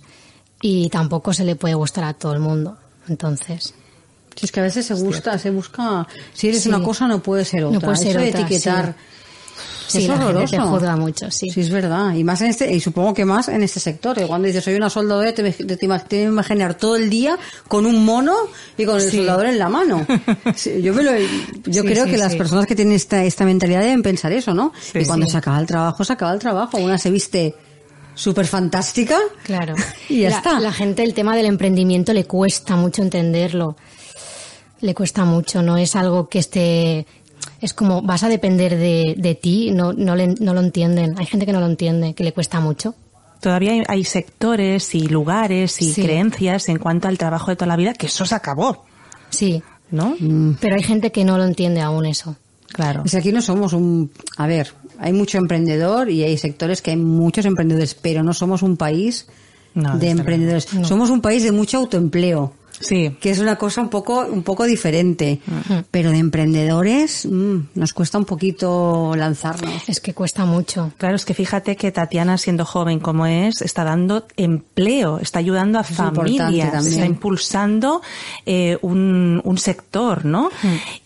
y 0.62 0.89
tampoco 0.89 1.31
se 1.31 1.45
le 1.45 1.55
puede 1.55 1.75
gustar 1.75 2.03
a 2.03 2.15
todo 2.15 2.33
el 2.33 2.39
mundo. 2.39 2.77
Entonces, 3.07 3.73
Si 4.39 4.45
es 4.45 4.52
que 4.52 4.60
a 4.60 4.63
veces 4.63 4.86
se 4.86 4.93
gusta, 4.93 5.38
se 5.38 5.49
busca, 5.49 6.08
si 6.34 6.47
eres 6.49 6.63
Sí. 6.63 6.69
una 6.69 6.82
cosa 6.82 7.08
no 7.08 7.21
puede 7.21 7.43
ser 7.43 7.65
otra. 7.65 7.75
No 7.80 7.82
puede 7.82 7.97
ser 7.97 8.08
Eso 8.12 8.19
de 8.19 8.30
otra, 8.30 8.39
etiquetar. 8.41 8.95
sí, 9.88 9.97
es 9.97 10.08
la 10.08 10.13
gente 10.13 10.25
horroroso. 10.30 10.56
te 10.56 10.62
juzga 10.62 10.95
mucho, 10.95 11.32
sí. 11.32 11.49
Sí, 11.49 11.60
es 11.62 11.69
verdad. 11.69 12.13
Y 12.13 12.23
más 12.23 12.39
en 12.41 12.47
este, 12.47 12.71
y 12.73 12.80
supongo 12.80 13.13
que 13.13 13.25
más 13.25 13.49
en 13.49 13.63
este 13.63 13.80
sector. 13.82 14.15
que 14.15 14.25
Cuando 14.28 14.47
dices 14.47 14.63
soy 14.63 14.75
una 14.75 14.89
soldadora, 14.89 15.34
te, 15.34 15.52
te, 15.52 15.75
te 15.75 15.88
imag- 15.88 16.08
te 16.08 16.23
imaginar 16.23 16.75
todo 16.75 16.95
el 16.95 17.10
día 17.10 17.38
con 17.67 17.86
un 17.86 18.06
mono 18.06 18.36
y 18.78 18.86
con 18.86 18.95
el 18.95 19.10
Sí. 19.12 19.17
soldador 19.17 19.47
en 19.47 19.60
la 19.60 19.67
mano. 19.67 20.06
Sí, 20.56 20.82
yo 20.82 20.93
me 20.93 21.04
lo, 21.04 21.12
yo 21.65 21.82
Sí, 21.82 21.88
creo 21.89 22.06
sí, 22.06 22.12
que 22.12 22.17
las 22.17 22.32
sí. 22.34 22.38
personas 22.38 22.65
que 22.65 22.75
tienen 22.75 22.93
esta, 22.93 23.23
esta 23.23 23.43
mentalidad 23.45 23.82
deben 23.82 24.02
pensar 24.04 24.32
eso, 24.32 24.54
¿no? 24.54 24.71
Sí, 24.80 24.99
y 24.99 25.06
cuando 25.06 25.25
sí. 25.25 25.34
se 25.34 25.38
acaba 25.38 25.60
el 25.60 25.65
trabajo, 25.65 26.04
se 26.06 26.13
acaba 26.13 26.32
el 26.34 26.39
trabajo. 26.39 26.78
Una 26.78 26.97
se 26.97 27.10
viste 27.12 27.56
súper 28.15 28.45
fantástica. 28.47 29.17
Claro. 29.43 29.75
Y 30.10 30.21
ya 30.21 30.30
la, 30.30 30.38
está. 30.38 30.60
La 30.60 30.71
gente 30.71 31.04
el 31.04 31.13
tema 31.13 31.36
del 31.36 31.45
emprendimiento 31.47 32.13
le 32.13 32.25
cuesta 32.25 32.75
mucho 32.75 33.02
entenderlo. 33.02 33.75
Le 34.81 34.93
cuesta 34.93 35.25
mucho, 35.25 35.61
no 35.61 35.77
es 35.77 35.95
algo 35.95 36.29
que 36.29 36.39
esté... 36.39 37.05
Es 37.61 37.73
como, 37.73 38.01
vas 38.01 38.23
a 38.23 38.29
depender 38.29 38.77
de, 38.77 39.15
de 39.17 39.35
ti, 39.35 39.71
no, 39.71 39.91
no, 39.93 40.15
le- 40.15 40.35
no 40.39 40.53
lo 40.53 40.61
entienden. 40.61 41.15
Hay 41.17 41.25
gente 41.25 41.45
que 41.45 41.51
no 41.53 41.59
lo 41.59 41.65
entiende, 41.67 42.13
que 42.13 42.23
le 42.23 42.31
cuesta 42.33 42.59
mucho. 42.61 42.95
Todavía 43.41 43.71
hay, 43.71 43.83
hay 43.87 44.03
sectores 44.05 44.93
y 44.95 45.07
lugares 45.07 45.81
y 45.81 45.93
Sí. 45.93 46.01
creencias 46.03 46.69
en 46.69 46.77
cuanto 46.79 47.07
al 47.07 47.17
trabajo 47.17 47.51
de 47.51 47.55
toda 47.55 47.67
la 47.67 47.75
vida 47.77 47.93
que 47.93 48.07
eso 48.07 48.25
se 48.25 48.35
acabó, 48.35 48.85
Sí, 49.29 49.61
¿no? 49.91 50.15
pero 50.59 50.75
hay 50.75 50.83
gente 50.83 51.11
que 51.11 51.23
no 51.23 51.37
lo 51.37 51.45
entiende 51.45 51.79
aún 51.81 52.05
eso. 52.05 52.35
Claro. 52.67 53.03
Es 53.05 53.11
que 53.11 53.17
aquí 53.17 53.31
no 53.31 53.41
somos 53.41 53.73
un, 53.73 54.11
a 54.38 54.45
ver, 54.47 54.73
hay 54.99 55.13
mucho 55.13 55.38
emprendedor 55.38 56.09
y 56.09 56.23
hay 56.23 56.38
sectores 56.38 56.82
que 56.82 56.91
hay 56.91 56.97
muchos 56.97 57.45
emprendedores, 57.45 57.93
pero 57.95 58.23
no 58.23 58.34
somos 58.34 58.61
un 58.61 58.75
país 58.77 59.27
No, 59.73 59.97
de 59.97 60.09
emprendedores. 60.09 60.67
Somos 60.84 61.09
un 61.09 61.21
país 61.21 61.43
de 61.43 61.51
mucho 61.51 61.77
autoempleo. 61.77 62.53
Sí. 62.80 63.15
que 63.19 63.30
es 63.30 63.39
una 63.39 63.57
cosa 63.57 63.82
un 63.82 63.89
poco 63.89 64.25
un 64.25 64.43
poco 64.43 64.65
diferente 64.65 65.41
pero 65.91 66.11
de 66.11 66.17
emprendedores 66.17 67.25
mm, 67.25 67.57
nos 67.75 67.93
cuesta 67.93 68.17
un 68.17 68.25
poquito 68.25 69.13
lanzarnos 69.15 69.88
Es 69.88 69.99
que 69.99 70.13
cuesta 70.13 70.45
mucho. 70.45 70.91
Claro, 70.97 71.15
es 71.15 71.25
que 71.25 71.34
fíjate 71.34 71.75
que 71.75 71.91
Tatiana, 71.91 72.38
siendo 72.38 72.65
joven 72.65 72.99
como 72.99 73.25
es, 73.25 73.61
está 73.61 73.84
dando 73.84 74.25
empleo, 74.38 75.19
está 75.19 75.39
ayudando 75.39 75.80
a 75.80 75.82
es 75.82 75.89
familias, 75.89 76.86
está 76.86 77.05
impulsando 77.05 78.01
eh, 78.45 78.77
un, 78.82 79.41
un 79.43 79.57
sector, 79.57 80.25
¿no? 80.25 80.49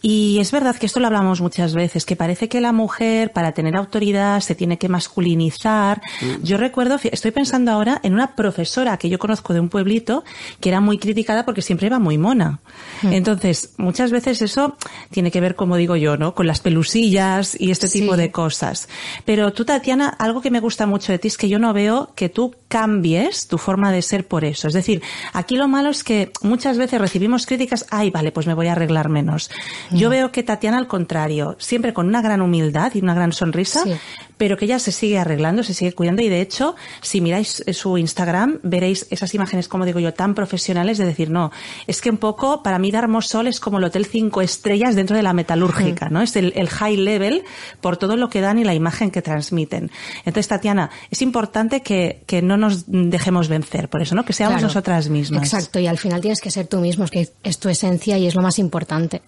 Y 0.02 0.40
es 0.40 0.52
verdad 0.52 0.76
que 0.76 0.86
esto 0.86 1.00
lo 1.00 1.08
hablamos 1.08 1.42
muchas 1.42 1.74
veces, 1.74 2.06
que 2.06 2.16
parece 2.16 2.50
que 2.50 2.62
la 2.62 2.72
mujer, 2.72 3.32
para 3.32 3.52
tener 3.52 3.76
autoridad, 3.76 4.40
se 4.42 4.56
tiene 4.56 4.78
que 4.78 4.90
masculinizar. 4.90 6.02
Yo 6.42 6.58
recuerdo, 6.58 7.00
estoy 7.04 7.32
pensando 7.32 7.72
ahora 7.72 8.00
en 8.04 8.14
una 8.14 8.36
profesora 8.36 8.98
que 8.98 9.10
yo 9.10 9.20
conozco 9.20 9.54
de 9.54 9.60
un 9.60 9.70
pueblito, 9.70 10.24
que 10.60 10.70
era 10.70 10.82
muy 10.82 10.98
criticada 10.98 11.46
porque 11.46 11.62
siempre 11.64 11.88
iba 11.88 11.98
muy 12.00 12.18
mona. 12.18 12.60
Hmm. 13.02 13.14
Entonces, 13.14 13.72
muchas 13.78 14.12
veces 14.12 14.42
eso 14.42 14.78
tiene 15.10 15.32
que 15.32 15.42
ver, 15.42 15.56
como 15.56 15.76
digo 15.78 15.96
yo, 15.96 16.18
¿no? 16.18 16.36
Con 16.36 16.46
las 16.48 16.60
pelusillas 16.60 17.60
y 17.60 17.72
este 17.72 17.90
tipo 17.90 18.14
Sí. 18.14 18.20
de 18.22 18.32
cosas. 18.32 18.88
Pero 19.26 19.52
tú, 19.54 19.66
Tatiana, 19.66 20.10
algo 20.10 20.42
que 20.42 20.52
me 20.52 20.60
gusta 20.60 20.86
mucho 20.86 21.12
de 21.12 21.20
ti 21.20 21.28
es 21.30 21.38
que 21.38 21.50
yo 21.50 21.60
no 21.60 21.74
veo 21.74 22.12
que 22.16 22.30
tú 22.30 22.56
cambies 22.68 23.48
tu 23.48 23.58
forma 23.58 23.92
de 23.92 24.02
ser 24.02 24.28
por 24.28 24.46
eso. 24.46 24.68
Es 24.68 24.74
decir, 24.74 25.02
aquí 25.34 25.56
lo 25.56 25.68
malo 25.68 25.90
es 25.90 26.04
que 26.04 26.32
muchas 26.42 26.78
veces 26.78 27.00
recibimos 27.00 27.46
críticas, 27.46 27.86
ay, 27.90 28.10
vale, 28.12 28.32
pues 28.32 28.48
me 28.48 28.54
voy 28.54 28.68
a 28.68 28.74
arreglar 28.74 29.10
menos. 29.10 29.50
Yo 29.92 30.10
veo 30.10 30.32
que 30.32 30.44
Tatiana, 30.44 30.78
al 30.78 30.88
contrario, 30.88 31.56
siempre 31.60 31.94
con 31.94 32.08
una 32.08 32.22
gran 32.22 32.42
humildad 32.42 32.92
y 32.96 33.00
una 33.00 33.14
gran 33.14 33.32
sonrisa, 33.32 33.84
Sí. 33.84 33.92
Pero 34.38 34.58
que 34.58 34.66
ella 34.66 34.80
se 34.80 34.92
sigue 34.92 35.18
arreglando, 35.20 35.64
se 35.64 35.74
sigue 35.74 35.94
cuidando 35.94 36.22
y 36.22 36.30
de 36.30 36.42
hecho, 36.42 36.76
si 37.02 37.22
miráis 37.22 37.64
eh, 37.66 37.74
su 37.74 37.98
Instagram, 37.98 38.60
veréis 38.64 39.08
esas 39.10 39.34
imágenes, 39.34 39.68
como 39.68 39.86
digo 39.86 40.00
yo, 40.00 40.14
tan 40.14 40.36
profesionales 40.36 40.98
de 40.98 41.06
decir, 41.06 41.30
no, 41.30 41.52
es 41.88 42.02
que 42.02 42.10
un 42.10 42.18
poco, 42.18 42.64
para 42.64 42.80
mí 42.80 42.92
Darmosol 42.92 43.48
es 43.48 43.60
como 43.60 43.78
el 43.78 43.84
Hotel 43.86 44.06
Cinco 44.06 44.42
Estrellas 44.42 44.96
dentro 44.96 45.16
de 45.16 45.24
la 45.24 45.34
metalúrgica, 45.34 46.10
¿no? 46.10 46.22
Es 46.22 46.36
el, 46.36 46.54
el 46.56 46.70
high 46.70 46.98
level 46.98 47.44
por 47.82 47.98
todo 47.98 48.18
lo 48.18 48.30
que 48.30 48.42
dan 48.42 48.60
y 48.60 48.64
la 48.64 48.74
imagen 48.74 49.12
que 49.12 49.22
transmiten. 49.22 49.92
Entonces, 50.20 50.48
Tatiana, 50.48 50.90
es 51.12 51.22
importante 51.22 51.82
que, 51.82 52.24
que 52.26 52.42
no 52.42 52.58
nos 52.58 52.86
dejemos 52.88 53.48
vencer 53.48 53.90
por 53.90 54.02
eso, 54.02 54.16
¿no? 54.16 54.26
Que 54.26 54.34
seamos 54.34 54.54
Claro. 54.56 54.68
nosotras 54.68 55.10
mismas. 55.10 55.44
Exacto, 55.44 55.80
y 55.80 55.88
al 55.88 55.98
final 55.98 56.22
tienes 56.22 56.42
que 56.42 56.52
ser 56.52 56.68
tú 56.68 56.78
mismo, 56.80 57.06
es 57.06 57.12
que 57.12 57.30
es 57.44 57.60
tu 57.60 57.70
esencia 57.70 58.18
y 58.18 58.28
es 58.28 58.36
lo 58.36 58.42
más 58.42 58.60
importante. 58.60 59.22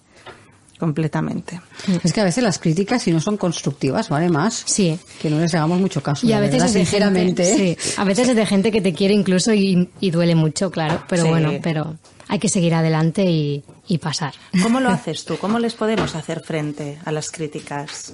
Completamente. 0.78 1.60
Es 2.04 2.12
que 2.12 2.20
a 2.20 2.24
veces 2.24 2.44
las 2.44 2.58
críticas, 2.58 3.02
si 3.02 3.10
no 3.12 3.20
son 3.20 3.36
constructivas, 3.36 4.08
vale 4.10 4.28
más. 4.28 4.62
Sí. 4.66 4.98
Que 5.20 5.30
no 5.30 5.40
les 5.40 5.54
hagamos 5.54 5.80
mucho 5.80 6.02
caso. 6.02 6.26
Y 6.26 6.32
a 6.32 6.40
veces 6.40 6.54
verdad, 6.62 6.66
es 6.68 6.74
de 6.74 6.80
sinceramente. 6.80 7.44
gente, 7.44 7.72
¿eh? 7.72 7.76
sí, 7.80 7.92
a 7.96 8.04
veces 8.04 8.28
es 8.28 8.36
de 8.36 8.44
gente 8.46 8.70
que 8.70 8.80
te 8.82 8.92
quiere 8.92 9.14
incluso 9.14 9.54
y, 9.54 9.88
y 10.00 10.10
duele 10.10 10.34
mucho, 10.34 10.70
claro, 10.70 11.02
pero 11.08 11.22
Sí. 11.22 11.28
bueno, 11.28 11.52
pero 11.62 11.96
hay 12.28 12.38
que 12.38 12.48
seguir 12.48 12.74
adelante 12.74 13.24
y, 13.24 13.64
y 13.88 13.98
pasar. 13.98 14.34
¿Cómo 14.62 14.80
lo 14.80 14.90
haces 14.90 15.24
tú? 15.24 15.38
¿Cómo 15.38 15.58
les 15.58 15.74
podemos 15.74 16.14
hacer 16.14 16.40
frente 16.44 16.98
a 17.04 17.10
las 17.12 17.30
críticas? 17.30 18.12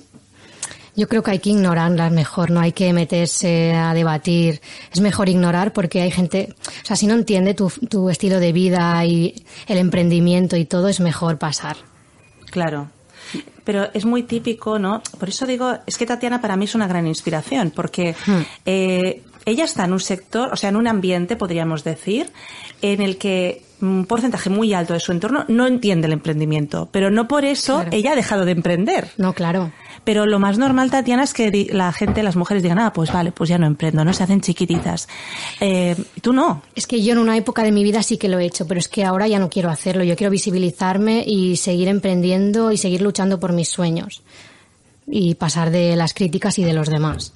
Yo 0.95 1.09
creo 1.09 1.23
que 1.23 1.31
hay 1.31 1.39
que 1.39 1.49
ignorarlas 1.51 2.13
mejor, 2.13 2.51
no 2.51 2.61
hay 2.61 2.73
que 2.73 2.93
meterse 2.93 3.73
a 3.73 3.95
debatir. 3.95 4.61
Es 4.93 5.01
mejor 5.01 5.31
ignorar 5.31 5.73
porque 5.73 6.03
hay 6.03 6.11
gente, 6.11 6.55
o 6.83 6.87
sea, 6.87 6.97
si 6.97 7.07
no 7.07 7.15
entiende 7.15 7.55
tu, 7.55 7.71
tu 7.71 8.11
estilo 8.11 8.39
de 8.41 8.53
vida 8.53 9.03
y 9.07 9.43
el 9.69 9.79
emprendimiento 9.79 10.57
y 10.59 10.67
todo, 10.67 10.89
es 10.89 11.01
mejor 11.01 11.39
pasar. 11.39 11.77
Claro. 12.53 12.89
Pero 13.65 13.89
es 13.95 14.05
muy 14.05 14.23
típico, 14.25 14.79
¿no? 14.79 15.03
Por 15.19 15.29
eso 15.29 15.47
digo, 15.47 15.79
es 15.87 15.97
que 15.97 16.07
Tatiana 16.07 16.41
para 16.41 16.57
mí 16.57 16.67
es 16.67 16.75
una 16.75 16.87
gran 16.87 17.07
inspiración, 17.07 17.73
porque 17.75 18.15
Hmm. 18.27 18.41
eh, 18.67 19.23
ella 19.45 19.65
está 19.65 19.85
en 19.87 19.93
un 19.93 20.01
sector, 20.01 20.51
o 20.53 20.57
sea, 20.57 20.69
en 20.71 20.77
un 20.77 20.87
ambiente, 20.87 21.35
podríamos 21.37 21.83
decir, 21.83 22.31
en 22.83 23.01
el 23.01 23.17
que 23.19 23.63
un 23.81 24.07
porcentaje 24.07 24.49
muy 24.51 24.75
alto 24.75 24.93
de 24.93 25.01
su 25.01 25.11
entorno 25.13 25.45
no 25.49 25.67
entiende 25.67 26.07
el 26.07 26.13
emprendimiento, 26.13 26.89
pero 26.93 27.11
no 27.11 27.27
por 27.27 27.45
eso 27.45 27.77
Claro. 27.81 27.91
ella 27.93 28.13
ha 28.13 28.17
dejado 28.17 28.45
de 28.45 28.53
emprender. 28.53 29.09
No, 29.17 29.33
claro. 29.33 29.73
Pero 30.05 30.27
lo 30.27 30.39
más 30.39 30.59
normal, 30.59 30.91
Tatiana, 30.91 31.23
es 31.23 31.33
que 31.33 31.69
la 31.73 31.93
gente, 31.93 32.23
las 32.23 32.35
mujeres 32.35 32.63
digan, 32.63 32.79
ah, 32.81 32.93
pues 32.93 33.13
vale, 33.13 33.31
pues 33.31 33.49
ya 33.49 33.59
no 33.59 33.67
emprendo, 33.67 34.05
¿no? 34.05 34.13
Se 34.13 34.25
hacen 34.25 34.41
chiquititas. 34.41 35.09
Eh, 35.61 35.97
tú 36.21 36.33
no. 36.33 36.63
Es 36.75 36.87
que 36.87 37.03
yo 37.03 37.13
en 37.13 37.19
una 37.19 37.37
época 37.37 37.63
de 37.63 37.71
mi 37.71 37.85
vida 37.85 38.03
sí 38.03 38.17
que 38.19 38.29
lo 38.29 38.39
he 38.41 38.45
hecho, 38.45 38.67
pero 38.67 38.81
es 38.81 38.89
que 38.89 39.05
ahora 39.05 39.29
ya 39.29 39.39
no 39.39 39.49
quiero 39.49 39.71
hacerlo. 39.71 40.03
Yo 40.03 40.17
quiero 40.17 40.31
visibilizarme 40.31 41.23
y 41.27 41.57
seguir 41.57 41.87
emprendiendo 41.89 42.73
y 42.73 42.79
seguir 42.79 43.03
luchando 43.03 43.39
por 43.39 43.53
mis 43.53 43.69
sueños. 43.69 44.23
Y 45.07 45.35
pasar 45.37 45.71
de 45.71 45.95
las 45.97 46.15
críticas 46.15 46.59
y 46.59 46.65
de 46.65 46.73
los 46.73 46.89
demás. 46.89 47.33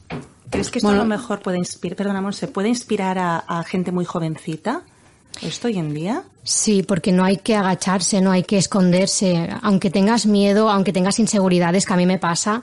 ¿Crees 0.51 0.71
que 0.71 0.79
esto 0.79 0.89
Bueno. 0.89 1.03
a 1.03 1.05
lo 1.05 1.09
mejor 1.09 1.41
puede 1.41 1.59
inspirar, 1.59 1.97
perdona, 1.97 2.21
Monse, 2.21 2.49
puede 2.49 2.69
inspirar 2.69 3.19
a, 3.19 3.39
a 3.39 3.62
gente 3.64 3.91
muy 3.93 4.05
jovencita? 4.05 4.83
¿Esto 5.43 5.68
hoy 5.68 5.78
en 5.78 5.93
día? 5.95 6.22
Sí, 6.43 6.82
porque 6.82 7.12
no 7.12 7.24
hay 7.24 7.37
que 7.39 7.55
agacharse, 7.57 8.20
no 8.20 8.30
hay 8.30 8.43
que 8.45 8.57
esconderse. 8.59 9.49
Aunque 9.62 9.91
tengas 9.91 10.26
miedo, 10.26 10.70
aunque 10.70 10.93
tengas 10.93 11.18
inseguridades, 11.18 11.84
que 11.87 11.93
a 11.93 11.97
mí 11.97 12.07
me 12.07 12.18
pasa, 12.18 12.62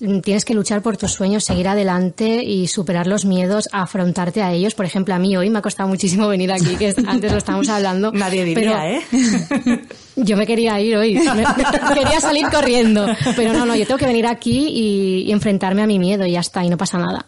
mm, 0.00 0.18
tienes 0.20 0.44
que 0.44 0.52
luchar 0.54 0.82
por 0.82 0.96
tus 0.96 1.12
sueños, 1.12 1.44
seguir 1.44 1.68
adelante 1.68 2.42
y 2.42 2.66
superar 2.66 3.06
los 3.06 3.24
miedos, 3.24 3.68
afrontarte 3.72 4.42
a 4.42 4.52
ellos. 4.52 4.74
Por 4.74 4.84
ejemplo, 4.84 5.14
a 5.14 5.18
mí 5.18 5.36
hoy 5.36 5.48
me 5.48 5.60
ha 5.60 5.62
costado 5.62 5.88
muchísimo 5.88 6.26
venir 6.28 6.50
aquí, 6.52 6.76
que 6.76 6.88
es- 6.88 6.98
antes 7.06 7.30
lo 7.32 7.38
estábamos 7.38 7.68
hablando. 7.68 8.10
Nadie 8.12 8.44
diría, 8.44 8.90
¿eh? 8.90 9.00
Yo 10.16 10.36
me 10.36 10.46
quería 10.46 10.78
ir 10.80 10.96
hoy, 10.96 11.14
quería 11.94 12.20
salir 12.20 12.46
corriendo, 12.50 13.06
pero 13.36 13.52
no, 13.54 13.64
no, 13.64 13.74
yo 13.74 13.86
tengo 13.86 13.96
que 13.98 14.04
venir 14.06 14.26
aquí 14.26 14.66
y, 14.68 15.22
y 15.28 15.32
enfrentarme 15.32 15.82
a 15.82 15.86
mi 15.86 15.98
miedo 15.98 16.26
y 16.26 16.32
ya 16.32 16.40
está, 16.40 16.62
y 16.64 16.68
no 16.68 16.76
pasa 16.76 16.98
nada. 16.98 17.24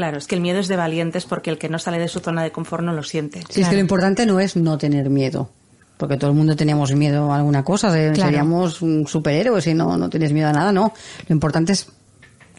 Claro, 0.00 0.16
es 0.16 0.26
que 0.26 0.34
el 0.34 0.40
miedo 0.40 0.58
es 0.60 0.66
de 0.68 0.76
valientes 0.76 1.26
porque 1.26 1.50
el 1.50 1.58
que 1.58 1.68
no 1.68 1.78
sale 1.78 1.98
de 1.98 2.08
su 2.08 2.20
zona 2.20 2.42
de 2.42 2.50
confort 2.52 2.82
no 2.82 2.94
lo 2.94 3.02
siente. 3.02 3.42
Sí, 3.50 3.60
es 3.60 3.68
que 3.68 3.74
lo 3.74 3.80
importante 3.82 4.24
no 4.24 4.40
es 4.40 4.56
no 4.56 4.78
tener 4.78 5.10
miedo. 5.10 5.50
Porque 5.98 6.16
todo 6.16 6.30
el 6.30 6.36
mundo 6.38 6.56
teníamos 6.56 6.94
miedo 6.94 7.30
a 7.30 7.36
alguna 7.36 7.62
cosa. 7.62 7.92
de- 7.92 8.12
Claro. 8.12 8.30
Seríamos 8.30 8.80
superhéroes 9.06 9.66
y 9.66 9.74
no, 9.74 9.98
no 9.98 10.08
tienes 10.08 10.32
miedo 10.32 10.48
a 10.48 10.52
nada, 10.54 10.72
no. 10.72 10.94
Lo 11.28 11.34
importante 11.34 11.72
es, 11.74 11.88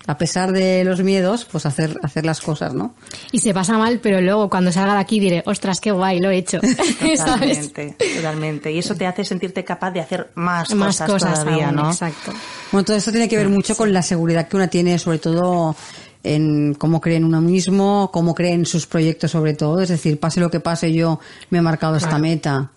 a 0.05 0.15
pesar 0.19 0.51
de 0.51 0.83
los 0.83 1.01
miedos, 1.01 1.45
pues 1.51 1.65
hacer, 1.65 1.97
hacer 2.03 2.23
las 2.23 2.39
cosas, 2.41 2.75
¿no? 2.75 2.93
Y 3.31 3.39
se 3.39 3.51
pasa 3.55 3.79
mal, 3.79 3.99
pero 3.99 4.21
luego 4.21 4.47
cuando 4.47 4.71
salga 4.71 4.93
de 4.93 4.99
aquí 4.99 5.19
diré, 5.19 5.41
ostras, 5.47 5.79
qué 5.81 5.89
guay, 5.91 6.19
lo 6.19 6.29
he 6.29 6.37
hecho. 6.37 6.59
Totalmente, 7.17 7.95
totalmente. 8.17 8.71
Y 8.71 8.77
eso 8.77 8.93
te 8.95 9.07
hace 9.07 9.25
sentirte 9.25 9.63
capaz 9.63 9.89
de 9.89 10.01
hacer 10.01 10.29
más, 10.35 10.73
Más 10.75 10.97
cosas, 10.97 11.09
cosas 11.11 11.39
todavía, 11.43 11.67
aún, 11.69 11.75
¿no? 11.77 11.89
exacto. 11.89 12.31
Bueno, 12.71 12.85
todo 12.85 12.97
esto 12.97 13.09
tiene 13.11 13.27
que 13.27 13.37
ver 13.37 13.49
mucho 13.49 13.75
con 13.75 13.91
la 13.91 14.03
seguridad 14.03 14.47
que 14.47 14.55
una 14.55 14.67
tiene, 14.67 14.99
sobre 14.99 15.17
todo 15.17 15.75
en 16.23 16.73
cómo 16.75 17.01
cree 17.01 17.17
en 17.17 17.25
uno 17.25 17.41
mismo, 17.41 18.09
cómo 18.13 18.35
cree 18.35 18.53
en 18.53 18.65
sus 18.65 18.85
proyectos 18.87 19.31
sobre 19.31 19.53
todo. 19.53 19.81
Es 19.81 19.89
decir, 19.89 20.19
pase 20.19 20.39
lo 20.39 20.51
que 20.51 20.59
pase, 20.59 20.93
yo 20.93 21.19
me 21.49 21.59
he 21.59 21.61
marcado 21.61 21.95
esta 21.95 22.17
meta 22.19 22.71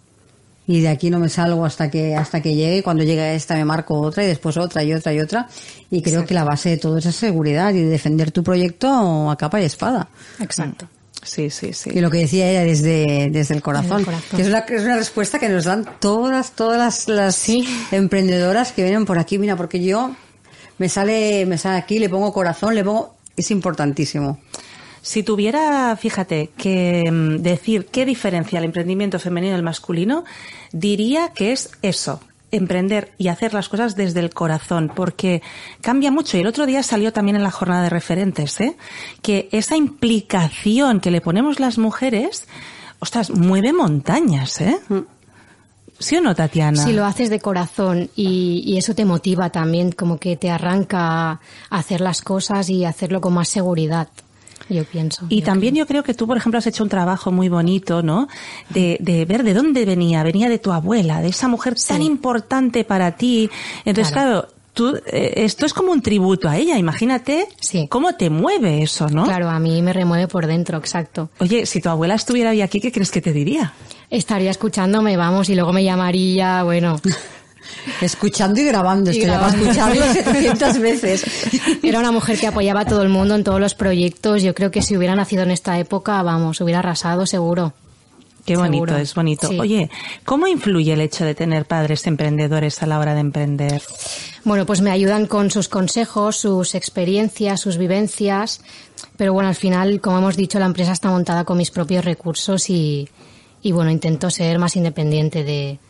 y 0.67 0.81
de 0.81 0.89
aquí 0.89 1.11
no 1.11 1.19
me 1.19 1.29
salgo 1.29 1.65
hasta 1.67 1.91
que 1.91 2.17
hasta 2.17 2.41
que 2.41 2.55
llegue. 2.55 2.83
Cuando 2.83 3.03
llegue 3.05 3.21
a 3.21 3.35
esta 3.35 3.55
me 3.55 3.65
marco 3.67 4.01
otra 4.01 4.25
y 4.25 4.27
después 4.29 4.57
otra 4.57 4.83
y 4.83 4.95
otra 4.95 5.13
y 5.13 5.21
otra. 5.21 5.49
Y 5.91 6.01
creo 6.03 6.25
que 6.25 6.33
la 6.35 6.45
base 6.45 6.71
de 6.71 6.77
todo 6.79 6.97
es 6.99 7.05
esa 7.07 7.19
seguridad 7.21 7.73
y 7.75 7.83
de 7.83 7.89
defender 7.91 8.31
tu 8.33 8.43
proyecto 8.43 9.31
a 9.31 9.37
capa 9.37 9.61
y 9.61 9.65
espada. 9.65 10.09
Exacto. 10.41 10.89
Sí, 11.23 11.49
sí, 11.49 11.73
sí. 11.73 11.91
Y 11.95 12.01
lo 12.01 12.11
que 12.11 12.19
decía 12.19 12.51
ella 12.51 12.65
desde, 12.65 13.31
desde 13.31 13.55
el 13.55 13.63
corazón, 13.63 14.05
Desde 14.05 14.11
el 14.13 14.19
corazón. 14.21 14.37
que 14.37 14.43
es 14.43 14.49
una, 14.49 14.59
es 14.59 14.83
una 14.85 14.97
respuesta 14.97 15.39
que 15.39 15.49
nos 15.49 15.65
dan 15.65 15.87
todas, 15.99 16.53
todas 16.53 16.79
las, 16.79 17.09
las 17.09 17.35
Sí. 17.37 17.67
emprendedoras 17.93 18.73
que 18.73 18.83
vienen 18.85 19.07
por 19.07 19.19
aquí, 19.19 19.39
mira, 19.39 19.57
porque 19.57 19.83
yo 19.83 20.15
me 20.77 20.89
sale, 20.91 21.47
me 21.47 21.57
sale 21.57 21.79
aquí, 21.79 21.99
le 21.99 22.11
pongo 22.11 22.31
corazón, 22.31 22.75
le 22.75 22.85
pongo, 22.85 23.15
es 23.37 23.51
importantísimo. 23.51 24.39
Si 25.03 25.23
tuviera, 25.23 25.95
fíjate, 25.97 26.51
que 26.57 27.11
mm, 27.11 27.43
decir 27.43 27.87
qué 27.87 28.07
diferencia 28.07 28.59
el 28.59 28.65
emprendimiento 28.65 29.19
femenino 29.19 29.53
del 29.53 29.63
masculino, 29.63 30.25
diría 30.73 31.29
que 31.35 31.53
es 31.53 31.71
eso, 31.83 32.21
emprender 32.57 33.13
y 33.19 33.29
hacer 33.29 33.53
las 33.53 33.69
cosas 33.69 33.97
desde 33.97 34.21
el 34.21 34.31
corazón, 34.31 34.91
porque 34.95 35.43
cambia 35.81 36.11
mucho. 36.11 36.37
Y 36.37 36.41
el 36.41 36.47
otro 36.47 36.67
día 36.67 36.83
salió 36.83 37.13
también 37.13 37.37
en 37.37 37.43
la 37.43 37.51
jornada 37.51 37.83
de 37.83 37.91
referentes, 37.91 38.61
¿eh? 38.61 38.77
que 39.21 39.49
esa 39.53 39.77
implicación 39.77 41.01
que 41.01 41.11
le 41.11 41.21
ponemos 41.21 41.61
las 41.61 41.77
mujeres, 41.77 42.47
ostras, 42.99 43.31
mueve 43.31 43.73
montañas, 43.73 44.61
¿eh? 44.61 44.79
¿Sí 45.99 46.17
o 46.17 46.21
no, 46.21 46.35
Tatiana? 46.35 46.83
Si 46.85 46.93
lo 46.93 47.05
haces 47.05 47.31
de 47.31 47.41
corazón 47.41 48.11
y, 48.17 48.63
y 48.67 48.77
eso 48.77 48.95
te 48.95 49.05
motiva 49.05 49.51
también, 49.51 49.93
como 49.93 50.19
que 50.19 50.37
te 50.37 50.51
arranca 50.51 51.31
a 51.31 51.41
hacer 51.71 52.01
las 52.01 52.21
cosas 52.21 52.69
y 52.69 52.85
hacerlo 52.85 53.21
con 53.21 53.35
más 53.35 53.49
seguridad, 53.49 54.09
yo 54.69 54.85
pienso. 54.85 55.27
Y 55.29 55.41
Yo 55.41 55.47
también 55.47 55.75
yo 55.75 55.87
creo 55.87 56.03
que 56.03 56.15
tú, 56.15 56.27
por 56.27 56.37
ejemplo, 56.37 56.59
has 56.59 56.67
hecho 56.67 56.83
un 56.83 56.89
trabajo 56.89 57.31
muy 57.31 57.49
bonito, 57.49 58.03
¿no? 58.03 58.29
De, 58.71 58.97
de 59.01 59.25
ver 59.27 59.43
de 59.45 59.53
dónde 59.55 59.85
venía. 59.85 60.23
Venía 60.23 60.49
de 60.49 60.59
tu 60.59 60.73
abuela, 60.73 61.21
de 61.21 61.29
esa 61.29 61.49
mujer 61.49 61.75
tan 61.87 62.01
importante 62.03 62.83
para 62.85 63.13
ti. 63.13 63.51
Entonces, 63.85 64.11
claro, 64.13 64.49
tú, 64.73 64.97
eh, 65.07 65.35
esto 65.37 65.67
es 65.67 65.75
como 65.75 65.93
un 65.93 66.01
tributo 66.01 66.49
a 66.49 66.57
ella. 66.57 66.79
Imagínate 66.79 67.47
Sí. 67.61 67.87
cómo 67.91 68.15
te 68.15 68.31
mueve 68.31 68.83
eso, 68.83 69.09
¿no? 69.09 69.25
Claro, 69.25 69.51
a 69.51 69.59
mí 69.59 69.83
me 69.83 69.93
remueve 69.93 70.29
por 70.29 70.47
dentro, 70.47 70.79
exacto. 70.79 71.29
Oye, 71.41 71.67
si 71.67 71.81
tu 71.83 71.91
abuela 71.91 72.15
estuviera 72.15 72.51
hoy 72.51 72.63
aquí, 72.63 72.81
¿qué 72.81 72.91
crees 72.91 73.11
que 73.11 73.21
te 73.21 73.33
diría? 73.35 73.75
Estaría 74.11 74.51
escuchándome, 74.51 75.17
vamos, 75.17 75.49
y 75.49 75.55
luego 75.55 75.73
me 75.73 75.85
llamaría, 75.85 76.63
bueno, 76.63 77.01
Escuchando 78.01 78.61
y 78.61 78.65
grabando, 78.65 79.11
Y 79.11 79.21
estoy 79.21 79.31
ya 79.31 79.49
escucharlo 79.49 80.13
700 80.13 80.79
veces. 80.79 81.25
era 81.83 81.99
una 81.99 82.13
mujer 82.13 82.39
que 82.39 82.47
apoyaba 82.47 82.81
a 82.81 82.85
todo 82.87 83.03
el 83.03 83.09
mundo 83.09 83.35
en 83.35 83.45
todos 83.45 83.61
los 83.61 83.75
proyectos. 83.75 84.43
Yo 84.43 84.55
creo 84.55 84.71
que 84.71 84.83
si 84.83 84.97
hubiera 84.97 85.15
nacido 85.15 85.43
en 85.43 85.51
esta 85.51 85.79
época, 85.79 86.23
vamos, 86.23 86.61
hubiera 86.61 86.81
arrasado 86.81 87.27
seguro. 87.27 87.73
Qué 88.45 88.59
bonito, 88.59 88.85
Seguro. 88.85 88.97
es 88.99 89.15
bonito. 89.15 89.49
Sí. 89.49 89.59
Oye, 89.59 89.91
¿cómo 90.27 90.47
influye 90.47 90.93
el 90.93 91.01
hecho 91.01 91.25
de 91.25 91.35
tener 91.35 91.65
padres 91.65 92.07
emprendedores 92.07 92.83
a 92.83 92.87
la 92.87 92.99
hora 92.99 93.15
de 93.15 93.21
emprender? 93.21 93.81
Bueno, 94.45 94.67
pues 94.67 94.83
me 94.83 94.91
ayudan 94.91 95.27
con 95.27 95.51
sus 95.51 95.71
consejos, 95.71 96.37
sus 96.37 96.75
experiencias, 96.75 97.61
sus 97.61 97.79
vivencias. 97.79 98.61
Pero 99.17 99.33
bueno, 99.33 99.49
al 99.49 99.55
final, 99.55 99.99
como 100.03 100.19
hemos 100.19 100.37
dicho, 100.37 100.59
la 100.59 100.67
empresa 100.67 100.93
está 100.93 101.09
montada 101.09 101.45
con 101.45 101.57
mis 101.57 101.71
propios 101.71 102.05
recursos 102.05 102.69
y, 102.69 103.09
y 103.65 103.73
bueno, 103.73 103.91
intento 103.91 104.31
ser 104.31 104.59
más 104.61 104.77
independiente 104.77 105.43
de, 105.43 105.81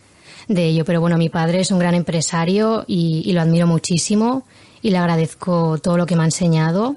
de 0.49 0.65
ello. 0.65 0.85
Pero 0.87 1.01
bueno, 1.01 1.19
mi 1.19 1.29
padre 1.29 1.61
es 1.61 1.71
un 1.73 1.79
gran 1.81 1.95
empresario 1.95 2.85
y, 2.87 3.23
y 3.27 3.33
lo 3.33 3.43
admiro 3.43 3.67
muchísimo 3.67 4.47
y 4.81 4.91
le 4.91 4.97
agradezco 4.99 5.77
todo 5.79 5.99
lo 5.99 6.07
que 6.07 6.15
me 6.15 6.23
ha 6.23 6.27
enseñado. 6.27 6.95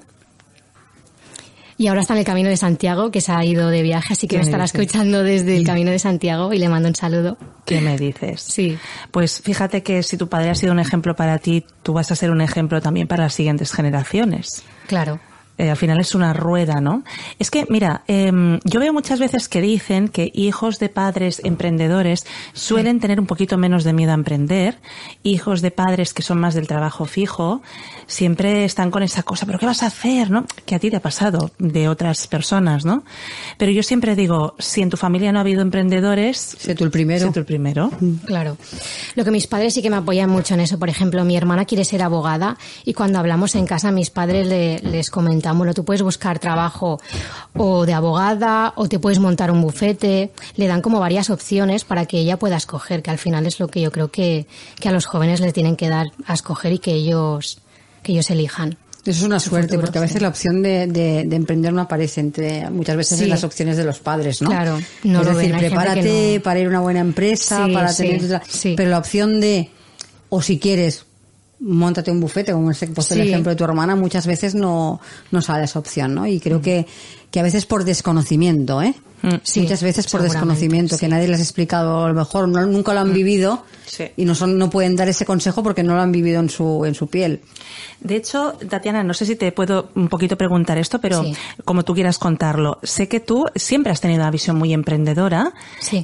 Y 1.76 1.86
ahora 1.86 2.00
está 2.00 2.14
en 2.14 2.20
el 2.20 2.24
Camino 2.24 2.48
de 2.48 2.56
Santiago, 2.56 3.10
que 3.10 3.20
se 3.20 3.30
ha 3.32 3.44
ido 3.44 3.70
de 3.70 3.82
viaje, 3.82 4.12
así 4.12 4.26
que 4.26 4.34
¿Qué 4.36 4.38
me 4.38 4.44
estará 4.44 4.64
dices? 4.64 4.80
escuchando 4.80 5.22
desde 5.22 5.56
el 5.56 5.64
Camino 5.64 5.90
de 5.90 5.98
Santiago 5.98 6.52
y 6.52 6.58
le 6.58 6.68
mando 6.68 6.88
un 6.88 6.94
saludo. 6.96 7.36
¿Qué 7.64 7.80
me 7.80 7.96
dices? 7.96 8.40
Sí. 8.40 8.76
Pues 9.10 9.40
fíjate 9.40 9.82
que 9.82 10.02
si 10.02 10.16
tu 10.16 10.28
padre 10.28 10.50
ha 10.50 10.54
sido 10.56 10.72
un 10.72 10.80
ejemplo 10.80 11.14
para 11.14 11.38
ti, 11.38 11.64
tú 11.82 11.92
vas 11.92 12.10
a 12.10 12.16
ser 12.16 12.30
un 12.30 12.40
ejemplo 12.40 12.80
también 12.80 13.06
para 13.06 13.24
las 13.24 13.34
siguientes 13.34 13.72
generaciones. 13.72 14.62
Claro. 14.88 15.20
Eh, 15.58 15.68
al 15.70 15.76
final 15.76 15.98
es 16.00 16.14
una 16.14 16.32
rueda, 16.32 16.80
¿no? 16.80 17.02
Es 17.40 17.50
que, 17.50 17.66
mira, 17.68 18.02
em, 18.06 18.60
yo 18.64 18.78
veo 18.80 18.92
muchas 18.92 19.18
veces 19.18 19.48
que 19.48 19.60
dicen 19.60 20.08
que 20.08 20.30
hijos 20.34 20.78
de 20.78 20.88
padres 20.88 21.40
emprendedores 21.44 22.24
suelen 22.52 23.00
tener 23.00 23.18
un 23.18 23.26
poquito 23.26 23.58
menos 23.58 23.82
de 23.84 23.92
miedo 23.92 24.12
a 24.12 24.14
emprender, 24.14 24.78
hijos 25.24 25.60
de 25.60 25.70
padres 25.72 26.14
que 26.14 26.22
son 26.22 26.38
más 26.38 26.54
del 26.54 26.68
trabajo 26.68 27.06
fijo, 27.06 27.60
siempre 28.06 28.64
están 28.64 28.90
con 28.90 29.02
esa 29.02 29.22
cosa, 29.22 29.46
pero 29.46 29.58
¿qué 29.58 29.66
vas 29.66 29.82
a 29.82 29.86
hacer, 29.86 30.30
no? 30.30 30.46
Que 30.64 30.74
a 30.74 30.78
ti 30.78 30.90
te 30.90 30.96
ha 30.96 31.00
pasado 31.00 31.50
de 31.58 31.88
otras 31.88 32.26
personas, 32.28 32.84
¿no? 32.84 33.02
Pero 33.56 33.72
yo 33.72 33.82
siempre 33.82 34.14
digo, 34.14 34.54
si 34.58 34.82
en 34.82 34.90
tu 34.90 34.96
familia 34.96 35.32
no 35.32 35.38
ha 35.38 35.42
habido 35.42 35.62
emprendedores, 35.62 36.36
sé 36.38 36.74
tú 36.74 36.84
el 36.84 36.90
primero. 36.90 37.26
Sé 37.26 37.32
tú 37.32 37.40
el 37.40 37.46
primero. 37.46 37.90
Claro. 38.26 38.56
Lo 39.16 39.24
que 39.24 39.30
mis 39.30 39.46
padres 39.46 39.74
sí 39.74 39.82
que 39.82 39.90
me 39.90 39.96
apoyan 39.96 40.30
mucho 40.30 40.54
en 40.54 40.60
eso. 40.60 40.78
Por 40.78 40.88
ejemplo, 40.88 41.24
mi 41.24 41.36
hermana 41.36 41.64
quiere 41.64 41.84
ser 41.84 42.02
abogada 42.02 42.56
y 42.84 42.94
cuando 42.94 43.18
hablamos 43.18 43.54
en 43.56 43.66
casa, 43.66 43.90
mis 43.90 44.10
padres 44.10 44.46
le- 44.46 44.78
les 44.80 45.10
comentan, 45.10 45.47
bueno, 45.56 45.72
tú 45.72 45.84
puedes 45.84 46.02
buscar 46.02 46.38
trabajo 46.38 47.00
o 47.56 47.86
de 47.86 47.94
abogada 47.94 48.72
o 48.76 48.88
te 48.88 48.98
puedes 48.98 49.18
montar 49.18 49.50
un 49.50 49.62
bufete. 49.62 50.32
Le 50.56 50.66
dan 50.66 50.82
como 50.82 51.00
varias 51.00 51.30
opciones 51.30 51.84
para 51.84 52.04
que 52.06 52.18
ella 52.18 52.36
pueda 52.38 52.56
escoger, 52.56 53.02
que 53.02 53.10
al 53.10 53.18
final 53.18 53.46
es 53.46 53.60
lo 53.60 53.68
que 53.68 53.80
yo 53.80 53.90
creo 53.92 54.10
que, 54.10 54.46
que 54.80 54.88
a 54.88 54.92
los 54.92 55.06
jóvenes 55.06 55.40
les 55.40 55.52
tienen 55.54 55.76
que 55.76 55.88
dar 55.88 56.08
a 56.26 56.34
escoger 56.34 56.72
y 56.72 56.78
que 56.78 56.92
ellos, 56.92 57.58
que 58.02 58.12
ellos 58.12 58.28
elijan. 58.30 58.76
Eso 59.04 59.20
es 59.20 59.22
una 59.22 59.40
suerte, 59.40 59.68
futuro, 59.68 59.82
porque 59.86 59.98
a 59.98 60.02
veces 60.02 60.16
sí. 60.18 60.22
la 60.22 60.28
opción 60.28 60.62
de, 60.62 60.86
de- 60.86 61.24
de 61.24 61.36
emprender 61.36 61.72
no 61.72 61.80
aparece 61.80 62.20
entre 62.20 62.68
muchas 62.68 62.96
veces 62.96 63.16
Sí. 63.18 63.24
en 63.24 63.30
las 63.30 63.42
opciones 63.44 63.78
de 63.78 63.84
los 63.84 64.00
padres, 64.00 64.42
¿no? 64.42 64.50
Claro, 64.50 64.78
no 65.04 65.20
es 65.20 65.26
lo 65.26 65.34
decir, 65.34 65.52
ven, 65.52 65.60
prepárate 65.60 66.34
no. 66.36 66.42
para 66.42 66.60
ir 66.60 66.66
a 66.66 66.68
una 66.68 66.80
buena 66.80 67.00
empresa, 67.00 67.64
Sí, 67.66 67.72
para 67.72 67.94
tener 67.94 68.24
otra- 68.24 68.42
sí. 68.46 68.74
pero 68.76 68.90
la 68.90 68.98
opción 68.98 69.40
de 69.40 69.70
o 70.28 70.42
si 70.42 70.58
quieres 70.58 71.06
montate 71.60 72.10
un 72.10 72.20
bufete, 72.20 72.52
como 72.52 72.70
es 72.70 72.78
puesto 72.94 73.14
el 73.14 73.22
Sí. 73.22 73.28
ejemplo 73.28 73.50
de 73.50 73.56
tu 73.56 73.64
hermana, 73.64 73.96
muchas 73.96 74.26
veces 74.26 74.54
no, 74.54 75.00
no 75.30 75.42
sale 75.42 75.64
esa 75.64 75.78
opción, 75.78 76.14
¿no? 76.14 76.26
Y 76.26 76.40
creo 76.40 76.60
que, 76.60 76.86
que 77.30 77.40
a 77.40 77.42
veces 77.42 77.66
por 77.66 77.84
desconocimiento, 77.84 78.80
¿eh? 78.82 78.94
Mm, 79.22 79.34
sí, 79.42 79.60
muchas 79.62 79.82
veces 79.82 80.06
por 80.06 80.22
desconocimiento, 80.22 80.96
que 80.96 81.06
sí. 81.06 81.10
nadie 81.10 81.28
les 81.28 81.40
ha 81.40 81.42
explicado, 81.42 82.04
a 82.04 82.08
lo 82.08 82.14
mejor 82.14 82.48
no- 82.48 82.64
nunca 82.66 82.94
lo 82.94 83.00
han 83.00 83.12
vivido 83.12 83.64
Sí. 83.86 84.04
y 84.16 84.24
no 84.24 84.34
son, 84.34 84.58
no 84.58 84.68
pueden 84.70 84.96
dar 84.96 85.08
ese 85.08 85.24
consejo 85.24 85.62
porque 85.62 85.82
no 85.82 85.94
lo 85.94 86.00
han 86.02 86.12
vivido 86.12 86.40
en 86.40 86.50
su, 86.50 86.84
en 86.84 86.94
su 86.94 87.06
piel. 87.08 87.40
De 88.00 88.14
hecho, 88.16 88.52
Tatiana, 88.68 89.02
no 89.02 89.12
sé 89.14 89.26
si 89.26 89.34
te 89.34 89.50
puedo 89.50 89.90
un 89.96 90.08
poquito 90.08 90.36
preguntar 90.36 90.78
esto, 90.78 91.00
pero 91.00 91.24
Sí. 91.24 91.34
como 91.64 91.84
tú 91.84 91.94
quieras 91.94 92.18
contarlo, 92.18 92.78
sé 92.84 93.08
que 93.08 93.18
tú 93.18 93.46
siempre 93.56 93.90
has 93.90 94.00
tenido 94.00 94.20
una 94.22 94.30
visión 94.30 94.56
muy 94.56 94.72
emprendedora 94.72 95.52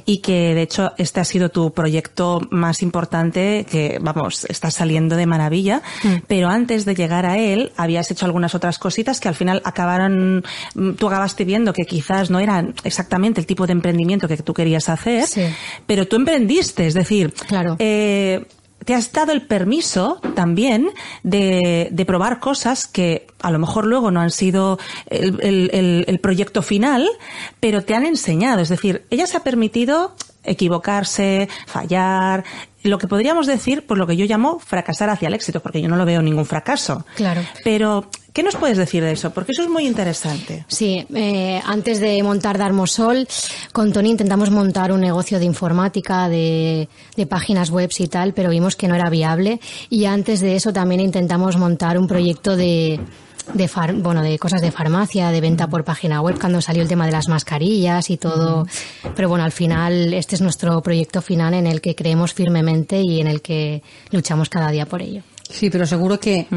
y 0.05 0.17
que 0.17 0.53
de 0.55 0.61
hecho 0.63 0.91
este 0.97 1.19
ha 1.21 1.25
sido 1.25 1.49
tu 1.49 1.71
proyecto 1.71 2.41
más 2.51 2.81
importante 2.83 3.65
que, 3.69 3.97
vamos, 4.01 4.45
está 4.49 4.71
saliendo 4.71 5.15
de 5.15 5.25
maravilla, 5.25 5.81
Mm. 6.03 6.15
pero 6.27 6.49
antes 6.49 6.83
de 6.85 6.95
llegar 6.95 7.25
a 7.25 7.37
él 7.37 7.71
habías 7.77 8.11
hecho 8.11 8.25
algunas 8.25 8.55
otras 8.55 8.77
cositas 8.79 9.19
que 9.21 9.29
al 9.29 9.35
final 9.35 9.61
acabaron, 9.63 10.43
mm, 10.73 10.91
tú 10.93 11.07
acabaste 11.07 11.45
viendo 11.45 11.71
que 11.71 11.85
quizás 11.85 12.29
no 12.29 12.39
eran 12.39 12.73
exactamente 12.83 13.04
el 13.09 13.45
tipo 13.45 13.65
de 13.65 13.73
emprendimiento 13.73 14.27
que 14.27 14.37
tú 14.37 14.53
querías 14.53 14.89
hacer, 14.89 15.25
Sí. 15.27 15.43
pero 15.85 16.07
tú 16.07 16.15
emprendiste, 16.15 16.87
es 16.87 16.93
decir, 16.93 17.33
Claro. 17.47 17.75
eh, 17.79 18.45
te 18.83 18.93
has 18.93 19.11
dado 19.11 19.31
el 19.31 19.41
permiso 19.41 20.19
también 20.35 20.89
de, 21.23 21.87
de 21.91 22.05
probar 22.05 22.39
cosas 22.39 22.85
que 22.85 23.25
a 23.41 23.49
lo 23.49 23.57
mejor 23.57 23.85
luego 23.87 24.11
no 24.11 24.21
han 24.21 24.29
sido 24.29 24.77
el, 25.07 25.39
el- 25.41 25.69
el- 25.73 26.05
el 26.07 26.19
proyecto 26.19 26.61
final, 26.61 27.07
pero 27.59 27.81
te 27.83 27.95
han 27.95 28.05
enseñado. 28.05 28.61
Es 28.61 28.69
decir, 28.69 29.03
ella 29.09 29.25
se 29.25 29.37
ha 29.37 29.39
permitido 29.43 30.13
equivocarse, 30.43 31.49
fallar, 31.65 32.43
lo 32.85 32.97
que 32.97 33.07
podríamos 33.07 33.47
decir, 33.47 33.85
por 33.85 33.97
lo 33.97 34.07
que 34.07 34.15
yo 34.15 34.25
llamo 34.25 34.59
fracasar 34.59 35.09
hacia 35.09 35.27
el 35.27 35.33
éxito, 35.33 35.59
porque 35.59 35.81
yo 35.81 35.89
no 35.89 35.95
lo 35.95 36.05
veo 36.05 36.21
ningún 36.21 36.45
fracaso. 36.45 37.05
Claro. 37.15 37.41
Pero, 37.63 38.09
¿qué 38.33 38.43
nos 38.43 38.55
puedes 38.55 38.77
decir 38.77 39.03
de 39.03 39.11
eso? 39.11 39.31
Porque 39.31 39.51
eso 39.51 39.63
es 39.63 39.69
muy 39.69 39.85
interesante. 39.85 40.65
Sí, 40.67 41.05
eh, 41.13 41.61
antes 41.65 41.99
de 41.99 42.21
montar 42.23 42.57
Darmosol, 42.57 43.27
con 43.71 43.91
Tony 43.91 44.11
intentamos 44.11 44.51
montar 44.51 44.91
un 44.91 45.01
negocio 45.01 45.39
de 45.39 45.45
informática, 45.45 46.29
de, 46.29 46.87
de 47.15 47.25
páginas 47.25 47.69
web 47.69 47.89
y 47.97 48.07
tal, 48.07 48.33
pero 48.33 48.49
vimos 48.49 48.75
que 48.75 48.87
no 48.87 48.95
era 48.95 49.09
viable. 49.09 49.59
Y 49.89 50.05
antes 50.05 50.41
de 50.41 50.55
eso 50.55 50.71
también 50.71 51.01
intentamos 51.01 51.57
montar 51.57 51.97
un 51.97 52.07
proyecto 52.07 52.55
de, 52.55 52.99
de 53.53 53.67
far- 53.67 53.93
bueno, 53.93 54.21
de 54.23 54.37
cosas 54.39 54.61
de 54.61 54.71
farmacia, 54.71 55.29
de 55.31 55.41
venta 55.41 55.67
por 55.67 55.83
página 55.83 56.21
web, 56.21 56.37
cuando 56.39 56.61
salió 56.61 56.81
el 56.81 56.87
tema 56.89 57.05
de 57.05 57.11
las 57.11 57.27
mascarillas 57.27 58.09
y 58.09 58.17
todo. 58.17 58.65
Pero 59.15 59.29
bueno, 59.29 59.43
al 59.43 59.51
final 59.51 60.13
este 60.13 60.35
es 60.35 60.41
nuestro 60.41 60.81
proyecto 60.81 61.21
final 61.21 61.53
en 61.53 61.67
el 61.67 61.81
que 61.81 61.95
creemos 61.95 62.33
firmemente 62.33 62.99
y 63.01 63.21
en 63.21 63.27
el 63.27 63.41
que 63.41 63.83
luchamos 64.11 64.49
cada 64.49 64.71
día 64.71 64.85
por 64.85 65.01
ello. 65.01 65.21
Sí, 65.49 65.69
pero 65.69 65.85
seguro 65.85 66.19
que 66.19 66.47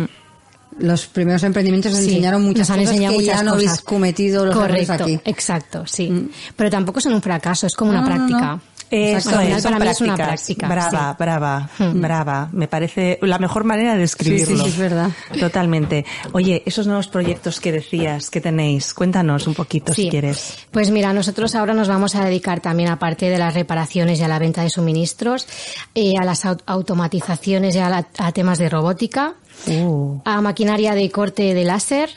los 0.78 1.06
primeros 1.06 1.42
emprendimientos 1.42 1.92
nos 1.92 2.00
Sí, 2.02 2.08
enseñaron 2.08 2.42
muchas 2.42 2.68
nos 2.68 2.70
han 2.70 2.78
cosas 2.78 2.92
enseñado 2.94 3.18
que 3.18 3.24
ya 3.24 3.32
muchas 3.32 3.44
no 3.44 3.52
habéis 3.52 3.80
cometido 3.82 4.46
los 4.46 4.54
errores 4.56 4.86
Correcto, 4.86 5.04
aquí. 5.04 5.20
exacto, 5.24 5.86
sí. 5.86 6.30
Pero 6.56 6.70
tampoco 6.70 7.00
son 7.00 7.14
un 7.14 7.22
fracaso, 7.22 7.66
es 7.66 7.74
como 7.74 7.90
una 7.90 8.00
no, 8.00 8.06
práctica. 8.06 8.40
no. 8.56 8.60
Eso 8.90 9.18
es, 9.18 9.24
para 9.34 9.44
mí 9.44 9.52
es 9.90 10.00
una 10.00 10.16
práctica, 10.16 10.68
Brava, 10.68 11.10
sí. 11.12 11.16
brava, 11.18 11.70
brava. 11.94 12.48
Me 12.52 12.68
parece 12.68 13.18
la 13.22 13.38
mejor 13.38 13.64
manera 13.64 13.92
de 13.94 13.98
describirlo. 14.00 14.56
Sí, 14.56 14.62
sí, 14.62 14.68
es 14.70 14.78
verdad. 14.78 15.10
Totalmente. 15.38 16.04
Oye, 16.32 16.62
esos 16.66 16.86
nuevos 16.86 17.08
proyectos 17.08 17.60
que 17.60 17.72
decías 17.72 18.30
que 18.30 18.40
tenéis, 18.40 18.94
cuéntanos 18.94 19.46
un 19.46 19.54
poquito 19.54 19.92
si 19.94 20.08
quieres. 20.08 20.58
Pues 20.70 20.90
mira, 20.90 21.12
nosotros 21.12 21.54
ahora 21.54 21.74
nos 21.74 21.88
vamos 21.88 22.14
a 22.14 22.24
dedicar 22.24 22.60
también, 22.60 22.88
aparte 22.88 23.28
de 23.28 23.38
las 23.38 23.54
reparaciones 23.54 24.20
y 24.20 24.22
a 24.24 24.28
la 24.28 24.38
venta 24.38 24.62
de 24.62 24.70
suministros, 24.70 25.46
eh, 25.94 26.14
a 26.18 26.24
las 26.24 26.44
au- 26.44 26.60
automatizaciones 26.66 27.74
y 27.76 27.78
a, 27.78 27.88
la- 27.90 28.08
a 28.18 28.32
temas 28.32 28.58
de 28.58 28.68
robótica, 28.68 29.34
Uh, 29.66 30.20
a 30.24 30.40
maquinaria 30.40 30.94
de 30.94 31.10
corte 31.10 31.52
de 31.52 31.64
láser 31.64 32.10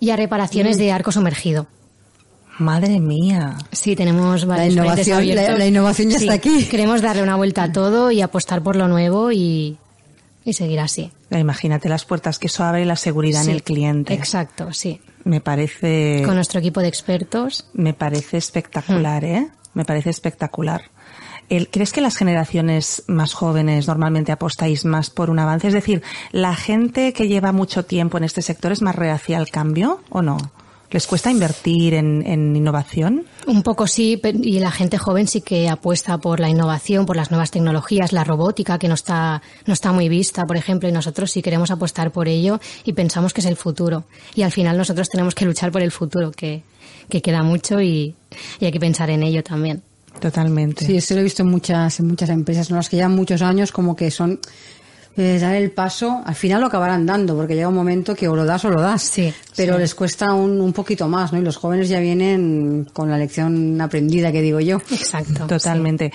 y 0.00 0.10
a 0.10 0.16
reparaciones 0.16 0.76
Mm. 0.76 0.80
de 0.80 0.92
arco 0.92 1.12
sumergido. 1.12 1.68
Madre 2.60 3.00
mía. 3.00 3.56
Sí, 3.72 3.96
tenemos 3.96 4.44
varios 4.46 4.74
innovación- 4.74 5.08
la- 5.16 5.16
abiertos. 5.16 5.58
la 5.58 5.66
innovación 5.66 6.10
ya 6.10 6.18
Sí, 6.18 6.24
está 6.24 6.34
aquí. 6.34 6.64
Queremos 6.66 7.02
darle 7.02 7.22
una 7.22 7.36
vuelta 7.36 7.64
a 7.64 7.72
todo 7.72 8.10
y 8.10 8.20
apostar 8.22 8.62
por 8.62 8.76
lo 8.76 8.86
nuevo 8.88 9.32
y, 9.32 9.76
y 10.44 10.52
seguir 10.52 10.80
así. 10.80 11.10
Imagínate 11.30 11.88
las 11.88 12.04
puertas 12.04 12.38
que 12.38 12.46
eso 12.48 12.62
abre 12.64 12.82
y 12.82 12.84
la 12.84 12.96
seguridad 12.96 13.42
Sí, 13.42 13.50
en 13.50 13.54
el 13.56 13.62
cliente. 13.62 14.14
Exacto, 14.14 14.72
sí. 14.72 15.00
Me 15.24 15.40
parece, 15.40 16.22
Con 16.24 16.34
nuestro 16.36 16.60
equipo 16.60 16.80
de 16.80 16.88
expertos. 16.88 17.66
me 17.74 17.92
parece 17.94 18.36
espectacular, 18.38 19.24
¿eh? 19.24 19.48
Me 19.74 19.84
parece 19.84 20.10
espectacular. 20.10 20.82
¿Crees 21.72 21.92
que 21.92 22.00
las 22.00 22.16
generaciones 22.16 23.02
más 23.08 23.34
jóvenes 23.34 23.88
normalmente 23.88 24.30
apostáis 24.30 24.84
más 24.84 25.10
por 25.10 25.30
un 25.30 25.40
avance? 25.40 25.66
Es 25.66 25.74
decir, 25.74 26.00
¿la 26.30 26.54
gente 26.54 27.12
que 27.12 27.26
lleva 27.26 27.50
mucho 27.50 27.84
tiempo 27.84 28.18
en 28.18 28.24
este 28.24 28.40
sector 28.40 28.70
es 28.70 28.82
más 28.82 28.94
reacia 28.94 29.36
al 29.36 29.50
cambio 29.50 30.00
o 30.10 30.22
no? 30.22 30.38
¿Les 30.90 31.06
cuesta 31.06 31.30
invertir 31.30 31.94
en, 31.94 32.26
en 32.26 32.56
innovación? 32.56 33.24
Un 33.46 33.62
poco 33.62 33.86
sí, 33.86 34.20
y 34.42 34.58
la 34.58 34.72
gente 34.72 34.98
joven 34.98 35.28
sí 35.28 35.40
que 35.40 35.68
apuesta 35.68 36.18
por 36.18 36.40
la 36.40 36.48
innovación, 36.48 37.06
por 37.06 37.16
las 37.16 37.30
nuevas 37.30 37.52
tecnologías, 37.52 38.12
la 38.12 38.24
robótica 38.24 38.78
que 38.78 38.88
no 38.88 38.94
está, 38.94 39.40
no 39.66 39.72
está 39.72 39.92
muy 39.92 40.08
vista, 40.08 40.46
por 40.46 40.56
ejemplo, 40.56 40.88
y 40.88 40.92
nosotros 40.92 41.30
sí 41.30 41.42
queremos 41.42 41.70
apostar 41.70 42.10
por 42.10 42.26
ello 42.26 42.60
y 42.84 42.92
pensamos 42.92 43.32
que 43.32 43.40
es 43.40 43.46
el 43.46 43.56
futuro. 43.56 44.04
Y 44.34 44.42
al 44.42 44.50
final 44.50 44.76
nosotros 44.76 45.08
tenemos 45.08 45.36
que 45.36 45.44
luchar 45.44 45.70
por 45.70 45.82
el 45.82 45.92
futuro, 45.92 46.32
que, 46.32 46.64
que 47.08 47.22
queda 47.22 47.44
mucho 47.44 47.80
y, 47.80 48.16
y 48.58 48.64
hay 48.64 48.72
que 48.72 48.80
pensar 48.80 49.10
en 49.10 49.22
ello 49.22 49.44
también. 49.44 49.82
Totalmente. 50.18 50.84
Sí, 50.84 50.96
eso 50.96 51.14
lo 51.14 51.20
he 51.20 51.24
visto 51.24 51.42
en 51.42 51.50
muchas, 51.50 52.00
en 52.00 52.08
muchas 52.08 52.30
empresas, 52.30 52.68
¿no? 52.68 52.76
Las 52.76 52.88
que 52.88 52.96
llevan 52.96 53.14
muchos 53.14 53.42
años 53.42 53.70
como 53.70 53.94
que 53.94 54.10
son 54.10 54.40
eh, 55.16 55.38
dar 55.40 55.54
el 55.54 55.70
paso, 55.70 56.22
al 56.24 56.34
final 56.34 56.60
lo 56.60 56.68
acabarán 56.68 57.04
dando, 57.04 57.36
porque 57.36 57.54
llega 57.54 57.68
un 57.68 57.74
momento 57.74 58.14
que 58.14 58.28
o 58.28 58.36
lo 58.36 58.44
das 58.44 58.64
o 58.64 58.70
lo 58.70 58.80
das. 58.80 59.02
Sí, 59.02 59.32
pero 59.56 59.74
sí. 59.74 59.80
les 59.80 59.94
cuesta 59.94 60.32
un, 60.32 60.60
un 60.60 60.72
poquito 60.72 61.08
más, 61.08 61.32
¿no? 61.32 61.38
Y 61.38 61.42
los 61.42 61.56
jóvenes 61.56 61.88
ya 61.88 62.00
vienen 62.00 62.88
con 62.92 63.10
la 63.10 63.18
lección 63.18 63.80
aprendida, 63.80 64.30
que 64.32 64.40
digo 64.40 64.60
yo. 64.60 64.76
Exacto. 64.90 65.46
Totalmente. 65.48 66.12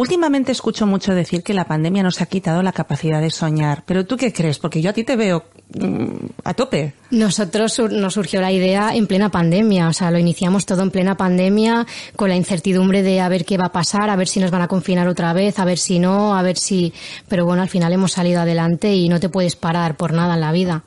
Últimamente 0.00 0.50
escucho 0.50 0.86
mucho 0.86 1.14
decir 1.14 1.42
que 1.42 1.52
la 1.52 1.66
pandemia 1.66 2.02
nos 2.02 2.22
ha 2.22 2.26
quitado 2.26 2.62
la 2.62 2.72
capacidad 2.72 3.20
de 3.20 3.28
soñar. 3.28 3.82
Pero 3.84 4.06
¿tú 4.06 4.16
qué 4.16 4.32
crees? 4.32 4.58
Porque 4.58 4.80
yo 4.80 4.88
a 4.88 4.92
ti 4.94 5.04
te 5.04 5.14
veo 5.14 5.44
mm, 5.78 6.14
a 6.42 6.54
tope. 6.54 6.94
Nosotros 7.10 7.78
nos 7.90 8.14
surgió 8.14 8.40
la 8.40 8.50
idea 8.50 8.94
en 8.94 9.06
plena 9.06 9.28
pandemia, 9.28 9.88
o 9.88 9.92
sea, 9.92 10.10
lo 10.10 10.18
iniciamos 10.18 10.64
todo 10.64 10.80
en 10.80 10.90
plena 10.90 11.18
pandemia 11.18 11.86
con 12.16 12.30
la 12.30 12.36
incertidumbre 12.36 13.02
de 13.02 13.20
a 13.20 13.28
ver 13.28 13.44
qué 13.44 13.58
va 13.58 13.66
a 13.66 13.72
pasar, 13.72 14.08
a 14.08 14.16
ver 14.16 14.26
si 14.26 14.40
nos 14.40 14.50
van 14.50 14.62
a 14.62 14.68
confinar 14.68 15.06
otra 15.06 15.34
vez, 15.34 15.58
a 15.58 15.66
ver 15.66 15.76
si 15.76 15.98
no, 15.98 16.34
a 16.34 16.40
ver 16.40 16.56
si... 16.56 16.94
Pero 17.28 17.44
bueno, 17.44 17.60
al 17.60 17.68
final 17.68 17.92
hemos 17.92 18.12
salido 18.12 18.40
adelante 18.40 18.94
y 18.94 19.06
no 19.10 19.20
te 19.20 19.28
puedes 19.28 19.54
parar 19.54 19.98
por 19.98 20.14
nada 20.14 20.32
en 20.32 20.40
la 20.40 20.52
vida. 20.52 20.82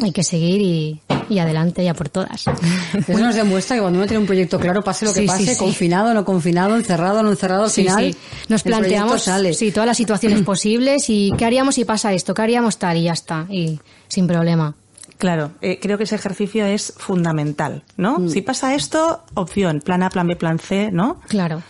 Hay 0.00 0.10
que 0.12 0.24
seguir 0.24 0.60
y, 0.62 1.00
y 1.28 1.38
adelante 1.38 1.84
ya 1.84 1.92
por 1.92 2.08
todas. 2.08 2.44
Eso 3.08 3.18
nos 3.18 3.34
demuestra 3.34 3.76
que 3.76 3.82
cuando 3.82 3.98
uno 3.98 4.06
tiene 4.06 4.20
un 4.20 4.26
proyecto 4.26 4.58
claro, 4.58 4.82
pase 4.82 5.04
lo 5.04 5.12
que 5.12 5.20
Sí, 5.20 5.22
sí, 5.22 5.26
pase, 5.28 5.52
sí. 5.52 5.56
confinado, 5.58 6.14
no 6.14 6.24
confinado, 6.24 6.76
encerrado, 6.76 7.22
no 7.22 7.30
encerrado, 7.30 7.64
al 7.64 7.70
Sí, 7.70 7.82
final 7.82 8.12
sí. 8.12 8.18
Nos 8.48 8.62
planteamos 8.62 9.22
sale. 9.22 9.52
sí, 9.54 9.70
todas 9.70 9.86
las 9.86 9.96
situaciones 9.96 10.40
posibles 10.44 11.10
y 11.10 11.32
qué 11.36 11.44
haríamos 11.44 11.74
si 11.74 11.84
pasa 11.84 12.12
esto, 12.14 12.32
qué 12.34 12.42
haríamos 12.42 12.78
tal 12.78 12.96
y 12.96 13.02
ya 13.04 13.12
está, 13.12 13.46
y 13.50 13.78
sin 14.08 14.26
problema. 14.26 14.74
Claro, 15.18 15.52
eh, 15.60 15.78
creo 15.80 15.98
que 15.98 16.04
ese 16.04 16.16
ejercicio 16.16 16.64
es 16.66 16.94
fundamental, 16.96 17.84
¿no? 17.96 18.28
Si 18.28 18.40
pasa 18.42 18.74
esto, 18.74 19.22
opción, 19.34 19.80
plan 19.80 20.02
A, 20.02 20.10
plan 20.10 20.26
B, 20.26 20.34
plan 20.34 20.58
C, 20.58 20.90
¿no? 20.90 21.20
Claro. 21.28 21.62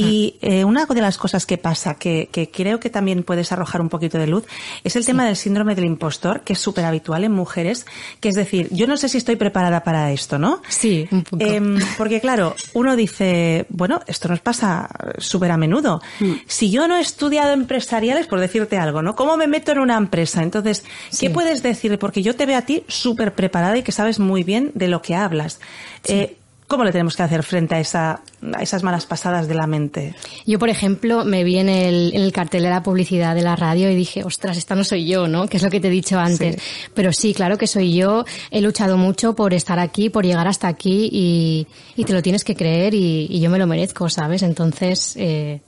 Y 0.00 0.36
eh, 0.40 0.64
una 0.64 0.86
de 0.86 1.00
las 1.00 1.18
cosas 1.18 1.46
que 1.46 1.58
pasa, 1.58 1.94
que, 1.94 2.28
que, 2.32 2.50
creo 2.50 2.80
que 2.80 2.90
también 2.90 3.22
puedes 3.22 3.52
arrojar 3.52 3.80
un 3.80 3.88
poquito 3.88 4.18
de 4.18 4.26
luz, 4.26 4.44
es 4.84 4.96
el 4.96 5.04
tema 5.04 5.24
del 5.24 5.36
síndrome 5.36 5.74
del 5.74 5.84
impostor, 5.84 6.42
que 6.42 6.54
es 6.54 6.58
súper 6.58 6.84
habitual 6.84 7.24
en 7.24 7.32
mujeres, 7.32 7.86
que 8.20 8.28
es 8.28 8.34
decir, 8.34 8.68
yo 8.70 8.86
no 8.86 8.96
sé 8.96 9.08
si 9.08 9.18
estoy 9.18 9.36
preparada 9.36 9.82
para 9.82 10.12
esto, 10.12 10.38
¿no? 10.38 10.62
Sí, 10.68 11.08
un 11.10 11.22
poco. 11.22 11.44
Em, 11.44 11.78
porque 11.96 12.20
claro, 12.20 12.54
uno 12.74 12.96
dice, 12.96 13.66
bueno, 13.68 14.00
esto 14.06 14.28
nos 14.28 14.40
pasa 14.40 14.88
súper 15.18 15.50
a 15.50 15.56
menudo. 15.56 16.00
Mm. 16.20 16.32
Si 16.46 16.70
yo 16.70 16.88
no 16.88 16.96
he 16.96 17.00
estudiado 17.00 17.52
empresariales, 17.52 18.26
por 18.26 18.40
decirte 18.40 18.78
algo, 18.78 19.02
¿no? 19.02 19.14
¿Cómo 19.14 19.36
me 19.36 19.46
meto 19.46 19.72
en 19.72 19.78
una 19.78 19.96
empresa? 19.96 20.42
Entonces, 20.42 20.84
¿qué 21.18 21.30
puedes 21.30 21.62
decir? 21.62 21.98
Porque 21.98 22.22
yo 22.22 22.34
te 22.34 22.46
veo 22.46 22.58
a 22.58 22.62
ti 22.62 22.84
súper 22.88 23.34
preparada 23.34 23.76
y 23.78 23.82
que 23.82 23.92
sabes 23.92 24.18
muy 24.18 24.44
bien 24.44 24.70
de 24.74 24.88
lo 24.88 25.02
que 25.02 25.14
hablas. 25.14 25.60
Eh, 26.04 26.36
¿Cómo 26.70 26.84
le 26.84 26.92
tenemos 26.92 27.16
que 27.16 27.24
hacer 27.24 27.42
frente 27.42 27.74
a, 27.74 27.80
esa, 27.80 28.20
a 28.54 28.62
esas 28.62 28.84
malas 28.84 29.04
pasadas 29.04 29.48
de 29.48 29.54
la 29.56 29.66
mente? 29.66 30.14
Yo, 30.46 30.60
por 30.60 30.68
ejemplo, 30.68 31.24
me 31.24 31.42
vi 31.42 31.58
en 31.58 31.68
el, 31.68 32.12
en 32.14 32.22
el, 32.22 32.32
cartel 32.32 32.62
de 32.62 32.70
la 32.70 32.84
publicidad 32.84 33.34
de 33.34 33.42
la 33.42 33.56
radio 33.56 33.90
y 33.90 33.96
dije, 33.96 34.22
ostras, 34.22 34.56
esta 34.56 34.76
no 34.76 34.84
soy 34.84 35.04
yo, 35.04 35.26
¿no? 35.26 35.48
Que 35.48 35.56
es 35.56 35.64
lo 35.64 35.68
que 35.68 35.80
te 35.80 35.88
he 35.88 35.90
dicho 35.90 36.16
antes. 36.16 36.62
Pero 36.94 37.12
sí, 37.12 37.34
claro 37.34 37.58
que 37.58 37.66
soy 37.66 37.96
yo. 37.96 38.24
He 38.52 38.60
luchado 38.60 38.96
mucho 38.96 39.34
por 39.34 39.52
estar 39.52 39.80
aquí, 39.80 40.10
por 40.10 40.24
llegar 40.24 40.46
hasta 40.46 40.68
aquí 40.68 41.08
y, 41.10 41.66
y 41.96 42.04
te 42.04 42.12
lo 42.12 42.22
tienes 42.22 42.44
que 42.44 42.54
creer 42.54 42.94
y, 42.94 43.26
y, 43.28 43.40
yo 43.40 43.50
me 43.50 43.58
lo 43.58 43.66
merezco, 43.66 44.08
¿sabes? 44.08 44.44
Entonces, 44.44 45.16
eh, 45.16 45.60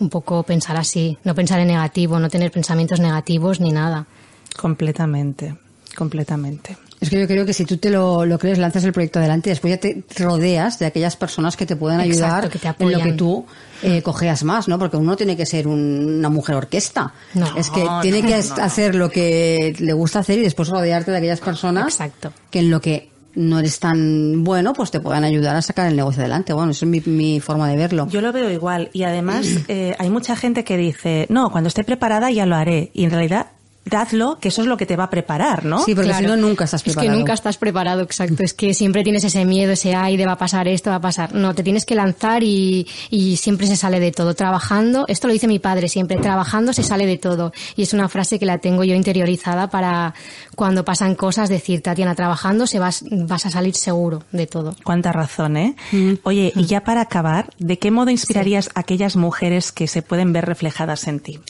un 0.00 0.10
poco 0.10 0.42
pensar 0.42 0.76
así, 0.76 1.16
no 1.22 1.36
pensar 1.36 1.60
en 1.60 1.68
negativo, 1.68 2.18
no 2.18 2.28
tener 2.28 2.50
pensamientos 2.50 2.98
negativos 2.98 3.60
ni 3.60 3.70
nada. 3.70 4.08
Completamente, 4.56 5.54
completamente. 5.96 6.87
Es 7.00 7.10
que 7.10 7.20
yo 7.20 7.26
creo 7.26 7.46
que 7.46 7.52
si 7.52 7.64
tú 7.64 7.76
te 7.76 7.90
lo, 7.90 8.24
lo 8.26 8.38
crees, 8.38 8.58
lanzas 8.58 8.84
el 8.84 8.92
proyecto 8.92 9.18
adelante, 9.18 9.50
después 9.50 9.72
ya 9.72 9.78
te 9.78 10.04
rodeas 10.18 10.78
de 10.78 10.86
aquellas 10.86 11.16
personas 11.16 11.56
que 11.56 11.66
te 11.66 11.76
pueden 11.76 12.00
ayudar 12.00 12.44
Exacto, 12.44 12.50
que 12.50 12.58
te 12.58 12.84
en 12.84 12.92
lo 12.92 13.00
que 13.00 13.12
tú 13.12 13.46
eh, 13.82 14.02
cojeas 14.02 14.42
más, 14.42 14.68
¿no? 14.68 14.78
Porque 14.78 14.96
uno 14.96 15.16
tiene 15.16 15.36
que 15.36 15.46
ser 15.46 15.68
un, 15.68 16.18
una 16.18 16.28
mujer 16.28 16.56
orquesta. 16.56 17.12
No, 17.34 17.56
es 17.56 17.70
que 17.70 17.86
tiene 18.02 18.22
que 18.22 18.36
no. 18.36 18.62
hacer 18.62 18.94
lo 18.94 19.10
que 19.10 19.74
le 19.78 19.92
gusta 19.92 20.20
hacer 20.20 20.38
y 20.38 20.42
después 20.42 20.68
rodearte 20.68 21.12
de 21.12 21.18
aquellas 21.18 21.40
personas 21.40 21.86
Exacto. 21.94 22.32
que 22.50 22.60
en 22.60 22.70
lo 22.70 22.80
que 22.80 23.10
no 23.34 23.60
eres 23.60 23.78
tan 23.78 24.42
bueno, 24.42 24.72
pues 24.72 24.90
te 24.90 24.98
puedan 24.98 25.22
ayudar 25.22 25.54
a 25.54 25.62
sacar 25.62 25.86
el 25.86 25.96
negocio 25.96 26.22
adelante. 26.22 26.52
Bueno, 26.52 26.72
esa 26.72 26.84
es 26.84 26.90
mi, 26.90 27.00
mi 27.06 27.40
forma 27.40 27.68
de 27.68 27.76
verlo. 27.76 28.08
Yo 28.08 28.20
lo 28.20 28.32
veo 28.32 28.50
igual. 28.50 28.90
Y 28.92 29.04
además, 29.04 29.46
eh, 29.68 29.94
hay 29.98 30.10
mucha 30.10 30.34
gente 30.34 30.64
que 30.64 30.76
dice, 30.76 31.26
no, 31.28 31.50
cuando 31.50 31.68
esté 31.68 31.84
preparada 31.84 32.30
ya 32.30 32.46
lo 32.46 32.56
haré. 32.56 32.90
Y 32.94 33.04
en 33.04 33.10
realidad, 33.10 33.52
dadlo, 33.88 34.38
que 34.40 34.48
eso 34.48 34.62
es 34.62 34.68
lo 34.68 34.76
que 34.76 34.86
te 34.86 34.96
va 34.96 35.04
a 35.04 35.10
preparar, 35.10 35.64
¿no? 35.64 35.84
Sí, 35.84 35.94
porque 35.94 36.08
Claro. 36.10 36.24
si 36.24 36.26
no, 36.26 36.36
nunca 36.36 36.64
estás 36.64 36.80
Es 36.80 36.84
preparado. 36.84 37.12
que 37.12 37.18
nunca 37.18 37.32
estás 37.32 37.56
preparado, 37.58 38.02
exacto. 38.02 38.42
Es 38.42 38.54
que 38.54 38.74
siempre 38.74 39.02
tienes 39.04 39.24
ese 39.24 39.44
miedo, 39.44 39.72
ese 39.72 39.94
ay, 39.94 40.16
de 40.16 40.26
va 40.26 40.32
a 40.32 40.38
pasar 40.38 40.68
esto, 40.68 40.90
va 40.90 40.96
a 40.96 41.00
pasar. 41.00 41.34
No, 41.34 41.54
te 41.54 41.62
tienes 41.62 41.84
que 41.84 41.94
lanzar 41.94 42.42
y, 42.42 42.86
y 43.10 43.36
siempre 43.36 43.66
se 43.66 43.76
sale 43.76 44.00
de 44.00 44.12
todo. 44.12 44.34
Trabajando, 44.34 45.04
esto 45.08 45.26
lo 45.26 45.32
dice 45.32 45.46
mi 45.48 45.58
padre 45.58 45.88
siempre, 45.88 46.16
trabajando 46.18 46.72
se 46.72 46.82
sale 46.82 47.06
de 47.06 47.18
todo. 47.18 47.52
Y 47.76 47.82
es 47.82 47.92
una 47.92 48.08
frase 48.08 48.38
que 48.38 48.46
la 48.46 48.58
tengo 48.58 48.84
yo 48.84 48.94
interiorizada 48.94 49.68
para 49.70 50.14
cuando 50.56 50.84
pasan 50.84 51.14
cosas 51.14 51.48
decir, 51.48 51.82
Tatiana, 51.82 52.14
trabajando 52.14 52.66
se 52.66 52.78
vas, 52.78 53.04
vas 53.10 53.46
a 53.46 53.50
salir 53.50 53.74
seguro 53.74 54.22
de 54.32 54.46
todo. 54.46 54.74
Cuánta 54.84 55.12
razón, 55.12 55.56
¿eh? 55.56 55.76
Oye, 56.24 56.52
y 56.56 56.64
ya 56.66 56.82
para 56.84 57.00
acabar, 57.02 57.50
¿de 57.58 57.78
qué 57.78 57.90
modo 57.90 58.10
inspirarías 58.10 58.70
a 58.74 58.80
aquellas 58.80 59.16
mujeres 59.16 59.72
que 59.72 59.86
se 59.86 60.02
pueden 60.02 60.32
ver 60.32 60.46
reflejadas 60.46 61.06
en 61.06 61.20
ti? 61.20 61.40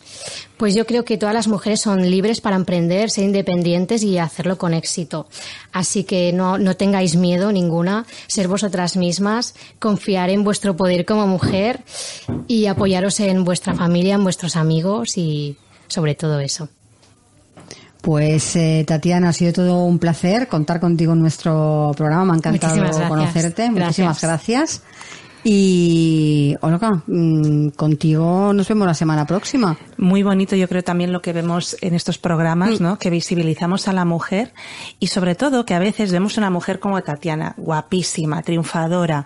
Pues 0.58 0.74
yo 0.74 0.86
creo 0.86 1.04
que 1.04 1.16
todas 1.16 1.34
las 1.34 1.46
mujeres 1.48 1.80
son 1.80 2.10
libres 2.10 2.40
para 2.40 2.56
emprender, 2.56 3.10
ser 3.10 3.24
independientes 3.24 4.02
y 4.02 4.18
hacerlo 4.18 4.58
con 4.58 4.74
éxito. 4.74 5.28
Así 5.72 6.04
que 6.04 6.32
no, 6.32 6.58
no 6.58 6.76
tengáis 6.76 7.16
miedo 7.16 7.52
ninguna, 7.52 8.06
ser 8.26 8.48
vosotras 8.48 8.96
mismas, 8.96 9.54
confiar 9.78 10.30
en 10.30 10.42
vuestro 10.42 10.76
poder 10.76 11.06
como 11.06 11.26
mujer 11.26 11.80
y 12.48 12.66
apoyaros 12.66 13.20
en 13.20 13.44
vuestra 13.44 13.74
familia, 13.74 14.16
en 14.16 14.24
vuestros 14.24 14.56
amigos 14.56 15.16
y 15.16 15.56
sobre 15.86 16.16
todo 16.16 16.40
eso. 16.40 16.68
Pues 18.00 18.54
eh, 18.56 18.84
Tatiana, 18.86 19.30
ha 19.30 19.32
sido 19.32 19.52
todo 19.52 19.84
un 19.84 19.98
placer 19.98 20.48
contar 20.48 20.80
contigo 20.80 21.12
en 21.12 21.20
nuestro 21.20 21.92
programa. 21.96 22.24
Me 22.24 22.32
ha 22.32 22.36
encantado 22.36 22.76
Muchísimas 22.76 22.96
gracias. 22.96 23.08
conocerte. 23.08 23.70
Muchísimas 23.70 24.20
Gracias. 24.20 24.82
Y, 25.50 26.56
Olga, 26.60 27.02
mm, 27.06 27.68
contigo 27.68 28.52
nos 28.52 28.68
vemos 28.68 28.86
la 28.86 28.92
semana 28.92 29.26
próxima. 29.26 29.78
Muy 29.96 30.22
bonito, 30.22 30.54
yo 30.56 30.68
creo 30.68 30.84
también 30.84 31.10
lo 31.10 31.22
que 31.22 31.32
vemos 31.32 31.74
en 31.80 31.94
estos 31.94 32.18
programas, 32.18 32.82
¿no? 32.82 32.98
Que 32.98 33.08
visibilizamos 33.08 33.88
a 33.88 33.94
la 33.94 34.04
mujer 34.04 34.52
y 35.00 35.06
sobre 35.06 35.34
todo 35.34 35.64
que 35.64 35.72
a 35.72 35.78
veces 35.78 36.12
vemos 36.12 36.36
una 36.36 36.50
mujer 36.50 36.80
como 36.80 37.00
Tatiana, 37.00 37.54
guapísima, 37.56 38.42
triunfadora, 38.42 39.24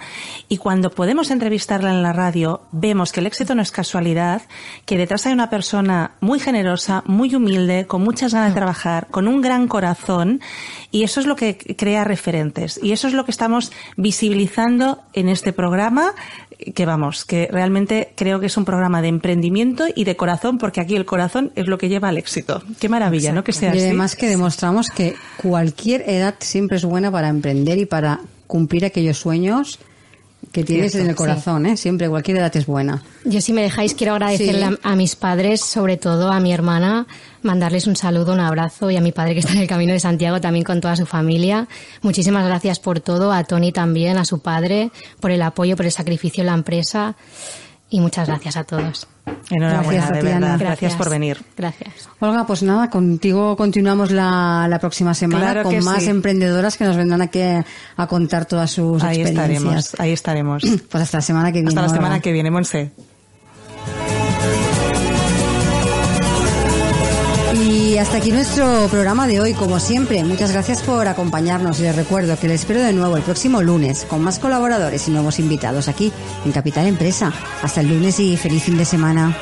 y 0.49 0.59
cuando 0.59 0.93
podemos 0.93 1.33
entrevistarla 1.33 1.91
en 1.91 2.05
la 2.05 2.12
radio, 2.12 2.61
vemos 2.70 3.11
que 3.11 3.18
el 3.18 3.27
éxito 3.27 3.57
no 3.57 3.62
es 3.62 3.73
casualidad, 3.73 4.43
que 4.87 4.97
detrás 4.97 5.27
hay 5.27 5.33
una 5.33 5.51
persona 5.51 6.12
muy 6.20 6.39
generosa, 6.39 7.03
muy 7.05 7.35
humilde, 7.35 7.89
con 7.89 8.01
muchas 8.01 8.33
ganas 8.33 8.51
de 8.51 8.61
trabajar, 8.61 9.09
con 9.11 9.27
un 9.27 9.41
gran 9.41 9.66
corazón, 9.66 10.41
y 10.93 11.03
eso 11.03 11.18
es 11.18 11.27
lo 11.27 11.35
que 11.35 11.57
crea 11.77 12.05
referentes, 12.05 12.79
y 12.81 12.93
eso 12.93 13.09
es 13.09 13.12
lo 13.12 13.25
que 13.25 13.33
estamos 13.33 13.73
visibilizando 13.97 15.01
en 15.14 15.29
este 15.29 15.53
programa 15.53 16.12
que 16.75 16.87
vamos, 16.87 17.25
que 17.25 17.49
realmente 17.51 18.13
creo 18.15 18.41
que 18.41 18.47
es 18.47 18.57
un 18.57 18.65
programa 18.65 19.03
de 19.03 19.09
emprendimiento 19.09 19.85
y 19.95 20.05
de 20.05 20.17
corazón, 20.17 20.59
porque 20.59 20.81
aquí 20.81 20.95
el 20.97 21.05
corazón 21.05 21.53
es 21.57 21.67
lo 21.67 21.79
que 21.79 21.89
lleva 21.89 22.09
al 22.09 22.19
éxito. 22.19 22.63
Qué 22.81 22.89
maravilla, 22.89 23.33
¿no? 23.33 23.45
Que 23.45 23.53
sea 23.53 23.75
y 23.75 23.79
así. 23.79 23.87
además 23.87 24.17
que 24.17 24.29
demostramos 24.29 24.89
que 24.89 25.15
cualquier 25.37 26.09
edad 26.09 26.35
siempre 26.39 26.77
es 26.77 26.85
buena 26.85 27.11
para 27.11 27.29
emprender 27.29 27.79
y 27.79 27.87
para 27.87 28.21
cumplir 28.47 28.85
aquellos 28.85 29.19
sueños 29.19 29.79
que 30.53 30.62
tienes 30.64 30.92
Cierto, 30.92 31.05
en 31.05 31.11
el 31.11 31.16
corazón, 31.16 31.66
¿eh? 31.66 31.76
Siempre, 31.76 32.09
cualquier 32.09 32.36
edad 32.36 32.55
es 32.57 32.66
buena. 32.66 33.03
Yo 33.24 33.40
si 33.40 33.53
me 33.53 33.62
dejáis 33.62 33.94
quiero 33.94 34.12
agradecerle 34.12 34.66
Sí. 34.68 34.78
a, 34.82 34.90
a 34.92 34.96
mis 34.96 35.16
padres, 35.16 35.61
sobre 35.62 35.96
todo 35.96 36.30
a 36.30 36.38
mi 36.40 36.53
hermana, 36.53 37.07
mandarles 37.42 37.86
un 37.86 37.96
saludo, 37.96 38.34
un 38.34 38.40
abrazo 38.40 38.90
y 38.90 38.96
a 38.96 39.00
mi 39.00 39.12
padre 39.12 39.32
que 39.34 39.40
está 39.40 39.53
en 39.55 39.59
el 39.61 39.66
camino 39.66 39.92
de 39.94 40.00
Santiago 40.00 40.40
también 40.40 40.64
con 40.64 40.80
toda 40.80 40.94
su 40.96 41.07
familia. 41.07 41.66
Muchísimas 42.03 42.46
gracias 42.46 42.78
por 42.80 43.00
todo, 43.00 43.32
a 43.32 43.44
Tony 43.44 43.72
también, 43.72 44.18
a 44.18 44.24
su 44.24 44.40
padre, 44.40 44.90
por 45.20 45.30
el 45.30 45.40
apoyo, 45.42 45.74
por 45.76 45.86
el 45.86 45.92
sacrificio 45.92 46.42
en 46.42 46.46
la 46.46 46.55
empresa 46.55 47.16
y 47.93 48.01
muchas 48.01 48.26
gracias 48.26 48.57
a 48.57 48.64
todos. 48.64 49.07
Enhorabuena, 49.51 49.82
Gracias, 49.82 50.09
de 50.09 50.14
Tatiana. 50.22 50.47
verdad. 50.53 50.59
Gracias 50.66 50.95
por 50.95 51.11
venir. 51.11 51.38
Gracias. 51.57 52.09
Olga, 52.18 52.45
pues 52.47 52.62
nada, 52.64 52.90
contigo 52.90 53.57
continuamos 53.57 54.11
la, 54.11 54.66
la 54.68 54.78
próxima 54.80 55.14
semana 55.14 55.53
Claro 55.53 55.62
con 55.62 55.84
más 55.84 56.03
sí. 56.03 56.11
emprendedoras 56.11 56.76
que 56.76 56.84
nos 56.84 56.97
vendrán 56.97 57.22
aquí 57.22 57.40
a 57.40 58.07
contar 58.09 58.47
todas 58.47 58.70
sus 58.70 59.03
Ahí 59.05 59.20
experiencias. 59.20 59.86
estaremos, 59.86 60.01
ahí 60.01 60.12
estaremos. 60.12 60.62
Pues 60.90 61.05
hasta 61.05 61.18
la 61.18 61.22
semana 61.22 61.49
que 61.53 61.59
viene. 61.59 61.68
Hasta 61.68 61.80
la 61.82 61.86
Olga. 61.86 61.97
semana 61.97 62.20
que 62.20 62.32
viene, 62.32 62.51
Monse. 62.51 62.90
Hasta 68.03 68.16
aquí 68.16 68.32
nuestro 68.32 68.88
programa 68.90 69.28
de 69.28 69.40
hoy, 69.40 69.55
como 69.55 69.78
siempre. 69.78 70.24
Muchas 70.24 70.50
gracias 70.50 70.82
por 70.82 71.07
acompañarnos 71.07 71.78
y 71.78 71.82
les 71.82 71.94
recuerdo 71.94 72.36
que 72.36 72.48
les 72.48 72.62
espero 72.62 72.82
de 72.82 72.92
nuevo 72.92 73.16
el 73.16 73.22
próximo 73.22 73.62
lunes 73.62 74.05
con 74.05 74.20
más 74.22 74.40
colaboradores 74.40 75.07
y 75.07 75.12
nuevos 75.12 75.38
invitados 75.38 75.86
aquí 75.86 76.12
en 76.44 76.50
Capital 76.50 76.88
Empresa. 76.88 77.32
Hasta 77.62 77.80
el 77.80 77.88
lunes 77.88 78.18
y 78.18 78.36
feliz 78.36 78.64
fin 78.64 78.76
de 78.76 78.84
semana. 78.84 79.36